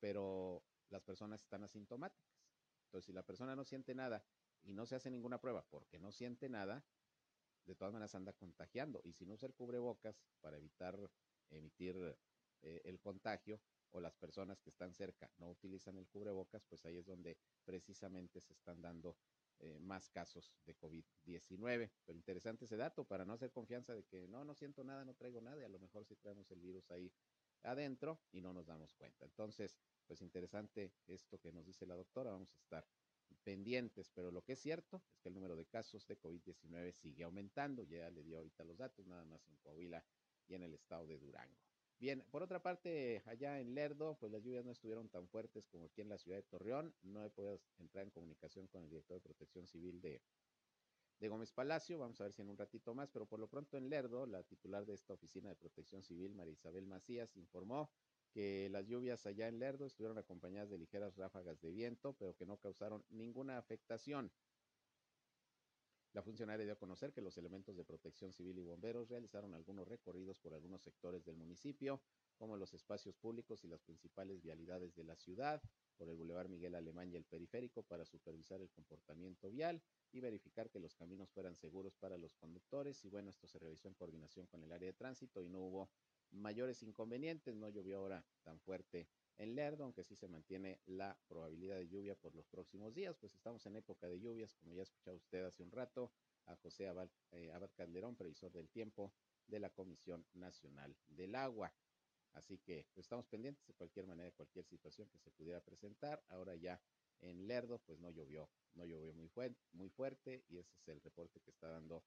pero 0.00 0.62
las 0.90 1.02
personas 1.02 1.42
están 1.42 1.64
asintomáticas. 1.64 2.38
Entonces, 2.84 3.06
si 3.06 3.12
la 3.12 3.22
persona 3.22 3.54
no 3.54 3.64
siente 3.64 3.94
nada 3.94 4.24
y 4.62 4.72
no 4.72 4.86
se 4.86 4.94
hace 4.94 5.10
ninguna 5.10 5.40
prueba 5.40 5.64
porque 5.68 5.98
no 5.98 6.10
siente 6.10 6.48
nada, 6.48 6.84
de 7.68 7.76
todas 7.76 7.92
maneras 7.92 8.14
anda 8.14 8.32
contagiando. 8.32 9.00
Y 9.04 9.12
si 9.12 9.24
no 9.26 9.34
usa 9.34 9.46
el 9.46 9.54
cubrebocas 9.54 10.20
para 10.40 10.56
evitar 10.56 10.98
emitir 11.50 11.96
eh, 12.62 12.80
el 12.84 12.98
contagio, 13.00 13.60
o 13.90 14.00
las 14.00 14.14
personas 14.16 14.60
que 14.60 14.70
están 14.70 14.92
cerca 14.92 15.30
no 15.38 15.50
utilizan 15.50 15.96
el 15.96 16.06
cubrebocas, 16.08 16.62
pues 16.64 16.84
ahí 16.84 16.98
es 16.98 17.06
donde 17.06 17.38
precisamente 17.64 18.40
se 18.40 18.52
están 18.52 18.82
dando 18.82 19.16
eh, 19.60 19.78
más 19.80 20.08
casos 20.10 20.52
de 20.66 20.76
COVID-19. 20.76 21.90
Pero 22.04 22.16
interesante 22.16 22.66
ese 22.66 22.76
dato 22.76 23.04
para 23.04 23.24
no 23.24 23.32
hacer 23.32 23.50
confianza 23.50 23.94
de 23.94 24.04
que 24.04 24.28
no, 24.28 24.44
no 24.44 24.54
siento 24.54 24.84
nada, 24.84 25.04
no 25.04 25.14
traigo 25.14 25.40
nada 25.40 25.60
y 25.60 25.64
a 25.64 25.68
lo 25.68 25.78
mejor 25.78 26.04
sí 26.04 26.16
traemos 26.16 26.50
el 26.50 26.60
virus 26.60 26.90
ahí 26.90 27.12
adentro 27.62 28.20
y 28.30 28.40
no 28.40 28.52
nos 28.52 28.66
damos 28.66 28.94
cuenta. 28.94 29.24
Entonces, 29.24 29.76
pues 30.06 30.20
interesante 30.22 30.92
esto 31.06 31.38
que 31.40 31.52
nos 31.52 31.66
dice 31.66 31.86
la 31.86 31.96
doctora, 31.96 32.30
vamos 32.30 32.52
a 32.52 32.58
estar 32.58 32.86
pendientes, 33.48 34.10
pero 34.14 34.30
lo 34.30 34.42
que 34.42 34.52
es 34.52 34.58
cierto 34.58 35.02
es 35.10 35.20
que 35.22 35.30
el 35.30 35.34
número 35.34 35.56
de 35.56 35.64
casos 35.64 36.06
de 36.06 36.20
COVID-19 36.20 36.92
sigue 36.92 37.24
aumentando, 37.24 37.82
ya 37.82 38.10
le 38.10 38.22
dio 38.22 38.36
ahorita 38.36 38.62
los 38.62 38.76
datos, 38.76 39.06
nada 39.06 39.24
más 39.24 39.48
en 39.48 39.56
Coahuila 39.56 40.04
y 40.48 40.54
en 40.54 40.64
el 40.64 40.74
estado 40.74 41.06
de 41.06 41.18
Durango. 41.18 41.56
Bien, 41.98 42.22
por 42.30 42.42
otra 42.42 42.60
parte, 42.62 43.22
allá 43.24 43.58
en 43.58 43.74
Lerdo, 43.74 44.18
pues 44.20 44.30
las 44.30 44.42
lluvias 44.42 44.66
no 44.66 44.72
estuvieron 44.72 45.08
tan 45.08 45.26
fuertes 45.28 45.66
como 45.66 45.86
aquí 45.86 46.02
en 46.02 46.10
la 46.10 46.18
ciudad 46.18 46.36
de 46.36 46.42
Torreón. 46.42 46.94
No 47.00 47.24
he 47.24 47.30
podido 47.30 47.58
entrar 47.78 48.04
en 48.04 48.10
comunicación 48.10 48.66
con 48.66 48.82
el 48.82 48.90
director 48.90 49.16
de 49.16 49.22
Protección 49.22 49.66
Civil 49.66 50.02
de, 50.02 50.20
de 51.18 51.28
Gómez 51.30 51.50
Palacio. 51.50 51.98
Vamos 51.98 52.20
a 52.20 52.24
ver 52.24 52.34
si 52.34 52.42
en 52.42 52.50
un 52.50 52.58
ratito 52.58 52.94
más, 52.94 53.08
pero 53.08 53.24
por 53.24 53.40
lo 53.40 53.48
pronto 53.48 53.78
en 53.78 53.88
Lerdo, 53.88 54.26
la 54.26 54.42
titular 54.42 54.84
de 54.84 54.92
esta 54.92 55.14
oficina 55.14 55.48
de 55.48 55.56
Protección 55.56 56.02
Civil, 56.02 56.34
María 56.34 56.52
Isabel 56.52 56.86
Macías, 56.86 57.34
informó 57.38 57.90
que 58.38 58.68
las 58.68 58.86
lluvias 58.86 59.26
allá 59.26 59.48
en 59.48 59.58
Lerdo 59.58 59.84
estuvieron 59.84 60.16
acompañadas 60.16 60.70
de 60.70 60.78
ligeras 60.78 61.16
ráfagas 61.16 61.60
de 61.60 61.72
viento, 61.72 62.12
pero 62.12 62.36
que 62.36 62.46
no 62.46 62.56
causaron 62.56 63.04
ninguna 63.10 63.58
afectación. 63.58 64.30
La 66.12 66.22
funcionaria 66.22 66.64
dio 66.64 66.74
a 66.74 66.78
conocer 66.78 67.12
que 67.12 67.20
los 67.20 67.36
elementos 67.36 67.76
de 67.76 67.84
protección 67.84 68.32
civil 68.32 68.56
y 68.58 68.62
bomberos 68.62 69.08
realizaron 69.08 69.54
algunos 69.54 69.88
recorridos 69.88 70.38
por 70.38 70.54
algunos 70.54 70.82
sectores 70.82 71.24
del 71.24 71.34
municipio, 71.34 72.00
como 72.36 72.56
los 72.56 72.74
espacios 72.74 73.16
públicos 73.16 73.64
y 73.64 73.66
las 73.66 73.82
principales 73.82 74.40
vialidades 74.40 74.94
de 74.94 75.02
la 75.02 75.16
ciudad, 75.16 75.60
por 75.96 76.08
el 76.08 76.16
Boulevard 76.16 76.48
Miguel 76.48 76.76
Alemán 76.76 77.10
y 77.10 77.16
el 77.16 77.24
periférico 77.24 77.82
para 77.82 78.04
supervisar 78.04 78.60
el 78.60 78.70
comportamiento 78.70 79.50
vial 79.50 79.82
y 80.12 80.20
verificar 80.20 80.70
que 80.70 80.78
los 80.78 80.94
caminos 80.94 81.28
fueran 81.32 81.56
seguros 81.56 81.96
para 81.96 82.16
los 82.16 82.36
conductores. 82.36 83.04
Y 83.04 83.08
bueno, 83.08 83.30
esto 83.30 83.48
se 83.48 83.58
realizó 83.58 83.88
en 83.88 83.94
coordinación 83.94 84.46
con 84.46 84.62
el 84.62 84.70
área 84.70 84.86
de 84.86 84.96
tránsito 84.96 85.42
y 85.42 85.48
no 85.48 85.58
hubo 85.58 85.90
mayores 86.30 86.82
inconvenientes, 86.82 87.54
no 87.54 87.68
llovió 87.68 87.98
ahora 87.98 88.24
tan 88.42 88.60
fuerte 88.60 89.08
en 89.36 89.54
Lerdo, 89.54 89.84
aunque 89.84 90.04
sí 90.04 90.16
se 90.16 90.28
mantiene 90.28 90.80
la 90.86 91.18
probabilidad 91.28 91.76
de 91.76 91.88
lluvia 91.88 92.16
por 92.16 92.34
los 92.34 92.46
próximos 92.46 92.94
días, 92.94 93.16
pues 93.16 93.34
estamos 93.34 93.64
en 93.66 93.76
época 93.76 94.08
de 94.08 94.20
lluvias, 94.20 94.54
como 94.54 94.74
ya 94.74 94.80
ha 94.80 94.82
escuchado 94.82 95.16
usted 95.16 95.44
hace 95.44 95.62
un 95.62 95.70
rato, 95.70 96.12
a 96.46 96.56
José 96.56 96.88
Abad, 96.88 97.08
eh, 97.32 97.52
Abad 97.52 97.70
Calderón, 97.74 98.16
previsor 98.16 98.52
del 98.52 98.68
tiempo 98.68 99.12
de 99.46 99.60
la 99.60 99.70
Comisión 99.70 100.26
Nacional 100.32 100.96
del 101.08 101.34
Agua. 101.34 101.72
Así 102.32 102.58
que 102.58 102.86
pues, 102.94 103.04
estamos 103.04 103.26
pendientes 103.26 103.66
de 103.66 103.74
cualquier 103.74 104.06
manera, 104.06 104.30
cualquier 104.32 104.64
situación 104.64 105.08
que 105.08 105.18
se 105.18 105.30
pudiera 105.30 105.60
presentar. 105.60 106.24
Ahora 106.28 106.54
ya 106.56 106.80
en 107.20 107.46
Lerdo, 107.46 107.80
pues 107.80 107.98
no 108.00 108.10
llovió, 108.10 108.48
no 108.74 108.84
llovió 108.84 109.12
muy, 109.12 109.28
fu 109.28 109.42
muy 109.72 109.88
fuerte 109.88 110.44
y 110.48 110.58
ese 110.58 110.74
es 110.76 110.88
el 110.88 111.00
reporte 111.00 111.40
que 111.40 111.50
está 111.50 111.68
dando 111.68 112.04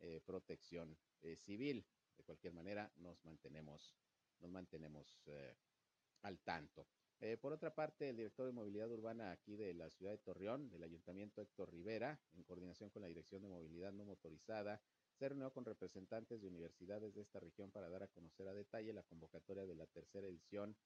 eh, 0.00 0.20
protección 0.24 0.96
eh, 1.22 1.36
civil. 1.36 1.86
De 2.16 2.24
cualquier 2.24 2.52
manera, 2.52 2.90
nos 2.96 3.24
mantenemos, 3.24 3.94
nos 4.40 4.50
mantenemos 4.50 5.20
eh, 5.26 5.56
al 6.22 6.38
tanto. 6.40 6.86
Eh, 7.20 7.36
por 7.36 7.52
otra 7.52 7.74
parte, 7.74 8.10
el 8.10 8.16
director 8.16 8.46
de 8.46 8.52
movilidad 8.52 8.90
urbana 8.90 9.30
aquí 9.30 9.56
de 9.56 9.72
la 9.72 9.88
ciudad 9.90 10.12
de 10.12 10.18
Torreón, 10.18 10.68
del 10.70 10.82
ayuntamiento 10.82 11.40
Héctor 11.40 11.70
Rivera, 11.70 12.20
en 12.34 12.42
coordinación 12.42 12.90
con 12.90 13.02
la 13.02 13.08
Dirección 13.08 13.42
de 13.42 13.48
Movilidad 13.48 13.92
No 13.92 14.04
Motorizada, 14.04 14.80
se 15.14 15.28
reunió 15.28 15.52
con 15.52 15.64
representantes 15.64 16.42
de 16.42 16.48
universidades 16.48 17.14
de 17.14 17.22
esta 17.22 17.38
región 17.40 17.70
para 17.70 17.88
dar 17.88 18.02
a 18.02 18.08
conocer 18.08 18.48
a 18.48 18.52
detalle 18.52 18.92
la 18.92 19.04
convocatoria 19.04 19.64
de 19.64 19.74
la 19.74 19.86
tercera 19.86 20.26
edición 20.26 20.76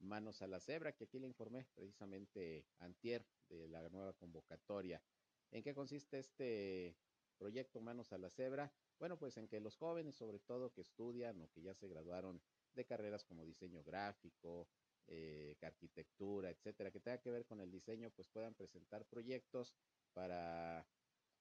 Manos 0.00 0.42
a 0.42 0.46
la 0.46 0.60
Cebra, 0.60 0.92
que 0.92 1.04
aquí 1.04 1.18
le 1.18 1.26
informé 1.26 1.66
precisamente 1.74 2.66
antier 2.78 3.26
de 3.48 3.68
la 3.68 3.88
nueva 3.88 4.12
convocatoria. 4.14 5.02
¿En 5.50 5.62
qué 5.62 5.74
consiste 5.74 6.18
este 6.18 6.96
proyecto 7.38 7.80
Manos 7.80 8.12
a 8.12 8.18
la 8.18 8.30
Cebra? 8.30 8.72
Bueno, 9.00 9.18
pues 9.18 9.38
en 9.38 9.48
que 9.48 9.60
los 9.60 9.78
jóvenes, 9.78 10.14
sobre 10.14 10.38
todo 10.38 10.74
que 10.74 10.82
estudian 10.82 11.40
o 11.40 11.50
que 11.50 11.62
ya 11.62 11.72
se 11.72 11.88
graduaron 11.88 12.42
de 12.74 12.84
carreras 12.84 13.24
como 13.24 13.46
diseño 13.46 13.82
gráfico, 13.82 14.68
eh, 15.06 15.56
arquitectura, 15.62 16.50
etcétera, 16.50 16.90
que 16.90 17.00
tenga 17.00 17.18
que 17.18 17.30
ver 17.30 17.46
con 17.46 17.60
el 17.60 17.70
diseño, 17.70 18.10
pues 18.10 18.28
puedan 18.28 18.54
presentar 18.54 19.06
proyectos 19.06 19.74
para 20.12 20.86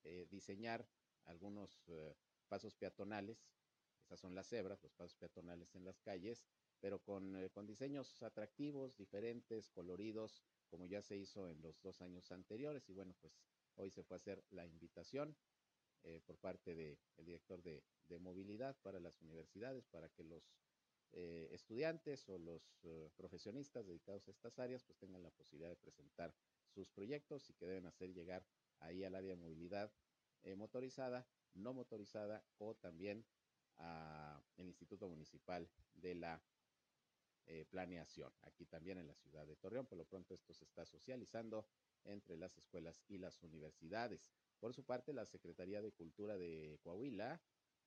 eh, 0.04 0.26
diseñar 0.32 0.90
algunos 1.26 1.84
eh, 1.88 2.16
pasos 2.48 2.76
peatonales, 2.78 3.46
esas 4.06 4.22
son 4.22 4.36
las 4.36 4.48
cebras, 4.48 4.82
los 4.82 4.94
pasos 4.94 5.18
peatonales 5.18 5.76
en 5.76 5.84
las 5.84 6.00
calles, 6.00 6.46
pero 6.80 7.04
con, 7.04 7.50
con 7.50 7.68
diseños 7.68 8.24
atractivos, 8.24 8.96
diferentes, 8.96 9.70
coloridos, 9.70 10.42
como 10.70 10.86
ya 10.86 11.02
se 11.02 11.18
hizo 11.18 11.50
en 11.50 11.62
los 11.62 11.82
dos 11.82 12.02
años 12.02 12.32
anteriores. 12.32 12.88
Y 12.88 12.94
bueno, 12.94 13.14
pues 13.20 13.38
hoy 13.76 13.92
se 13.92 14.04
fue 14.04 14.16
a 14.16 14.20
hacer 14.20 14.46
la 14.50 14.66
invitación 14.66 15.36
eh, 16.04 16.22
por 16.26 16.38
parte 16.38 16.76
del 16.76 16.98
director 17.18 17.62
de, 17.62 17.84
de, 18.08 18.20
movilidad 18.20 18.78
para 18.82 19.00
las 19.00 19.22
universidades, 19.22 19.86
para 19.88 20.10
que 20.10 20.24
los 20.24 20.52
eh, 21.12 21.50
estudiantes 21.52 22.28
o 22.30 22.38
los 22.38 22.78
uh, 22.84 23.10
profesionistas 23.18 23.88
dedicados 23.88 24.28
a 24.28 24.32
estas 24.32 24.60
áreas 24.60 24.84
pues 24.84 25.00
tengan 25.00 25.24
la 25.24 25.32
posibilidad 25.32 25.70
de 25.70 25.76
presentar 25.76 26.36
sus 26.68 26.90
proyectos 26.92 27.50
y 27.50 27.54
que 27.54 27.66
deben 27.66 27.88
hacer 27.88 28.14
llegar 28.14 28.46
ahí 28.80 29.04
al 29.04 29.16
área 29.16 29.32
de 29.32 29.36
movilidad 29.36 29.92
eh, 30.44 30.56
motorizada 30.56 31.28
no 31.54 31.74
motorizada 31.74 32.44
o 32.58 32.76
también 32.76 33.26
al 33.78 34.68
Instituto 34.68 35.08
Municipal 35.08 35.70
de 35.94 36.16
la 36.16 36.42
eh, 37.46 37.66
Planeación, 37.70 38.32
aquí 38.42 38.66
también 38.66 38.98
en 38.98 39.08
la 39.08 39.16
ciudad 39.16 39.48
de 39.48 39.56
Torreón. 39.56 39.88
Por 39.88 39.98
lo 39.98 40.06
pronto 40.06 40.34
esto 40.34 40.54
se 40.54 40.66
está 40.66 40.86
socializando 40.86 41.66
entre 42.04 42.38
las 42.38 42.58
escuelas 42.58 43.02
y 43.08 43.18
las 43.18 43.42
universidades. 43.42 44.30
Por 44.60 44.74
su 44.74 44.84
parte, 44.84 45.14
la 45.14 45.26
Secretaría 45.26 45.82
de 45.82 45.92
Cultura 45.92 46.38
de 46.38 46.80
Coahuila 46.84 47.42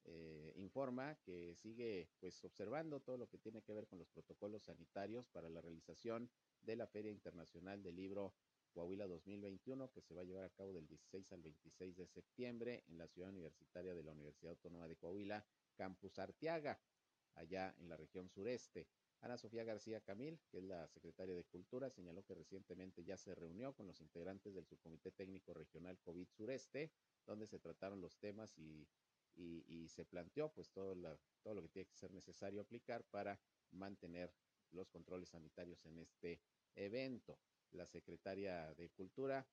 eh, 0.05 0.53
informa 0.57 1.16
que 1.16 1.55
sigue 1.55 2.09
pues 2.18 2.43
observando 2.45 3.01
todo 3.01 3.18
lo 3.18 3.29
que 3.29 3.39
tiene 3.39 3.62
que 3.62 3.73
ver 3.73 3.87
con 3.87 3.99
los 3.99 4.09
protocolos 4.09 4.64
sanitarios 4.64 5.27
para 5.29 5.49
la 5.49 5.61
realización 5.61 6.31
de 6.62 6.77
la 6.77 6.87
Feria 6.87 7.11
Internacional 7.11 7.83
del 7.83 7.97
Libro 7.97 8.35
Coahuila 8.73 9.07
2021, 9.07 9.91
que 9.93 10.01
se 10.01 10.14
va 10.14 10.23
a 10.23 10.25
llevar 10.25 10.45
a 10.45 10.51
cabo 10.51 10.73
del 10.73 10.87
16 10.87 11.31
al 11.33 11.43
26 11.43 11.97
de 11.97 12.07
septiembre 12.07 12.85
en 12.89 12.99
la 12.99 13.07
ciudad 13.07 13.29
universitaria 13.29 13.95
de 13.95 14.03
la 14.03 14.12
Universidad 14.12 14.53
Autónoma 14.53 14.89
de 14.89 14.97
Coahuila, 14.97 15.45
Campus 15.77 16.18
Arteaga, 16.18 16.81
allá 17.35 17.75
en 17.79 17.89
la 17.89 17.97
región 17.97 18.29
sureste. 18.31 18.89
Ana 19.23 19.39
Sofía 19.39 19.62
García 19.62 20.01
Camil, 20.01 20.41
que 20.51 20.59
es 20.59 20.64
la 20.64 20.89
secretaria 20.89 21.35
de 21.35 21.45
Cultura, 21.45 21.91
señaló 21.91 22.25
que 22.25 22.35
recientemente 22.35 23.05
ya 23.05 23.16
se 23.16 23.37
reunió 23.37 23.73
con 23.73 23.87
los 23.87 24.01
integrantes 24.01 24.53
del 24.53 24.66
Subcomité 24.66 25.12
Técnico 25.12 25.55
Regional 25.55 25.97
COVID 26.01 26.27
Sureste, 26.27 26.91
donde 27.25 27.47
se 27.47 27.61
trataron 27.61 28.01
los 28.01 28.18
temas 28.18 28.59
y, 28.59 28.87
se 29.89 30.05
planteó 30.05 30.53
pues 30.53 30.70
todo, 30.70 30.95
todo 31.43 31.55
lo 31.55 31.62
que 31.62 31.68
tiene 31.68 31.87
que 31.87 31.95
ser 31.95 32.11
necesario 32.12 32.61
aplicar 32.61 33.05
para 33.05 33.39
mantener 33.70 34.35
los 34.73 34.89
controles 34.91 35.29
sanitarios 35.29 35.85
en 35.87 35.99
este 35.99 36.41
evento. 36.75 37.39
La 37.70 37.87
secretaria 37.87 38.75
de 38.75 38.91
Cultura 38.91 39.47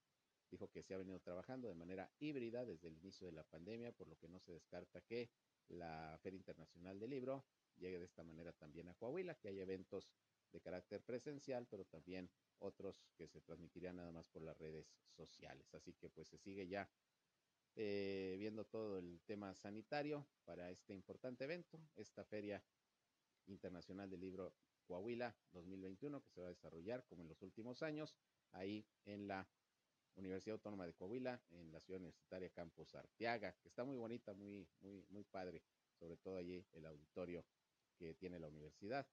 dijo 0.50 0.70
que 0.70 0.82
se 0.82 0.96
ha 0.96 0.98
venido 0.98 1.20
trabajando 1.20 1.68
de 1.68 1.76
manera 1.76 2.10
híbrida 2.20 2.66
desde 2.66 2.88
el 2.88 2.98
inicio 2.98 3.28
de 3.28 3.34
la 3.34 3.44
pandemia, 3.44 3.92
por 3.92 4.08
lo 4.08 4.18
que 4.18 4.28
no 4.28 4.40
se 4.40 4.54
descarta 4.54 5.02
que 5.02 5.30
la 5.68 6.18
Feria 6.22 6.38
Internacional 6.38 7.00
del 7.00 7.12
Libro 7.12 7.46
llegue 7.80 8.00
de 8.00 8.06
esta 8.06 8.24
manera 8.24 8.52
también 8.54 8.90
a 8.90 8.94
Coahuila, 8.94 9.36
que 9.36 9.50
hay 9.50 9.60
eventos 9.60 10.10
de 10.52 10.62
carácter 10.62 11.02
presencial, 11.02 11.68
pero 11.68 11.86
también 11.86 12.30
otros 12.60 13.02
que 13.16 13.28
se 13.28 13.42
transmitirían 13.42 13.96
nada 13.96 14.12
más 14.12 14.28
por 14.28 14.42
las 14.42 14.58
redes 14.58 14.88
sociales. 15.16 15.74
Así 15.74 15.94
que 15.94 16.10
pues 16.10 16.28
se 16.28 16.38
sigue 16.38 16.68
ya 16.68 16.90
eh, 17.76 18.36
viendo 18.40 18.66
todo 18.66 18.98
el 18.98 19.22
tema 19.26 19.54
sanitario 19.56 20.28
para 20.46 20.70
este 20.72 20.94
importante 20.94 21.44
evento, 21.44 21.80
esta 21.96 22.24
Feria 22.26 22.64
Internacional 23.48 24.10
del 24.10 24.22
Libro 24.22 24.54
Coahuila 24.86 25.36
2021, 25.52 26.22
que 26.22 26.30
se 26.30 26.42
va 26.42 26.48
a 26.48 26.50
desarrollar 26.50 27.06
como 27.06 27.22
en 27.22 27.30
los 27.30 27.42
últimos 27.42 27.84
años, 27.84 28.16
ahí 28.52 28.86
en 29.06 29.28
la 29.28 29.48
Universidad 30.16 30.56
Autónoma 30.56 30.86
de 30.86 30.94
Coahuila, 30.94 31.42
en 31.52 31.72
la 31.72 31.80
ciudad 31.80 32.02
universitaria 32.02 32.50
Campus 32.50 32.96
Arteaga, 32.96 33.54
que 33.62 33.68
está 33.68 33.84
muy 33.84 33.96
bonita, 33.98 34.34
muy, 34.34 34.68
muy, 34.82 35.06
muy 35.10 35.24
padre, 35.24 35.64
sobre 35.98 36.18
todo 36.18 36.38
allí 36.38 36.66
el 36.74 36.86
auditorio 36.86 37.46
que 38.00 38.16
tiene 38.16 38.40
la 38.40 38.48
universidad 38.48 39.06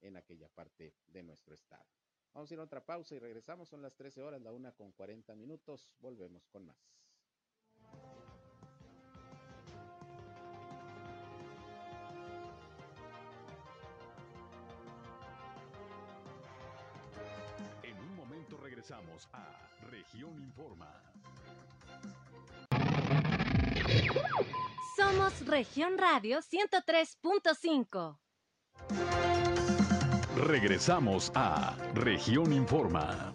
en 0.00 0.16
aquella 0.16 0.48
parte 0.48 0.94
de 1.08 1.22
nuestro 1.24 1.54
estado. 1.54 1.86
Vamos 2.34 2.50
a 2.50 2.54
ir 2.54 2.60
a 2.60 2.64
otra 2.64 2.84
pausa 2.84 3.14
y 3.14 3.18
regresamos, 3.18 3.68
son 3.68 3.82
las 3.82 3.96
13 3.96 4.22
horas, 4.22 4.42
la 4.42 4.52
una 4.52 4.72
con 4.72 4.92
40 4.92 5.34
minutos, 5.34 5.90
volvemos 5.98 6.46
con 6.48 6.66
más. 6.66 6.76
regresamos 18.84 19.28
a 19.32 19.46
Región 19.90 20.38
Informa. 20.42 20.92
Somos 24.96 25.46
Región 25.46 25.96
Radio 25.96 26.40
103.5. 26.40 28.23
Regresamos 30.36 31.32
a 31.34 31.76
Región 31.94 32.52
Informa. 32.52 33.32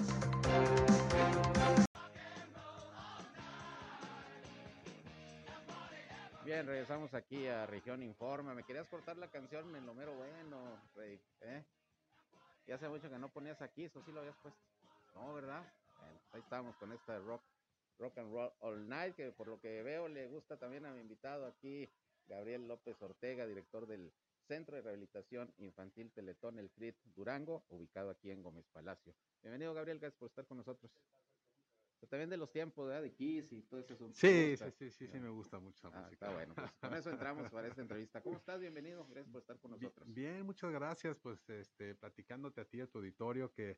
Bien, 6.45 6.65
regresamos 6.65 7.13
aquí 7.13 7.47
a 7.47 7.65
Región 7.65 8.03
Informa. 8.03 8.53
¿Me 8.53 8.63
querías 8.63 8.87
cortar 8.87 9.17
la 9.17 9.27
canción 9.29 9.75
en 9.75 9.85
lo 9.85 9.93
mero 9.93 10.13
bueno, 10.15 10.81
Rey? 10.95 11.19
¿Eh? 11.41 11.63
Ya 12.67 12.75
hace 12.75 12.89
mucho 12.89 13.09
que 13.09 13.17
no 13.17 13.29
ponías 13.29 13.61
aquí, 13.61 13.85
eso 13.85 14.01
sí 14.03 14.11
lo 14.11 14.19
habías 14.19 14.35
puesto. 14.37 14.59
No, 15.15 15.33
¿verdad? 15.33 15.63
Bueno, 15.99 16.19
ahí 16.31 16.41
estamos 16.41 16.75
con 16.77 16.91
esta 16.91 17.17
rock, 17.19 17.41
rock 17.97 18.17
and 18.19 18.31
roll 18.31 18.51
all 18.59 18.87
night, 18.87 19.15
que 19.15 19.31
por 19.31 19.47
lo 19.47 19.59
que 19.59 19.83
veo 19.83 20.07
le 20.07 20.27
gusta 20.27 20.57
también 20.57 20.85
a 20.85 20.91
mi 20.91 21.01
invitado 21.01 21.45
aquí, 21.45 21.89
Gabriel 22.27 22.67
López 22.67 23.01
Ortega, 23.01 23.45
director 23.45 23.87
del 23.87 24.11
Centro 24.49 24.75
de 24.75 24.81
Rehabilitación 24.81 25.53
Infantil 25.59 26.11
Teletón, 26.11 26.57
el 26.57 26.71
CRIT 26.71 26.95
Durango, 27.13 27.65
ubicado 27.69 28.09
aquí 28.09 28.31
en 28.31 28.41
Gómez 28.41 28.67
Palacio. 28.69 29.13
Bienvenido, 29.43 29.75
Gabriel, 29.75 29.99
gracias 29.99 30.17
por 30.17 30.27
estar 30.27 30.47
con 30.47 30.57
nosotros. 30.57 30.91
también 32.09 32.31
de 32.31 32.37
los 32.37 32.51
tiempos, 32.51 32.87
¿verdad? 32.87 33.03
De 33.03 33.13
Kiss 33.13 33.53
y 33.53 33.61
todo 33.61 33.81
eso. 33.81 33.95
Sí, 34.11 34.57
sí, 34.57 34.71
sí, 34.71 34.89
sí, 34.89 35.07
sí, 35.07 35.19
me 35.19 35.29
gusta 35.29 35.59
mucho 35.59 35.87
la 35.91 35.99
ah, 35.99 36.01
música. 36.01 36.25
Está 36.25 36.33
bueno, 36.33 36.55
pues 36.55 36.71
con 36.81 36.95
eso 36.95 37.11
entramos 37.11 37.51
para 37.51 37.67
esta 37.67 37.81
entrevista. 37.83 38.21
¿Cómo 38.23 38.37
estás? 38.37 38.59
Bienvenido, 38.59 39.05
gracias 39.05 39.31
por 39.31 39.41
estar 39.41 39.59
con 39.59 39.69
nosotros. 39.69 40.11
Bien, 40.11 40.43
muchas 40.43 40.71
gracias, 40.71 41.19
pues, 41.19 41.47
este, 41.51 41.93
platicándote 41.93 42.61
a 42.61 42.65
ti, 42.65 42.81
a 42.81 42.87
tu 42.87 42.97
auditorio, 42.97 43.53
que 43.53 43.77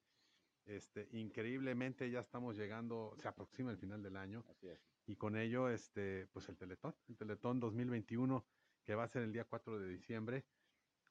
este, 0.64 1.10
increíblemente 1.12 2.10
ya 2.10 2.22
estamos 2.22 2.56
llegando, 2.56 3.14
se 3.18 3.28
aproxima 3.28 3.72
el 3.72 3.78
final 3.78 4.02
del 4.02 4.16
año. 4.16 4.46
Así 4.48 4.70
es. 4.70 4.80
Y 5.06 5.18
con 5.18 5.36
ello, 5.36 5.68
este, 5.68 6.28
pues 6.28 6.48
el 6.48 6.56
Teletón, 6.56 6.96
el 7.10 7.18
Teletón 7.18 7.60
2021, 7.60 8.46
que 8.86 8.96
va 8.96 9.04
a 9.04 9.08
ser 9.10 9.24
el 9.24 9.34
día 9.34 9.44
4 9.44 9.78
de 9.78 9.90
diciembre. 9.90 10.46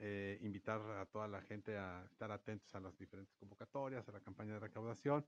Eh, 0.03 0.39
invitar 0.41 0.81
a 0.81 1.05
toda 1.05 1.29
la 1.29 1.43
gente 1.43 1.77
a 1.77 2.03
estar 2.07 2.33
atentos 2.33 2.75
a 2.75 2.81
las 2.81 2.97
diferentes 2.97 3.37
convocatorias, 3.37 4.09
a 4.09 4.13
la 4.13 4.21
campaña 4.21 4.55
de 4.55 4.61
recaudación, 4.61 5.27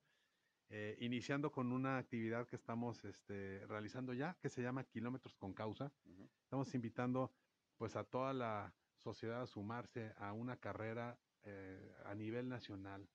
eh, 0.70 0.96
iniciando 1.00 1.52
con 1.52 1.72
una 1.72 1.98
actividad 1.98 2.46
que 2.46 2.56
estamos 2.56 3.04
este, 3.04 3.66
realizando 3.66 4.14
ya, 4.14 4.34
que 4.40 4.48
se 4.48 4.62
llama 4.62 4.84
Kilómetros 4.84 5.36
con 5.36 5.52
Causa. 5.52 5.92
Uh 6.06 6.10
-huh. 6.10 6.30
Estamos 6.40 6.74
invitando 6.74 7.30
pues 7.76 7.96
a 7.96 8.04
toda 8.04 8.32
la 8.32 8.72
sociedad 8.96 9.42
a 9.42 9.46
sumarse 9.46 10.14
a 10.16 10.32
una 10.32 10.56
carrera 10.56 11.18
eh, 11.42 11.92
a 12.06 12.14
nivel 12.14 12.48
nacional, 12.48 13.06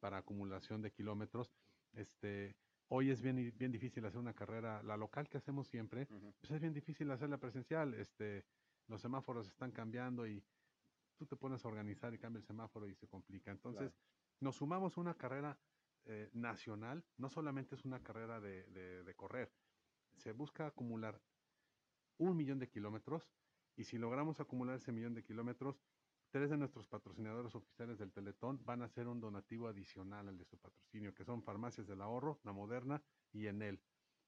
para 0.00 0.18
acumulación 0.18 0.82
de 0.82 0.90
kilómetros. 0.90 1.52
Este, 1.92 2.56
hoy 2.88 3.10
es 3.10 3.22
bien, 3.22 3.52
bien 3.56 3.70
difícil 3.70 4.04
hacer 4.04 4.18
una 4.18 4.34
carrera, 4.34 4.82
la 4.82 4.96
local 4.96 5.28
que 5.28 5.38
hacemos 5.38 5.68
siempre, 5.68 6.08
uh 6.10 6.14
-huh. 6.14 6.34
pues 6.40 6.50
es 6.50 6.60
bien 6.60 6.72
difícil 6.72 7.08
hacerla 7.12 7.38
presencial. 7.38 7.94
Este, 7.94 8.44
los 8.88 9.00
semáforos 9.00 9.46
están 9.46 9.70
cambiando 9.70 10.26
y 10.26 10.42
tú 11.18 11.26
te 11.26 11.36
pones 11.36 11.64
a 11.64 11.68
organizar 11.68 12.14
y 12.14 12.18
cambia 12.18 12.38
el 12.38 12.46
semáforo 12.46 12.88
y 12.88 12.94
se 12.94 13.08
complica. 13.08 13.50
Entonces, 13.50 13.90
claro. 13.92 13.96
nos 14.40 14.56
sumamos 14.56 14.96
a 14.96 15.00
una 15.00 15.14
carrera 15.14 15.58
eh, 16.06 16.30
nacional, 16.32 17.04
no 17.18 17.28
solamente 17.28 17.74
es 17.74 17.84
una 17.84 18.02
carrera 18.02 18.40
de, 18.40 18.64
de, 18.68 19.04
de 19.04 19.14
correr, 19.14 19.52
se 20.16 20.32
busca 20.32 20.66
acumular 20.66 21.20
un 22.18 22.36
millón 22.36 22.58
de 22.58 22.68
kilómetros 22.68 23.30
y 23.76 23.84
si 23.84 23.98
logramos 23.98 24.40
acumular 24.40 24.76
ese 24.76 24.92
millón 24.92 25.14
de 25.14 25.22
kilómetros, 25.22 25.80
tres 26.30 26.50
de 26.50 26.56
nuestros 26.56 26.86
patrocinadores 26.88 27.54
oficiales 27.54 27.98
del 27.98 28.12
Teletón 28.12 28.64
van 28.64 28.82
a 28.82 28.86
hacer 28.86 29.06
un 29.06 29.20
donativo 29.20 29.68
adicional 29.68 30.28
al 30.28 30.36
de 30.36 30.44
su 30.44 30.58
patrocinio, 30.58 31.14
que 31.14 31.24
son 31.24 31.42
Farmacias 31.42 31.86
del 31.86 32.02
Ahorro, 32.02 32.40
La 32.44 32.52
Moderna 32.52 33.02
y 33.32 33.46
Enel. 33.46 33.80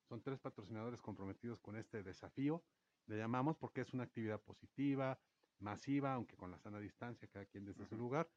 Son 0.09 0.23
tres 0.23 0.39
patrocinadores 0.41 1.01
comprometidos 1.01 1.61
con 1.61 1.77
este 1.77 2.03
desafío, 2.03 2.65
le 3.07 3.17
llamamos 3.17 3.57
porque 3.57 3.81
es 3.81 3.93
una 3.93 4.05
actividad 4.05 4.41
positiva, 4.41 5.19
masiva, 5.61 6.15
aunque 6.15 6.37
con 6.37 6.51
la 6.51 6.59
sana 6.59 6.81
distancia, 6.81 7.29
cada 7.29 7.47
quien 7.47 7.65
desde 7.65 7.87
su 7.87 7.97
lugar. 7.97 8.29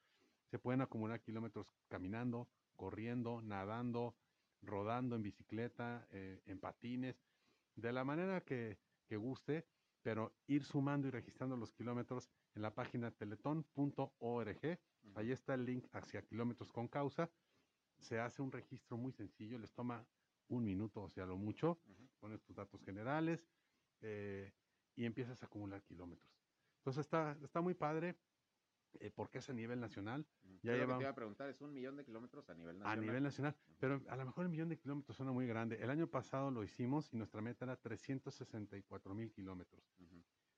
Se 0.49 0.59
pueden 0.59 0.81
acumular 0.81 1.21
kilómetros 1.21 1.73
caminando, 1.87 2.47
corriendo, 2.75 3.41
nadando, 3.41 4.15
rodando 4.61 5.15
en 5.15 5.23
bicicleta, 5.23 6.07
eh, 6.11 6.41
en 6.45 6.59
patines, 6.59 7.21
de 7.75 7.91
la 7.91 8.03
manera 8.03 8.41
que, 8.41 8.77
que 9.07 9.17
guste, 9.17 9.65
pero 10.01 10.33
ir 10.47 10.63
sumando 10.63 11.07
y 11.07 11.11
registrando 11.11 11.57
los 11.57 11.71
kilómetros 11.73 12.29
en 12.55 12.61
la 12.61 12.73
página 12.73 13.11
teleton.org. 13.11 14.79
Ahí 15.15 15.31
está 15.31 15.53
el 15.53 15.65
link 15.65 15.85
hacia 15.93 16.21
kilómetros 16.23 16.71
con 16.71 16.87
causa. 16.87 17.29
Se 17.97 18.19
hace 18.19 18.41
un 18.41 18.51
registro 18.51 18.97
muy 18.97 19.13
sencillo, 19.13 19.57
les 19.57 19.73
toma 19.73 20.05
un 20.49 20.63
minuto, 20.63 21.03
o 21.03 21.09
sea, 21.09 21.25
lo 21.25 21.37
mucho. 21.37 21.79
Pones 22.19 22.41
tus 22.41 22.55
datos 22.55 22.81
generales 22.83 23.47
eh, 24.01 24.53
y 24.95 25.05
empiezas 25.05 25.41
a 25.41 25.45
acumular 25.45 25.81
kilómetros. 25.83 26.32
Entonces 26.83 27.05
está, 27.05 27.37
está 27.41 27.61
muy 27.61 27.75
padre 27.75 28.17
eh, 28.99 29.09
porque 29.09 29.37
es 29.37 29.49
a 29.49 29.53
nivel 29.53 29.79
nacional. 29.79 30.27
Ya 30.63 30.73
lleva... 30.73 30.97
te 30.97 31.03
iba 31.03 31.11
a 31.11 31.15
preguntar, 31.15 31.49
es 31.49 31.61
un 31.61 31.73
millón 31.73 31.95
de 31.95 32.03
kilómetros 32.03 32.49
a 32.49 32.53
nivel 32.53 32.77
nacional. 32.77 32.97
A 32.97 33.01
nivel 33.01 33.23
nacional, 33.23 33.55
pero 33.79 34.01
a 34.09 34.17
lo 34.17 34.25
mejor 34.25 34.43
el 34.43 34.49
millón 34.49 34.67
de 34.67 34.77
kilómetros 34.77 35.15
suena 35.15 35.31
muy 35.31 35.47
grande. 35.47 35.81
El 35.81 35.89
año 35.89 36.07
pasado 36.07 36.51
lo 36.51 36.61
hicimos 36.61 37.13
y 37.13 37.15
nuestra 37.15 37.41
meta 37.41 37.63
era 37.63 37.77
364 37.77 39.15
mil 39.15 39.31
kilómetros. 39.31 39.81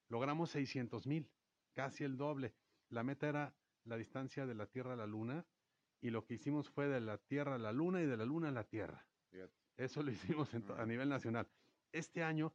Logramos 0.09 0.49
600 0.49 1.05
mil, 1.05 1.29
casi 1.73 2.03
el 2.03 2.17
doble. 2.17 2.55
La 2.89 3.03
meta 3.03 3.29
era 3.29 3.55
la 3.83 3.95
distancia 3.95 4.47
de 4.47 4.55
la 4.55 4.65
Tierra 4.65 4.93
a 4.93 4.95
la 4.95 5.05
Luna 5.05 5.45
y 6.01 6.09
lo 6.09 6.25
que 6.25 6.33
hicimos 6.33 6.71
fue 6.71 6.87
de 6.87 7.01
la 7.01 7.19
Tierra 7.19 7.53
a 7.53 7.59
la 7.59 7.71
Luna 7.71 8.01
y 8.01 8.07
de 8.07 8.17
la 8.17 8.25
Luna 8.25 8.49
a 8.49 8.51
la 8.51 8.63
Tierra. 8.63 9.07
Eso 9.77 10.01
lo 10.01 10.09
hicimos 10.09 10.49
a 10.55 10.85
nivel 10.87 11.07
nacional. 11.07 11.47
Este 11.91 12.23
año, 12.23 12.51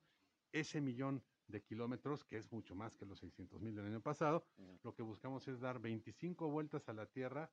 ese 0.51 0.81
millón 0.81 1.23
de 1.51 1.63
kilómetros, 1.63 2.25
que 2.25 2.37
es 2.37 2.51
mucho 2.53 2.75
más 2.75 2.97
que 2.97 3.07
los 3.07 3.19
600 3.21 3.61
mil 3.61 3.75
del 3.75 3.87
año 3.87 4.01
pasado. 4.01 4.47
Lo 4.83 4.95
que 4.95 5.03
buscamos 5.03 5.47
es 5.49 5.61
dar 5.61 5.81
25 5.81 6.49
vueltas 6.49 6.89
a 6.89 6.93
la 6.93 7.07
Tierra, 7.07 7.51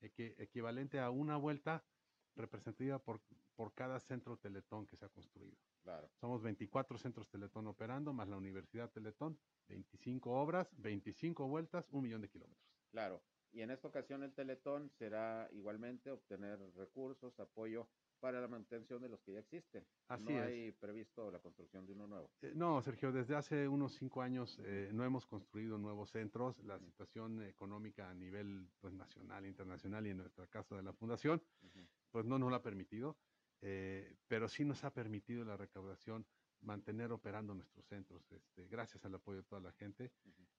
equivalente 0.00 1.00
a 1.00 1.10
una 1.10 1.36
vuelta 1.36 1.84
representativa 2.36 2.98
por, 2.98 3.20
por 3.56 3.74
cada 3.74 3.98
centro 4.00 4.36
Teletón 4.36 4.86
que 4.86 4.96
se 4.96 5.04
ha 5.04 5.08
construido. 5.08 5.56
Claro. 5.82 6.08
Somos 6.20 6.42
24 6.42 6.98
centros 6.98 7.28
Teletón 7.28 7.66
operando, 7.66 8.12
más 8.12 8.28
la 8.28 8.36
Universidad 8.36 8.90
Teletón, 8.90 9.38
25 9.68 10.30
obras, 10.30 10.68
25 10.80 11.48
vueltas, 11.48 11.88
un 11.90 12.02
millón 12.02 12.20
de 12.20 12.28
kilómetros. 12.28 12.68
Claro. 12.90 13.22
Y 13.52 13.62
en 13.62 13.70
esta 13.70 13.88
ocasión 13.88 14.22
el 14.22 14.34
Teletón 14.34 14.90
será 14.90 15.48
igualmente 15.52 16.10
obtener 16.10 16.58
recursos, 16.74 17.38
apoyo 17.40 17.88
para 18.20 18.40
la 18.40 18.48
mantención 18.48 19.00
de 19.00 19.08
los 19.08 19.20
que 19.22 19.32
ya 19.32 19.40
existen. 19.40 19.84
Así 20.08 20.32
no 20.32 20.42
hay 20.42 20.72
previsto 20.72 21.30
la 21.30 21.38
construcción 21.38 21.86
de 21.86 21.92
uno 21.92 22.06
nuevo. 22.06 22.30
Eh, 22.42 22.52
no, 22.54 22.82
Sergio, 22.82 23.12
desde 23.12 23.36
hace 23.36 23.68
unos 23.68 23.94
cinco 23.94 24.22
años 24.22 24.58
eh, 24.64 24.90
no 24.92 25.04
hemos 25.04 25.26
construido 25.26 25.78
nuevos 25.78 26.10
centros. 26.10 26.58
La 26.64 26.78
situación 26.78 27.42
económica 27.42 28.10
a 28.10 28.14
nivel 28.14 28.68
pues, 28.80 28.92
nacional, 28.92 29.46
internacional 29.46 30.06
y 30.06 30.10
en 30.10 30.18
nuestro 30.18 30.46
caso 30.48 30.76
de 30.76 30.82
la 30.82 30.92
fundación, 30.92 31.42
pues 32.10 32.24
no 32.24 32.38
nos 32.38 32.50
lo 32.50 32.56
ha 32.56 32.62
permitido, 32.62 33.16
eh, 33.60 34.16
pero 34.26 34.48
sí 34.48 34.64
nos 34.64 34.84
ha 34.84 34.92
permitido 34.92 35.44
la 35.44 35.56
recaudación 35.56 36.26
mantener 36.62 37.12
operando 37.12 37.54
nuestros 37.54 37.86
centros, 37.86 38.30
este, 38.32 38.66
gracias 38.66 39.04
al 39.04 39.14
apoyo 39.14 39.38
de 39.38 39.44
toda 39.44 39.60
la 39.60 39.72
gente, 39.72 40.12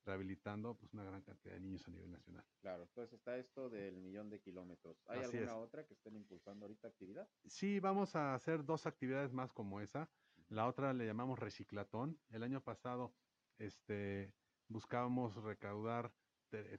rehabilitando 0.05 0.75
pues 0.75 0.93
una 0.93 1.03
gran 1.03 1.21
cantidad 1.21 1.53
de 1.53 1.59
niños 1.59 1.87
a 1.87 1.91
nivel 1.91 2.11
nacional. 2.11 2.45
Claro, 2.61 2.83
entonces 2.83 3.13
está 3.13 3.37
esto 3.37 3.69
del 3.69 3.97
millón 3.97 4.29
de 4.29 4.39
kilómetros. 4.39 4.97
¿Hay 5.07 5.23
alguna 5.23 5.57
otra 5.57 5.85
que 5.85 5.93
estén 5.93 6.15
impulsando 6.15 6.65
ahorita 6.65 6.87
actividad? 6.87 7.27
Sí, 7.45 7.79
vamos 7.79 8.15
a 8.15 8.33
hacer 8.33 8.65
dos 8.65 8.85
actividades 8.85 9.33
más 9.33 9.51
como 9.51 9.81
esa. 9.81 10.09
La 10.49 10.67
otra 10.67 10.93
le 10.93 11.05
llamamos 11.05 11.37
reciclatón. 11.37 12.19
El 12.31 12.43
año 12.43 12.63
pasado 12.63 13.13
este, 13.57 14.33
buscábamos 14.67 15.35
recaudar 15.35 16.11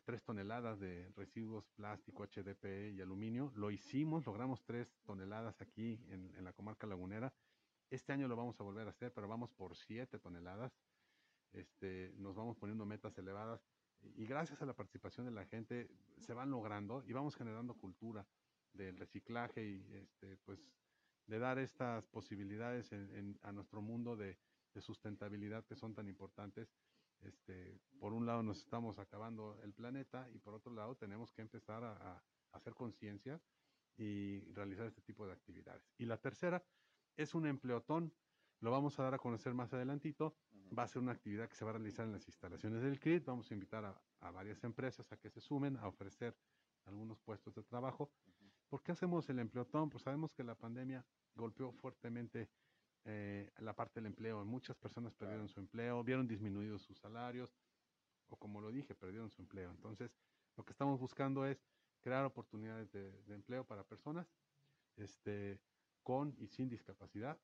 tres 0.05 0.25
toneladas 0.25 0.81
de 0.81 1.13
residuos 1.15 1.69
plástico, 1.69 2.27
HDPE 2.27 2.91
y 2.91 3.01
aluminio. 3.01 3.53
Lo 3.55 3.71
hicimos, 3.71 4.27
logramos 4.27 4.65
tres 4.65 4.93
toneladas 5.05 5.61
aquí 5.61 6.01
en, 6.09 6.35
en 6.35 6.45
la 6.45 6.53
comarca 6.53 6.89
lagunera 6.89 7.33
este 7.91 8.13
año 8.13 8.29
lo 8.29 8.37
vamos 8.37 8.59
a 8.61 8.65
volver 8.65 8.87
a 8.87 8.91
hacer, 8.91 9.13
pero 9.13 9.29
vamos 9.29 9.51
por 9.51 9.77
7 9.77 10.19
toneladas. 10.19 10.73
Este, 11.53 12.13
nos 12.17 12.37
vamos 12.37 12.57
poniendo 12.57 12.87
metas 12.87 13.19
elevadas 13.19 13.61
y 14.03 14.25
gracias 14.25 14.63
a 14.63 14.67
la 14.67 14.75
participación 14.75 15.27
de 15.27 15.33
la 15.33 15.45
gente 15.45 15.91
se 16.19 16.33
van 16.33 16.51
logrando 16.51 17.03
y 17.07 17.13
vamos 17.13 17.35
generando 17.35 17.75
cultura 17.75 18.25
del 18.73 18.97
reciclaje 18.97 19.65
y 19.65 19.95
este, 19.95 20.37
pues 20.39 20.61
de 21.27 21.39
dar 21.39 21.59
estas 21.59 22.07
posibilidades 22.07 22.93
a 23.43 23.53
nuestro 23.53 23.83
mundo 23.83 24.17
de, 24.17 24.39
sustentabilidad 24.81 25.65
que 25.65 25.75
son 25.75 25.95
tan 25.95 26.09
importantes. 26.09 26.73
Este, 27.23 27.81
por 27.99 28.13
un 28.13 28.25
lado 28.25 28.43
nos 28.45 28.59
estamos 28.59 29.01
acabando 29.01 29.59
el 29.63 29.75
planeta 29.75 30.29
y 30.33 30.39
por 30.39 30.55
otro 30.55 30.73
lado 30.73 30.95
tenemos 30.95 31.33
que 31.33 31.43
empezar 31.43 31.83
a, 31.83 31.93
a 31.93 32.23
hacer 32.53 32.75
conciencia 32.75 33.41
y 33.97 34.41
realizar 34.53 34.87
este 34.87 35.03
tipo 35.03 35.27
de 35.27 35.33
actividades. 35.33 35.93
Y 35.99 36.07
la 36.07 36.17
tercera 36.19 36.65
es 37.23 37.35
un 37.35 37.47
empleotón, 37.47 38.13
lo 38.61 38.71
vamos 38.71 38.99
a 38.99 39.03
dar 39.03 39.15
a 39.15 39.19
conocer 39.19 39.53
más 39.55 39.73
adelantito. 39.73 40.35
Va 40.77 40.85
a 40.85 40.89
ser 40.89 41.03
una 41.03 41.13
actividad 41.13 41.49
que 41.49 41.57
se 41.57 41.65
va 41.65 41.73
a 41.73 41.75
realizar 41.75 42.07
en 42.07 42.13
las 42.13 42.27
instalaciones 42.27 42.83
del 42.83 43.01
CRIT. 43.01 43.25
Vamos 43.25 43.51
a 43.51 43.55
invitar 43.55 43.85
a, 43.85 44.31
varias 44.31 44.63
empresas 44.65 45.11
a 45.13 45.17
que 45.17 45.29
se 45.29 45.41
sumen 45.41 45.77
a 45.79 45.89
ofrecer 45.89 46.37
algunos 46.85 47.19
puestos 47.21 47.55
de 47.55 47.63
trabajo. 47.65 48.11
¿Por 48.69 48.83
qué 48.83 48.93
hacemos 48.93 49.29
el 49.29 49.41
empleotón? 49.41 49.91
Pues 49.91 50.05
sabemos 50.05 50.33
que 50.33 50.45
la 50.45 50.55
pandemia 50.55 51.05
golpeó 51.35 51.73
fuertemente 51.73 52.49
eh, 53.05 53.51
la 53.59 53.75
parte 53.75 54.01
del 54.01 54.07
empleo. 54.07 54.45
Muchas 54.45 54.77
personas 54.77 55.13
perdieron 55.15 55.49
su 55.49 55.59
empleo, 55.59 56.05
vieron 56.05 56.29
disminuidos 56.29 56.83
sus 56.83 56.99
salarios, 56.99 57.53
o 58.29 58.37
como 58.37 58.61
lo 58.61 58.71
dije, 58.71 58.95
perdieron 58.95 59.29
su 59.29 59.43
empleo. 59.43 59.71
Entonces, 59.71 60.17
lo 60.57 60.65
que 60.65 60.73
estamos 60.73 61.01
buscando 61.01 61.45
es 61.45 61.67
crear 62.01 62.25
oportunidades 62.25 62.93
de, 62.93 63.11
de 63.25 63.35
empleo 63.35 63.65
para 63.65 63.83
personas, 63.83 64.33
este, 64.97 65.59
con 66.11 66.35
y 66.41 66.49
sin 66.49 66.69
discapacidad 66.69 67.39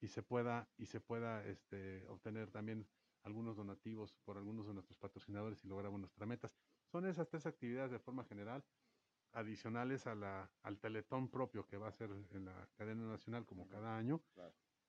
y 0.00 0.08
se 0.08 0.24
pueda 0.24 0.68
y 0.76 0.86
se 0.86 0.98
pueda 0.98 1.46
este, 1.46 2.04
obtener 2.08 2.50
también 2.50 2.84
algunos 3.22 3.56
donativos 3.56 4.12
por 4.24 4.36
algunos 4.36 4.66
de 4.66 4.74
nuestros 4.74 4.98
patrocinadores 4.98 5.64
y 5.64 5.68
logramos 5.68 6.00
nuestras 6.00 6.28
metas. 6.28 6.56
Son 6.90 7.06
esas 7.06 7.28
tres 7.28 7.46
actividades 7.46 7.92
de 7.92 8.00
forma 8.00 8.24
general 8.24 8.64
adicionales 9.34 10.08
a 10.08 10.16
la, 10.16 10.50
al 10.64 10.80
teletón 10.80 11.28
propio 11.28 11.64
que 11.68 11.76
va 11.76 11.86
a 11.86 11.92
ser 11.92 12.10
en 12.32 12.44
la 12.44 12.68
cadena 12.74 13.06
nacional 13.06 13.46
como 13.46 13.68
cada 13.68 13.96
año. 13.96 14.20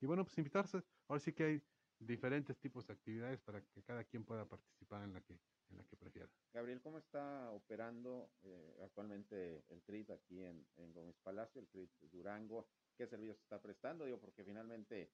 Y 0.02 0.08
bueno, 0.08 0.24
pues 0.24 0.36
invitarse. 0.40 0.84
Ahora 1.08 1.20
sí 1.20 1.34
que 1.34 1.44
hay 1.44 1.64
diferentes 2.00 2.58
tipos 2.58 2.88
de 2.88 2.94
actividades 2.94 3.40
para 3.42 3.62
que 3.62 3.84
cada 3.84 4.04
quien 4.06 4.26
pueda 4.26 4.50
participar 4.50 5.04
en 5.04 5.14
la 5.14 5.22
que, 5.22 5.34
en 5.70 5.78
la 5.78 5.84
que 5.84 5.96
prefiera. 5.96 6.28
Gabriel, 6.52 6.82
¿cómo 6.82 6.98
está 6.98 7.52
operando 7.52 8.32
eh, 8.42 8.82
actualmente 8.84 9.64
el 9.70 9.84
CRIT 9.84 10.10
aquí 10.10 10.44
en, 10.44 10.66
en 10.78 10.92
Gómez 10.94 11.16
Palacio, 11.22 11.62
el 11.62 11.68
CRIT 11.68 11.92
Durango? 12.12 12.68
Qué 12.94 13.08
servicios 13.08 13.40
está 13.40 13.62
prestando, 13.62 14.06
digo, 14.06 14.20
porque 14.20 14.44
finalmente 14.44 15.12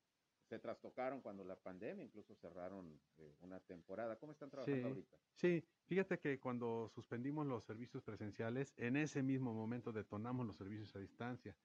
se 0.50 0.60
trastocaron 0.60 1.22
cuando 1.22 1.44
la 1.44 1.56
pandemia, 1.56 2.04
incluso 2.04 2.36
cerraron 2.36 3.00
eh, 3.18 3.36
una 3.42 3.60
temporada. 3.60 4.18
¿Cómo 4.18 4.32
están 4.32 4.50
trabajando 4.50 4.88
ahorita? 4.88 5.18
Sí, 5.36 5.64
fíjate 5.86 6.18
que 6.20 6.40
cuando 6.40 6.90
suspendimos 6.90 7.46
los 7.46 7.64
servicios 7.64 8.04
presenciales, 8.04 8.74
en 8.78 8.96
ese 8.96 9.22
mismo 9.22 9.54
momento 9.54 9.92
detonamos 9.92 10.48
los 10.48 10.56
servicios 10.56 10.96
a 10.96 11.00
distancia, 11.00 11.56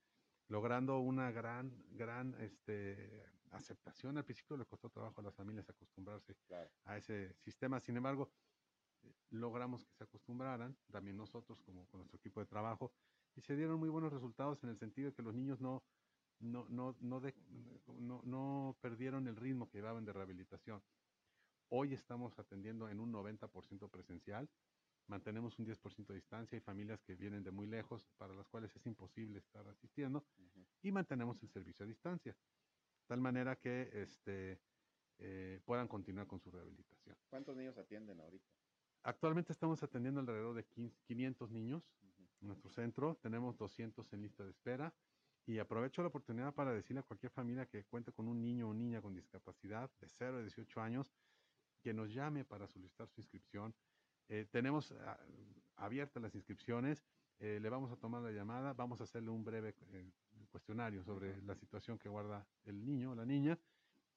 logrando 0.48 0.98
una 0.98 1.30
gran, 1.30 1.72
gran 1.92 2.34
este, 2.40 3.24
aceptación. 3.50 4.18
Al 4.18 4.24
principio 4.24 4.56
le 4.56 4.66
costó 4.66 4.90
trabajo 4.90 5.20
a 5.20 5.24
las 5.24 5.34
familias 5.34 5.68
acostumbrarse 5.70 6.36
a 6.84 6.98
ese 6.98 7.34
sistema, 7.38 7.80
sin 7.80 7.96
embargo, 7.96 8.30
logramos 9.30 9.84
que 9.84 9.92
se 9.94 10.04
acostumbraran, 10.04 10.76
también 10.90 11.16
nosotros 11.16 11.60
como 11.62 11.86
con 11.86 12.00
nuestro 12.00 12.18
equipo 12.18 12.40
de 12.40 12.46
trabajo, 12.46 12.92
y 13.36 13.40
se 13.40 13.56
dieron 13.56 13.78
muy 13.78 13.88
buenos 13.88 14.12
resultados 14.12 14.62
en 14.62 14.70
el 14.70 14.78
sentido 14.78 15.10
de 15.10 15.14
que 15.14 15.22
los 15.22 15.34
niños 15.34 15.60
no, 15.60 15.82
no, 16.40 16.66
no, 16.68 16.96
no, 17.00 17.20
no, 17.98 18.22
no 18.24 18.76
perdieron 18.80 19.26
el 19.28 19.36
ritmo 19.36 19.68
que 19.68 19.78
llevaban 19.78 20.04
de 20.04 20.12
rehabilitación. 20.12 20.82
Hoy 21.70 21.94
estamos 21.94 22.38
atendiendo 22.38 22.88
en 22.88 23.00
un 23.00 23.12
90% 23.12 23.90
presencial, 23.90 24.48
mantenemos 25.06 25.58
un 25.58 25.66
10% 25.66 26.06
de 26.06 26.14
distancia, 26.14 26.56
y 26.56 26.60
familias 26.60 27.02
que 27.02 27.14
vienen 27.14 27.42
de 27.42 27.50
muy 27.50 27.66
lejos 27.66 28.06
para 28.16 28.34
las 28.34 28.48
cuales 28.48 28.74
es 28.76 28.86
imposible 28.86 29.38
estar 29.38 29.66
asistiendo 29.68 30.24
y 30.82 30.92
mantenemos 30.92 31.42
el 31.42 31.48
servicio 31.48 31.84
a 31.84 31.88
distancia, 31.88 32.32
de 32.32 33.06
tal 33.06 33.20
manera 33.20 33.56
que 33.56 33.90
este, 33.92 34.60
eh, 35.18 35.60
puedan 35.64 35.88
continuar 35.88 36.26
con 36.26 36.40
su 36.40 36.50
rehabilitación. 36.50 37.16
¿Cuántos 37.28 37.56
niños 37.56 37.76
atienden 37.78 38.20
ahorita? 38.20 38.46
Actualmente 39.02 39.52
estamos 39.52 39.82
atendiendo 39.82 40.20
alrededor 40.20 40.54
de 40.54 40.64
500 41.06 41.50
niños 41.50 41.90
en 42.40 42.48
nuestro 42.48 42.70
centro, 42.70 43.16
tenemos 43.22 43.56
200 43.58 44.12
en 44.12 44.22
lista 44.22 44.44
de 44.44 44.50
espera 44.50 44.94
y 45.46 45.58
aprovecho 45.58 46.02
la 46.02 46.08
oportunidad 46.08 46.54
para 46.54 46.72
decirle 46.72 47.00
a 47.00 47.02
cualquier 47.02 47.30
familia 47.30 47.66
que 47.66 47.84
cuente 47.84 48.12
con 48.12 48.28
un 48.28 48.40
niño 48.40 48.68
o 48.68 48.74
niña 48.74 49.02
con 49.02 49.14
discapacidad 49.14 49.90
de 50.00 50.08
0 50.08 50.38
a 50.38 50.40
18 50.40 50.80
años 50.80 51.12
que 51.82 51.92
nos 51.92 52.12
llame 52.12 52.44
para 52.44 52.66
solicitar 52.66 53.08
su 53.08 53.20
inscripción. 53.20 53.74
Eh, 54.28 54.46
tenemos 54.50 54.92
ah, 54.92 55.18
abiertas 55.76 56.22
las 56.22 56.34
inscripciones, 56.34 57.04
eh, 57.40 57.58
le 57.60 57.68
vamos 57.68 57.92
a 57.92 57.96
tomar 57.96 58.22
la 58.22 58.30
llamada, 58.30 58.72
vamos 58.72 59.00
a 59.00 59.04
hacerle 59.04 59.30
un 59.30 59.44
breve 59.44 59.74
eh, 59.92 60.10
cuestionario 60.50 61.02
sobre 61.02 61.42
la 61.42 61.54
situación 61.54 61.98
que 61.98 62.08
guarda 62.08 62.46
el 62.64 62.82
niño 62.82 63.10
o 63.10 63.14
la 63.14 63.26
niña 63.26 63.58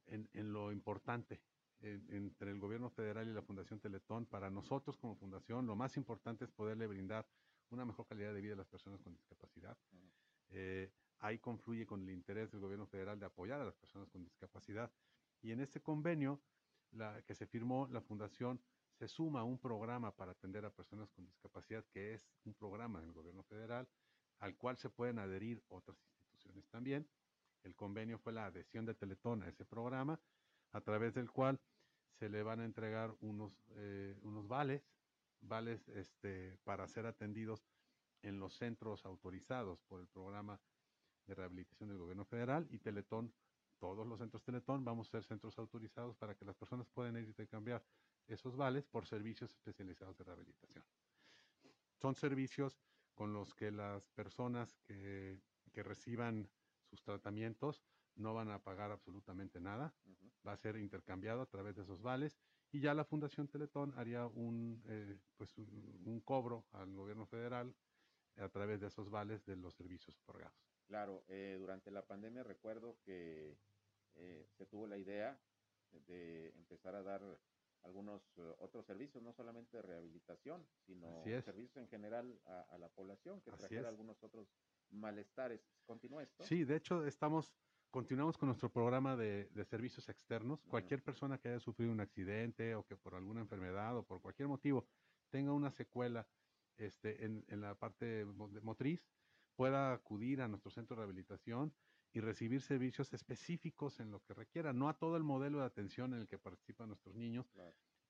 en- 0.07 0.27
en 0.33 0.51
lo 0.51 0.71
importante 0.71 1.39
en- 1.81 2.11
entre 2.11 2.49
el 2.49 2.59
gobierno 2.59 2.89
federal 2.89 3.27
y 3.27 3.33
la 3.33 3.43
Fundación 3.43 3.79
Teletón. 3.79 4.25
Para 4.25 4.49
nosotros 4.49 4.97
como 4.97 5.15
fundación, 5.15 5.67
lo 5.67 5.75
más 5.75 5.95
importante 5.95 6.43
es 6.45 6.49
poderle 6.49 6.87
brindar 6.87 7.27
una 7.69 7.85
mejor 7.85 8.07
calidad 8.07 8.33
de 8.33 8.41
vida 8.41 8.53
a 8.53 8.57
las 8.57 8.67
personas 8.67 8.99
con 9.03 9.13
discapacidad. 9.13 9.77
Eh, 10.49 10.89
ahí 11.19 11.39
confluye 11.39 11.85
con 11.85 12.01
el 12.01 12.11
interés 12.11 12.51
del 12.51 12.61
gobierno 12.61 12.85
federal 12.85 13.19
de 13.19 13.25
apoyar 13.25 13.61
a 13.61 13.65
las 13.65 13.75
personas 13.75 14.09
con 14.09 14.23
discapacidad. 14.23 14.91
Y 15.41 15.51
en 15.51 15.61
este 15.61 15.81
convenio 15.81 16.41
que 17.25 17.35
se 17.35 17.45
firmó, 17.45 17.87
la 17.91 18.01
fundación 18.01 18.61
se 18.93 19.07
suma 19.07 19.41
a 19.41 19.43
un 19.43 19.59
programa 19.59 20.15
para 20.15 20.31
atender 20.31 20.63
a 20.65 20.69
personas 20.69 21.11
con 21.11 21.25
discapacidad, 21.25 21.83
que 21.91 22.13
es 22.13 22.29
un 22.45 22.53
programa 22.53 23.01
del 23.01 23.11
gobierno 23.11 23.43
federal, 23.43 23.87
al 24.39 24.55
cual 24.55 24.77
se 24.77 24.89
pueden 24.89 25.19
adherir 25.19 25.61
otras 25.67 25.97
instituciones 25.99 26.67
también. 26.69 27.07
El 27.63 27.75
convenio 27.75 28.17
fue 28.17 28.31
la 28.31 28.45
adhesión 28.45 28.85
de 28.85 28.93
Teletón 28.93 29.43
a 29.43 29.49
ese 29.49 29.65
programa, 29.65 30.19
a 30.71 30.81
través 30.81 31.13
del 31.13 31.29
cual 31.31 31.59
se 32.19 32.29
le 32.29 32.43
van 32.43 32.61
a 32.61 32.65
entregar 32.65 33.13
unos, 33.19 33.51
eh, 33.71 34.17
unos 34.21 34.47
vales, 34.47 34.87
vales 35.41 35.87
este, 35.89 36.57
para 36.63 36.87
ser 36.87 37.05
atendidos 37.05 37.65
en 38.21 38.39
los 38.39 38.55
centros 38.55 39.05
autorizados 39.05 39.81
por 39.83 39.99
el 39.99 40.07
programa 40.07 40.59
de 41.27 41.35
rehabilitación 41.35 41.89
del 41.89 41.97
gobierno 41.97 42.25
federal 42.25 42.67
y 42.69 42.79
Teletón, 42.79 43.33
todos 43.79 44.07
los 44.07 44.19
centros 44.19 44.43
Teletón 44.43 44.85
vamos 44.85 45.07
a 45.07 45.11
ser 45.11 45.23
centros 45.23 45.57
autorizados 45.59 46.15
para 46.15 46.35
que 46.35 46.45
las 46.45 46.55
personas 46.55 46.87
puedan 46.89 47.17
intercambiar 47.17 47.83
esos 48.27 48.55
vales 48.55 48.85
por 48.85 49.05
servicios 49.05 49.51
especializados 49.51 50.17
de 50.17 50.23
rehabilitación. 50.23 50.83
Son 51.95 52.15
servicios 52.15 52.79
con 53.13 53.33
los 53.33 53.53
que 53.53 53.71
las 53.71 54.07
personas 54.09 54.77
que, 54.83 55.39
que 55.71 55.83
reciban 55.83 56.49
sus 56.89 57.01
tratamientos 57.01 57.83
no 58.15 58.33
van 58.33 58.49
a 58.49 58.63
pagar 58.63 58.91
absolutamente 58.91 59.59
nada, 59.59 59.93
va 60.45 60.53
a 60.53 60.57
ser 60.57 60.77
intercambiado 60.77 61.41
a 61.41 61.45
través 61.45 61.75
de 61.75 61.83
esos 61.83 62.01
vales 62.01 62.39
y 62.71 62.79
ya 62.79 62.93
la 62.93 63.05
Fundación 63.05 63.47
Teletón 63.47 63.93
haría 63.97 64.25
un, 64.25 64.81
eh, 64.85 65.19
pues 65.37 65.57
un, 65.57 66.01
un 66.05 66.19
cobro 66.21 66.65
al 66.71 66.93
gobierno 66.93 67.25
federal 67.25 67.75
a 68.37 68.49
través 68.49 68.81
de 68.81 68.87
esos 68.87 69.09
vales 69.09 69.45
de 69.45 69.55
los 69.55 69.73
servicios 69.73 70.17
otorgados. 70.19 70.74
Claro, 70.87 71.23
eh, 71.27 71.57
durante 71.59 71.89
la 71.91 72.05
pandemia 72.05 72.43
recuerdo 72.43 72.97
que 73.05 73.57
eh, 74.15 74.45
se 74.57 74.65
tuvo 74.65 74.87
la 74.87 74.97
idea 74.97 75.39
de 76.07 76.49
empezar 76.49 76.95
a 76.95 77.03
dar 77.03 77.21
algunos 77.83 78.21
eh, 78.37 78.41
otros 78.59 78.85
servicios, 78.85 79.23
no 79.23 79.33
solamente 79.33 79.77
de 79.77 79.83
rehabilitación, 79.83 80.65
sino 80.85 81.23
servicios 81.43 81.77
en 81.77 81.87
general 81.87 82.39
a, 82.45 82.61
a 82.61 82.77
la 82.77 82.89
población, 82.89 83.41
que 83.41 83.51
Así 83.51 83.59
trajera 83.59 83.81
es. 83.81 83.87
algunos 83.87 84.21
otros 84.23 84.47
malestares. 84.91 85.61
¿Continúa 85.85 86.23
esto? 86.23 86.43
Sí, 86.43 86.63
de 86.63 86.75
hecho 86.75 87.05
estamos, 87.05 87.53
continuamos 87.91 88.37
con 88.37 88.47
nuestro 88.47 88.69
programa 88.71 89.15
de, 89.15 89.45
de 89.45 89.65
servicios 89.65 90.07
externos. 90.09 90.65
Cualquier 90.65 91.03
persona 91.03 91.37
que 91.37 91.49
haya 91.49 91.59
sufrido 91.59 91.91
un 91.91 91.99
accidente 91.99 92.75
o 92.75 92.85
que 92.85 92.95
por 92.95 93.15
alguna 93.15 93.41
enfermedad 93.41 93.97
o 93.97 94.03
por 94.03 94.21
cualquier 94.21 94.47
motivo 94.47 94.85
tenga 95.29 95.53
una 95.53 95.71
secuela 95.71 96.27
este, 96.77 97.25
en, 97.25 97.43
en 97.47 97.61
la 97.61 97.75
parte 97.75 98.25
motriz, 98.25 99.07
pueda 99.55 99.93
acudir 99.93 100.41
a 100.41 100.47
nuestro 100.47 100.71
centro 100.71 100.95
de 100.95 101.01
rehabilitación 101.01 101.73
y 102.13 102.21
recibir 102.21 102.61
servicios 102.61 103.13
específicos 103.13 103.99
en 103.99 104.11
lo 104.11 104.21
que 104.21 104.33
requiera, 104.33 104.71
no 104.73 104.87
a 104.87 104.97
todo 104.97 105.17
el 105.17 105.23
modelo 105.23 105.59
de 105.59 105.65
atención 105.65 106.13
en 106.13 106.21
el 106.21 106.27
que 106.27 106.37
participan 106.37 106.87
nuestros 106.87 107.15
niños. 107.15 107.51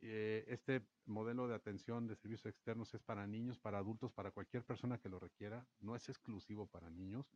Eh, 0.01 0.45
este 0.47 0.87
modelo 1.05 1.47
de 1.47 1.55
atención 1.55 2.05
de 2.07 2.15
servicios 2.15 2.45
externos 2.45 2.93
es 2.93 3.01
para 3.01 3.25
niños, 3.25 3.57
para 3.57 3.79
adultos, 3.79 4.11
para 4.11 4.31
cualquier 4.31 4.63
persona 4.63 4.99
que 4.99 5.09
lo 5.09 5.19
requiera, 5.19 5.67
no 5.79 5.95
es 5.95 6.07
exclusivo 6.09 6.67
para 6.67 6.89
niños. 6.89 7.33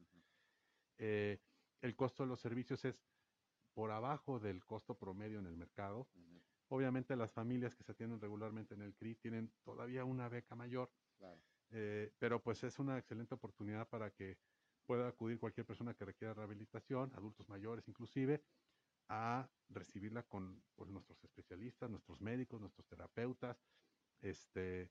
Eh, 0.97 1.39
el 1.82 1.95
costo 1.95 2.24
de 2.24 2.30
los 2.30 2.39
servicios 2.39 2.86
es 2.86 3.01
por 3.74 3.91
abajo 3.91 4.39
del 4.39 4.66
costo 4.66 4.97
promedio 4.97 5.39
en 5.39 5.47
el 5.47 5.55
mercado. 5.55 6.07
Obviamente 6.68 7.16
las 7.16 7.32
familias 7.32 7.74
que 7.76 7.84
se 7.84 7.93
atienden 7.93 8.22
regularmente 8.22 8.76
en 8.76 8.82
el 8.82 8.93
CRI 8.93 9.16
tienen 9.16 9.51
todavía 9.64 10.05
una 10.05 10.30
beca 10.30 10.55
mayor, 10.55 10.91
Claro. 11.18 11.41
Eh, 11.72 12.11
pero 12.20 12.41
pues 12.41 12.63
es 12.63 12.80
una 12.80 12.97
excelente 12.97 13.36
oportunidad 13.36 13.88
para 13.88 14.11
que 14.11 14.38
pueda 14.86 15.07
acudir 15.07 15.39
cualquier 15.39 15.65
persona 15.65 15.93
que 15.93 16.05
requiera 16.05 16.34
rehabilitación, 16.34 17.11
adultos 17.13 17.47
mayores 17.47 17.88
inclusive, 17.88 18.43
a 19.07 19.49
recibirla 19.70 20.24
con 20.24 20.63
pues, 20.76 20.89
nuestros 20.89 21.24
especialistas, 21.24 21.89
nuestros 21.89 22.22
médicos, 22.22 22.59
nuestros 22.59 22.88
terapeutas, 22.88 23.57
este, 24.22 24.89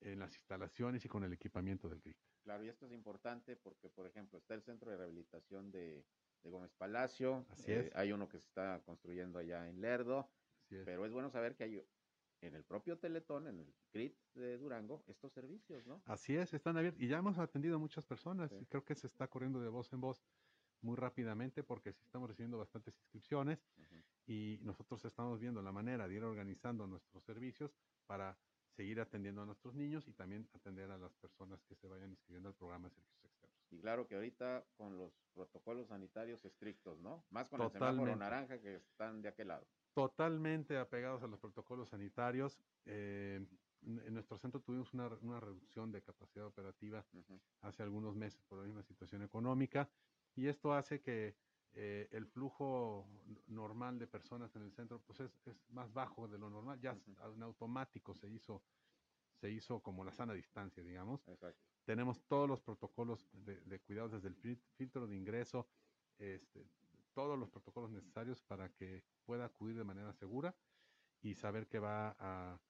en 0.00 0.18
las 0.18 0.34
instalaciones 0.34 1.04
y 1.04 1.08
con 1.08 1.24
el 1.24 1.32
equipamiento 1.32 1.88
del 1.88 2.00
CRI. 2.00 2.16
Claro, 2.44 2.64
y 2.64 2.68
esto 2.68 2.86
es 2.86 2.92
importante 2.92 3.56
porque, 3.56 3.90
por 3.90 4.06
ejemplo, 4.06 4.38
está 4.38 4.54
el 4.54 4.62
centro 4.62 4.90
de 4.90 4.96
rehabilitación 4.96 5.70
de, 5.70 6.06
de 6.42 6.50
Gómez 6.50 6.72
Palacio, 6.72 7.44
Así 7.50 7.72
eh, 7.72 7.80
es. 7.80 7.96
hay 7.96 8.12
uno 8.12 8.28
que 8.28 8.38
se 8.38 8.46
está 8.46 8.80
construyendo 8.84 9.38
allá 9.38 9.68
en 9.68 9.80
Lerdo, 9.80 10.30
Así 10.64 10.76
es. 10.76 10.84
pero 10.84 11.04
es 11.04 11.12
bueno 11.12 11.30
saber 11.30 11.56
que 11.56 11.64
hay 11.64 11.82
en 12.40 12.54
el 12.54 12.64
propio 12.64 12.98
Teletón, 12.98 13.46
en 13.48 13.60
el 13.60 13.74
CRIT 13.90 14.16
de 14.34 14.58
Durango, 14.58 15.04
estos 15.08 15.32
servicios, 15.32 15.86
¿no? 15.86 16.02
Así 16.06 16.36
es, 16.36 16.52
están 16.54 16.76
abiertos. 16.76 17.02
Y 17.02 17.08
ya 17.08 17.18
hemos 17.18 17.38
atendido 17.38 17.76
a 17.76 17.78
muchas 17.78 18.04
personas. 18.06 18.50
Sí. 18.50 18.58
y 18.60 18.66
creo 18.66 18.84
que 18.84 18.94
se 18.94 19.06
está 19.06 19.28
corriendo 19.28 19.60
de 19.60 19.68
voz 19.68 19.92
en 19.92 20.00
voz 20.00 20.22
muy 20.80 20.96
rápidamente 20.96 21.62
porque 21.64 21.92
sí 21.92 22.02
estamos 22.04 22.28
recibiendo 22.28 22.58
bastantes 22.58 22.96
inscripciones 22.96 23.64
y 24.26 24.58
nosotros 24.62 25.04
estamos 25.04 25.40
viendo 25.40 25.62
la 25.62 25.72
manera 25.72 26.06
de 26.06 26.14
ir 26.14 26.22
organizando 26.22 26.86
nuestros 26.86 27.24
servicios 27.24 27.74
para 28.06 28.38
seguir 28.78 29.00
atendiendo 29.00 29.42
a 29.42 29.44
nuestros 29.44 29.74
niños 29.74 30.06
y 30.06 30.12
también 30.12 30.48
atender 30.54 30.88
a 30.92 30.96
las 30.96 31.12
personas 31.16 31.64
que 31.64 31.74
se 31.74 31.88
vayan 31.88 32.10
inscribiendo 32.10 32.48
al 32.48 32.54
programa 32.54 32.86
de 32.86 32.94
servicios 32.94 33.24
externos. 33.24 33.58
Y 33.72 33.80
claro 33.80 34.06
que 34.06 34.14
ahorita 34.14 34.64
con 34.76 34.96
los 34.96 35.12
protocolos 35.34 35.88
sanitarios 35.88 36.44
estrictos, 36.44 37.00
¿no? 37.00 37.24
Más 37.30 37.48
con 37.48 37.60
el 37.60 37.70
semáforo 37.70 37.96
Totalmente. 37.96 38.20
naranja 38.20 38.60
que 38.60 38.76
están 38.76 39.20
de 39.20 39.30
aquel 39.30 39.48
lado. 39.48 39.66
Totalmente 39.94 40.78
apegados 40.78 41.24
a 41.24 41.26
los 41.26 41.40
protocolos 41.40 41.88
sanitarios. 41.88 42.56
Eh, 42.86 43.44
en 43.82 44.14
nuestro 44.14 44.38
centro 44.38 44.60
tuvimos 44.60 44.94
una, 44.94 45.08
una 45.22 45.40
reducción 45.40 45.90
de 45.90 46.00
capacidad 46.00 46.46
operativa 46.46 47.04
hace 47.62 47.82
algunos 47.82 48.14
meses 48.14 48.40
por 48.44 48.58
la 48.58 48.64
misma 48.64 48.84
situación 48.84 49.22
económica 49.22 49.88
y 50.36 50.46
esto 50.46 50.72
hace 50.72 51.00
que 51.00 51.34
eh, 51.72 52.08
el 52.12 52.26
flujo 52.26 53.06
normal 53.46 53.98
de 53.98 54.06
personas 54.06 54.56
en 54.56 54.62
el 54.62 54.72
centro 54.72 55.04
pues 55.04 55.20
es, 55.20 55.40
es 55.46 55.68
más 55.70 55.92
bajo 55.92 56.28
de 56.28 56.38
lo 56.38 56.50
normal, 56.50 56.80
ya 56.80 56.92
s- 56.92 57.10
en 57.10 57.42
automático 57.42 58.14
se 58.14 58.28
hizo, 58.30 58.64
se 59.32 59.50
hizo 59.50 59.82
como 59.82 60.04
la 60.04 60.12
sana 60.12 60.32
distancia, 60.34 60.82
digamos. 60.82 61.28
Tenemos 61.84 62.26
todos 62.26 62.48
los 62.48 62.62
protocolos 62.62 63.30
de, 63.32 63.60
de 63.62 63.80
cuidados 63.80 64.12
desde 64.12 64.28
el 64.28 64.36
fil- 64.36 64.64
filtro 64.74 65.06
de 65.06 65.16
ingreso, 65.16 65.68
este, 66.18 66.70
todos 67.12 67.38
los 67.38 67.50
protocolos 67.50 67.90
necesarios 67.90 68.42
para 68.42 68.74
que 68.74 69.04
pueda 69.24 69.46
acudir 69.46 69.76
de 69.76 69.84
manera 69.84 70.12
segura 70.12 70.56
y 71.22 71.34
saber 71.34 71.68
que 71.68 71.78
va 71.78 72.16
a, 72.18 72.62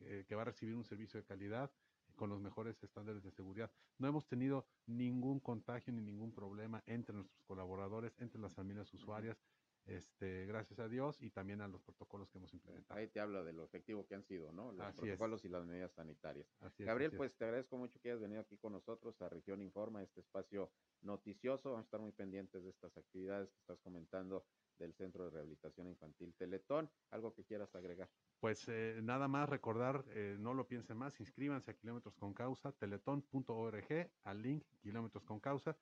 eh, 0.00 0.24
que 0.28 0.34
va 0.34 0.42
a 0.42 0.46
recibir 0.46 0.74
un 0.76 0.84
servicio 0.84 1.18
de 1.20 1.24
calidad 1.26 1.74
con 2.14 2.30
los 2.30 2.40
mejores 2.40 2.82
estándares 2.82 3.22
de 3.22 3.30
seguridad. 3.30 3.70
No 3.98 4.08
hemos 4.08 4.26
tenido 4.26 4.66
ningún 4.86 5.40
contagio 5.40 5.92
ni 5.92 6.00
ningún 6.00 6.32
problema 6.32 6.82
entre 6.86 7.14
nuestros 7.14 7.42
colaboradores, 7.44 8.14
entre 8.18 8.40
las 8.40 8.52
familias 8.54 8.92
usuarias. 8.94 9.38
este, 9.86 10.46
gracias 10.46 10.78
a 10.78 10.88
Dios, 10.88 11.20
y 11.20 11.30
también 11.30 11.60
a 11.60 11.68
los 11.68 11.82
protocolos 11.82 12.30
que 12.30 12.38
hemos 12.38 12.52
implementado. 12.54 12.98
Ahí 12.98 13.08
te 13.08 13.20
hablo 13.20 13.44
de 13.44 13.52
lo 13.52 13.64
efectivo 13.64 14.06
que 14.06 14.14
han 14.14 14.24
sido, 14.24 14.50
¿no? 14.50 14.72
Los 14.72 14.86
Así 14.86 14.96
es. 14.96 15.00
protocolos 15.02 15.44
y 15.44 15.48
las 15.50 15.66
medidas 15.66 15.92
sanitarias. 15.92 16.48
Así 16.60 16.82
es, 16.82 16.86
Gabriel, 16.86 17.10
es. 17.12 17.16
pues 17.18 17.36
te 17.36 17.44
agradezco 17.44 17.76
mucho 17.76 18.00
que 18.00 18.10
hayas 18.10 18.20
venido 18.20 18.40
aquí 18.40 18.56
con 18.56 18.72
nosotros 18.72 19.20
a 19.20 19.28
Región 19.28 19.60
Informa, 19.60 20.02
este 20.02 20.20
espacio 20.20 20.70
noticioso. 21.02 21.70
Vamos 21.70 21.84
a 21.84 21.86
estar 21.86 22.00
muy 22.00 22.12
pendientes 22.12 22.64
de 22.64 22.70
estas 22.70 22.96
actividades 22.96 23.50
que 23.50 23.58
estás 23.60 23.78
comentando 23.80 24.46
del 24.78 24.94
Centro 24.94 25.24
de 25.24 25.30
Rehabilitación 25.30 25.86
Infantil 25.86 26.34
Teletón. 26.34 26.90
¿Algo 27.10 27.34
que 27.34 27.44
quieras 27.44 27.74
agregar? 27.74 28.08
Pues 28.44 28.68
eh, 28.68 29.00
nada 29.02 29.26
más 29.26 29.48
recordar, 29.48 30.04
eh, 30.10 30.36
no 30.38 30.52
lo 30.52 30.68
piensen 30.68 30.98
más, 30.98 31.18
inscríbanse 31.18 31.70
a 31.70 31.74
Kilómetros 31.78 32.14
con 32.14 32.34
Causa, 32.34 32.72
teletón.org, 32.72 34.10
al 34.22 34.42
link 34.42 34.62
Kilómetros 34.82 35.24
con 35.24 35.40
Causa 35.40 35.78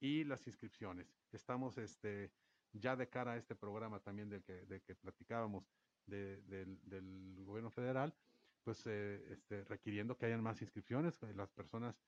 y 0.00 0.24
las 0.24 0.46
inscripciones. 0.46 1.06
Estamos 1.32 1.76
este, 1.76 2.32
ya 2.72 2.96
de 2.96 3.10
cara 3.10 3.32
a 3.32 3.36
este 3.36 3.54
programa 3.54 4.00
también 4.00 4.30
del 4.30 4.42
que, 4.42 4.54
del 4.64 4.80
que 4.80 4.94
platicábamos 4.94 5.70
de- 6.06 6.40
del, 6.46 7.44
gobierno 7.44 7.70
federal, 7.70 8.14
pues 8.64 8.86
eh, 8.86 9.22
este, 9.30 9.64
requiriendo 9.64 10.16
que 10.16 10.24
hayan 10.24 10.42
más 10.42 10.62
inscripciones, 10.62 11.20
las 11.34 11.50
personas 11.50 12.00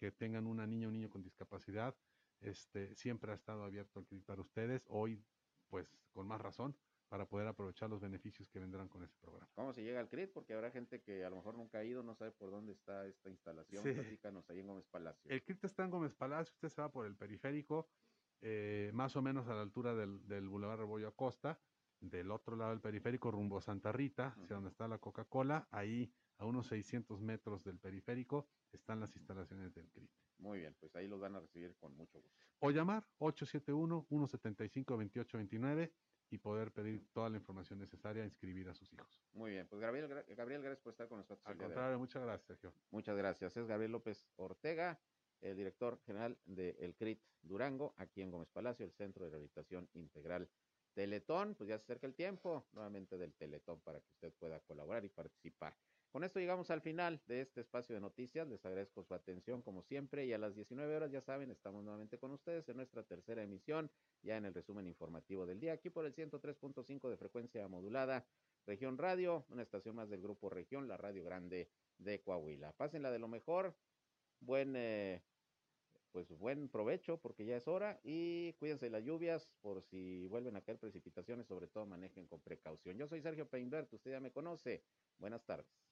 que 0.00 0.12
tengan 0.12 0.46
una 0.46 0.66
niña 0.66 0.86
o 0.86 0.88
un 0.88 0.94
niño 0.94 1.10
con 1.10 1.22
discapacidad, 1.22 1.94
este, 2.40 2.94
siempre 2.94 3.32
ha 3.32 3.34
estado 3.34 3.64
abierto 3.64 4.02
CRIT 4.06 4.24
para 4.24 4.40
ustedes, 4.40 4.86
hoy 4.88 5.22
pues 5.68 5.94
con 6.14 6.26
más 6.26 6.40
razón, 6.40 6.74
para 7.12 7.26
poder 7.26 7.46
aprovechar 7.46 7.90
los 7.90 8.00
beneficios 8.00 8.48
que 8.48 8.58
vendrán 8.58 8.88
con 8.88 9.02
ese 9.02 9.14
programa. 9.20 9.46
¿Cómo 9.54 9.74
se 9.74 9.82
llega 9.82 10.00
al 10.00 10.08
CRIT? 10.08 10.32
Porque 10.32 10.54
habrá 10.54 10.70
gente 10.70 11.02
que 11.02 11.26
a 11.26 11.28
lo 11.28 11.36
mejor 11.36 11.58
nunca 11.58 11.76
ha 11.76 11.84
ido, 11.84 12.02
no 12.02 12.14
sabe 12.14 12.30
por 12.30 12.50
dónde 12.50 12.72
está 12.72 13.06
esta 13.06 13.28
instalación. 13.28 13.82
Sí. 13.82 13.92
Platícanos 13.92 14.48
ahí 14.48 14.60
en 14.60 14.66
Gómez 14.66 14.86
Palacio. 14.86 15.30
El 15.30 15.42
CRIT 15.42 15.62
está 15.62 15.84
en 15.84 15.90
Gómez 15.90 16.14
Palacio, 16.14 16.54
usted 16.54 16.70
se 16.70 16.80
va 16.80 16.90
por 16.90 17.04
el 17.04 17.14
periférico, 17.14 17.90
eh, 18.40 18.90
más 18.94 19.14
o 19.14 19.20
menos 19.20 19.46
a 19.48 19.54
la 19.54 19.60
altura 19.60 19.94
del, 19.94 20.26
del 20.26 20.48
Boulevard 20.48 20.78
Rebollo 20.78 21.08
Acosta, 21.08 21.60
del 22.00 22.30
otro 22.30 22.56
lado 22.56 22.70
del 22.70 22.80
periférico, 22.80 23.30
rumbo 23.30 23.58
a 23.58 23.60
Santa 23.60 23.92
Rita, 23.92 24.28
hacia 24.28 24.54
donde 24.54 24.70
está 24.70 24.88
la 24.88 24.96
Coca-Cola, 24.96 25.68
ahí 25.70 26.10
a 26.38 26.46
unos 26.46 26.68
600 26.68 27.20
metros 27.20 27.62
del 27.62 27.78
periférico 27.78 28.48
están 28.72 29.00
las 29.00 29.14
instalaciones 29.16 29.74
del 29.74 29.90
CRIT. 29.90 30.10
Muy 30.38 30.60
bien, 30.60 30.74
pues 30.80 30.96
ahí 30.96 31.08
los 31.08 31.20
van 31.20 31.36
a 31.36 31.40
recibir 31.40 31.76
con 31.76 31.94
mucho 31.94 32.22
gusto. 32.22 32.40
O 32.60 32.70
llamar 32.70 33.06
871-175-2829 33.18 35.92
y 36.32 36.38
poder 36.38 36.72
pedir 36.72 37.06
toda 37.12 37.28
la 37.28 37.36
información 37.36 37.78
necesaria 37.78 38.22
a 38.22 38.26
inscribir 38.26 38.68
a 38.68 38.74
sus 38.74 38.90
hijos. 38.92 39.22
Muy 39.34 39.50
bien, 39.50 39.66
pues 39.66 39.80
Gabriel, 39.80 40.08
Gabriel 40.34 40.62
gracias 40.62 40.82
por 40.82 40.92
estar 40.92 41.06
con 41.08 41.18
nosotros. 41.18 41.46
Al 41.46 41.58
de 41.58 41.64
contrario, 41.64 41.98
muchas 41.98 42.22
gracias, 42.22 42.46
Sergio. 42.46 42.72
Muchas 42.90 43.16
gracias. 43.16 43.56
Es 43.56 43.66
Gabriel 43.66 43.92
López 43.92 44.26
Ortega, 44.36 44.98
el 45.42 45.56
director 45.56 46.00
general 46.06 46.38
del 46.46 46.94
CRIT 46.94 47.20
Durango, 47.42 47.94
aquí 47.98 48.22
en 48.22 48.30
Gómez 48.30 48.48
Palacio, 48.48 48.86
el 48.86 48.92
Centro 48.92 49.24
de 49.24 49.30
Rehabilitación 49.30 49.90
Integral 49.92 50.48
Teletón. 50.94 51.54
Pues 51.54 51.68
ya 51.68 51.76
se 51.76 51.84
acerca 51.84 52.06
el 52.06 52.14
tiempo 52.14 52.66
nuevamente 52.72 53.18
del 53.18 53.34
Teletón 53.34 53.80
para 53.80 54.00
que 54.00 54.08
usted 54.08 54.32
pueda 54.32 54.60
colaborar 54.60 55.04
y 55.04 55.10
participar. 55.10 55.76
Con 56.12 56.24
esto 56.24 56.40
llegamos 56.40 56.70
al 56.70 56.82
final 56.82 57.22
de 57.26 57.40
este 57.40 57.62
espacio 57.62 57.94
de 57.94 58.00
noticias. 58.02 58.46
Les 58.46 58.62
agradezco 58.66 59.02
su 59.02 59.14
atención 59.14 59.62
como 59.62 59.82
siempre 59.82 60.26
y 60.26 60.34
a 60.34 60.38
las 60.38 60.54
19 60.54 60.94
horas, 60.94 61.10
ya 61.10 61.22
saben, 61.22 61.50
estamos 61.50 61.82
nuevamente 61.82 62.18
con 62.18 62.32
ustedes 62.32 62.68
en 62.68 62.76
nuestra 62.76 63.02
tercera 63.02 63.42
emisión, 63.42 63.90
ya 64.22 64.36
en 64.36 64.44
el 64.44 64.52
resumen 64.52 64.86
informativo 64.86 65.46
del 65.46 65.58
día, 65.58 65.72
aquí 65.72 65.88
por 65.88 66.04
el 66.04 66.14
103.5 66.14 67.08
de 67.08 67.16
frecuencia 67.16 67.66
modulada, 67.66 68.26
Región 68.66 68.98
Radio, 68.98 69.46
una 69.48 69.62
estación 69.62 69.96
más 69.96 70.10
del 70.10 70.20
Grupo 70.20 70.50
Región, 70.50 70.86
la 70.86 70.98
Radio 70.98 71.24
Grande 71.24 71.70
de 71.96 72.20
Coahuila. 72.20 72.72
Pásenla 72.72 73.10
de 73.10 73.18
lo 73.18 73.28
mejor, 73.28 73.74
buen, 74.40 74.74
eh, 74.76 75.22
pues 76.12 76.28
buen 76.36 76.68
provecho 76.68 77.16
porque 77.22 77.46
ya 77.46 77.56
es 77.56 77.66
hora 77.66 77.98
y 78.04 78.52
cuídense 78.58 78.84
de 78.84 78.90
las 78.90 79.04
lluvias 79.04 79.48
por 79.62 79.80
si 79.80 80.26
vuelven 80.26 80.56
a 80.56 80.60
caer 80.60 80.78
precipitaciones, 80.78 81.46
sobre 81.46 81.68
todo 81.68 81.86
manejen 81.86 82.26
con 82.26 82.42
precaución. 82.42 82.98
Yo 82.98 83.06
soy 83.06 83.22
Sergio 83.22 83.48
Peinbert, 83.48 83.90
usted 83.94 84.10
ya 84.10 84.20
me 84.20 84.30
conoce. 84.30 84.84
Buenas 85.18 85.42
tardes. 85.46 85.91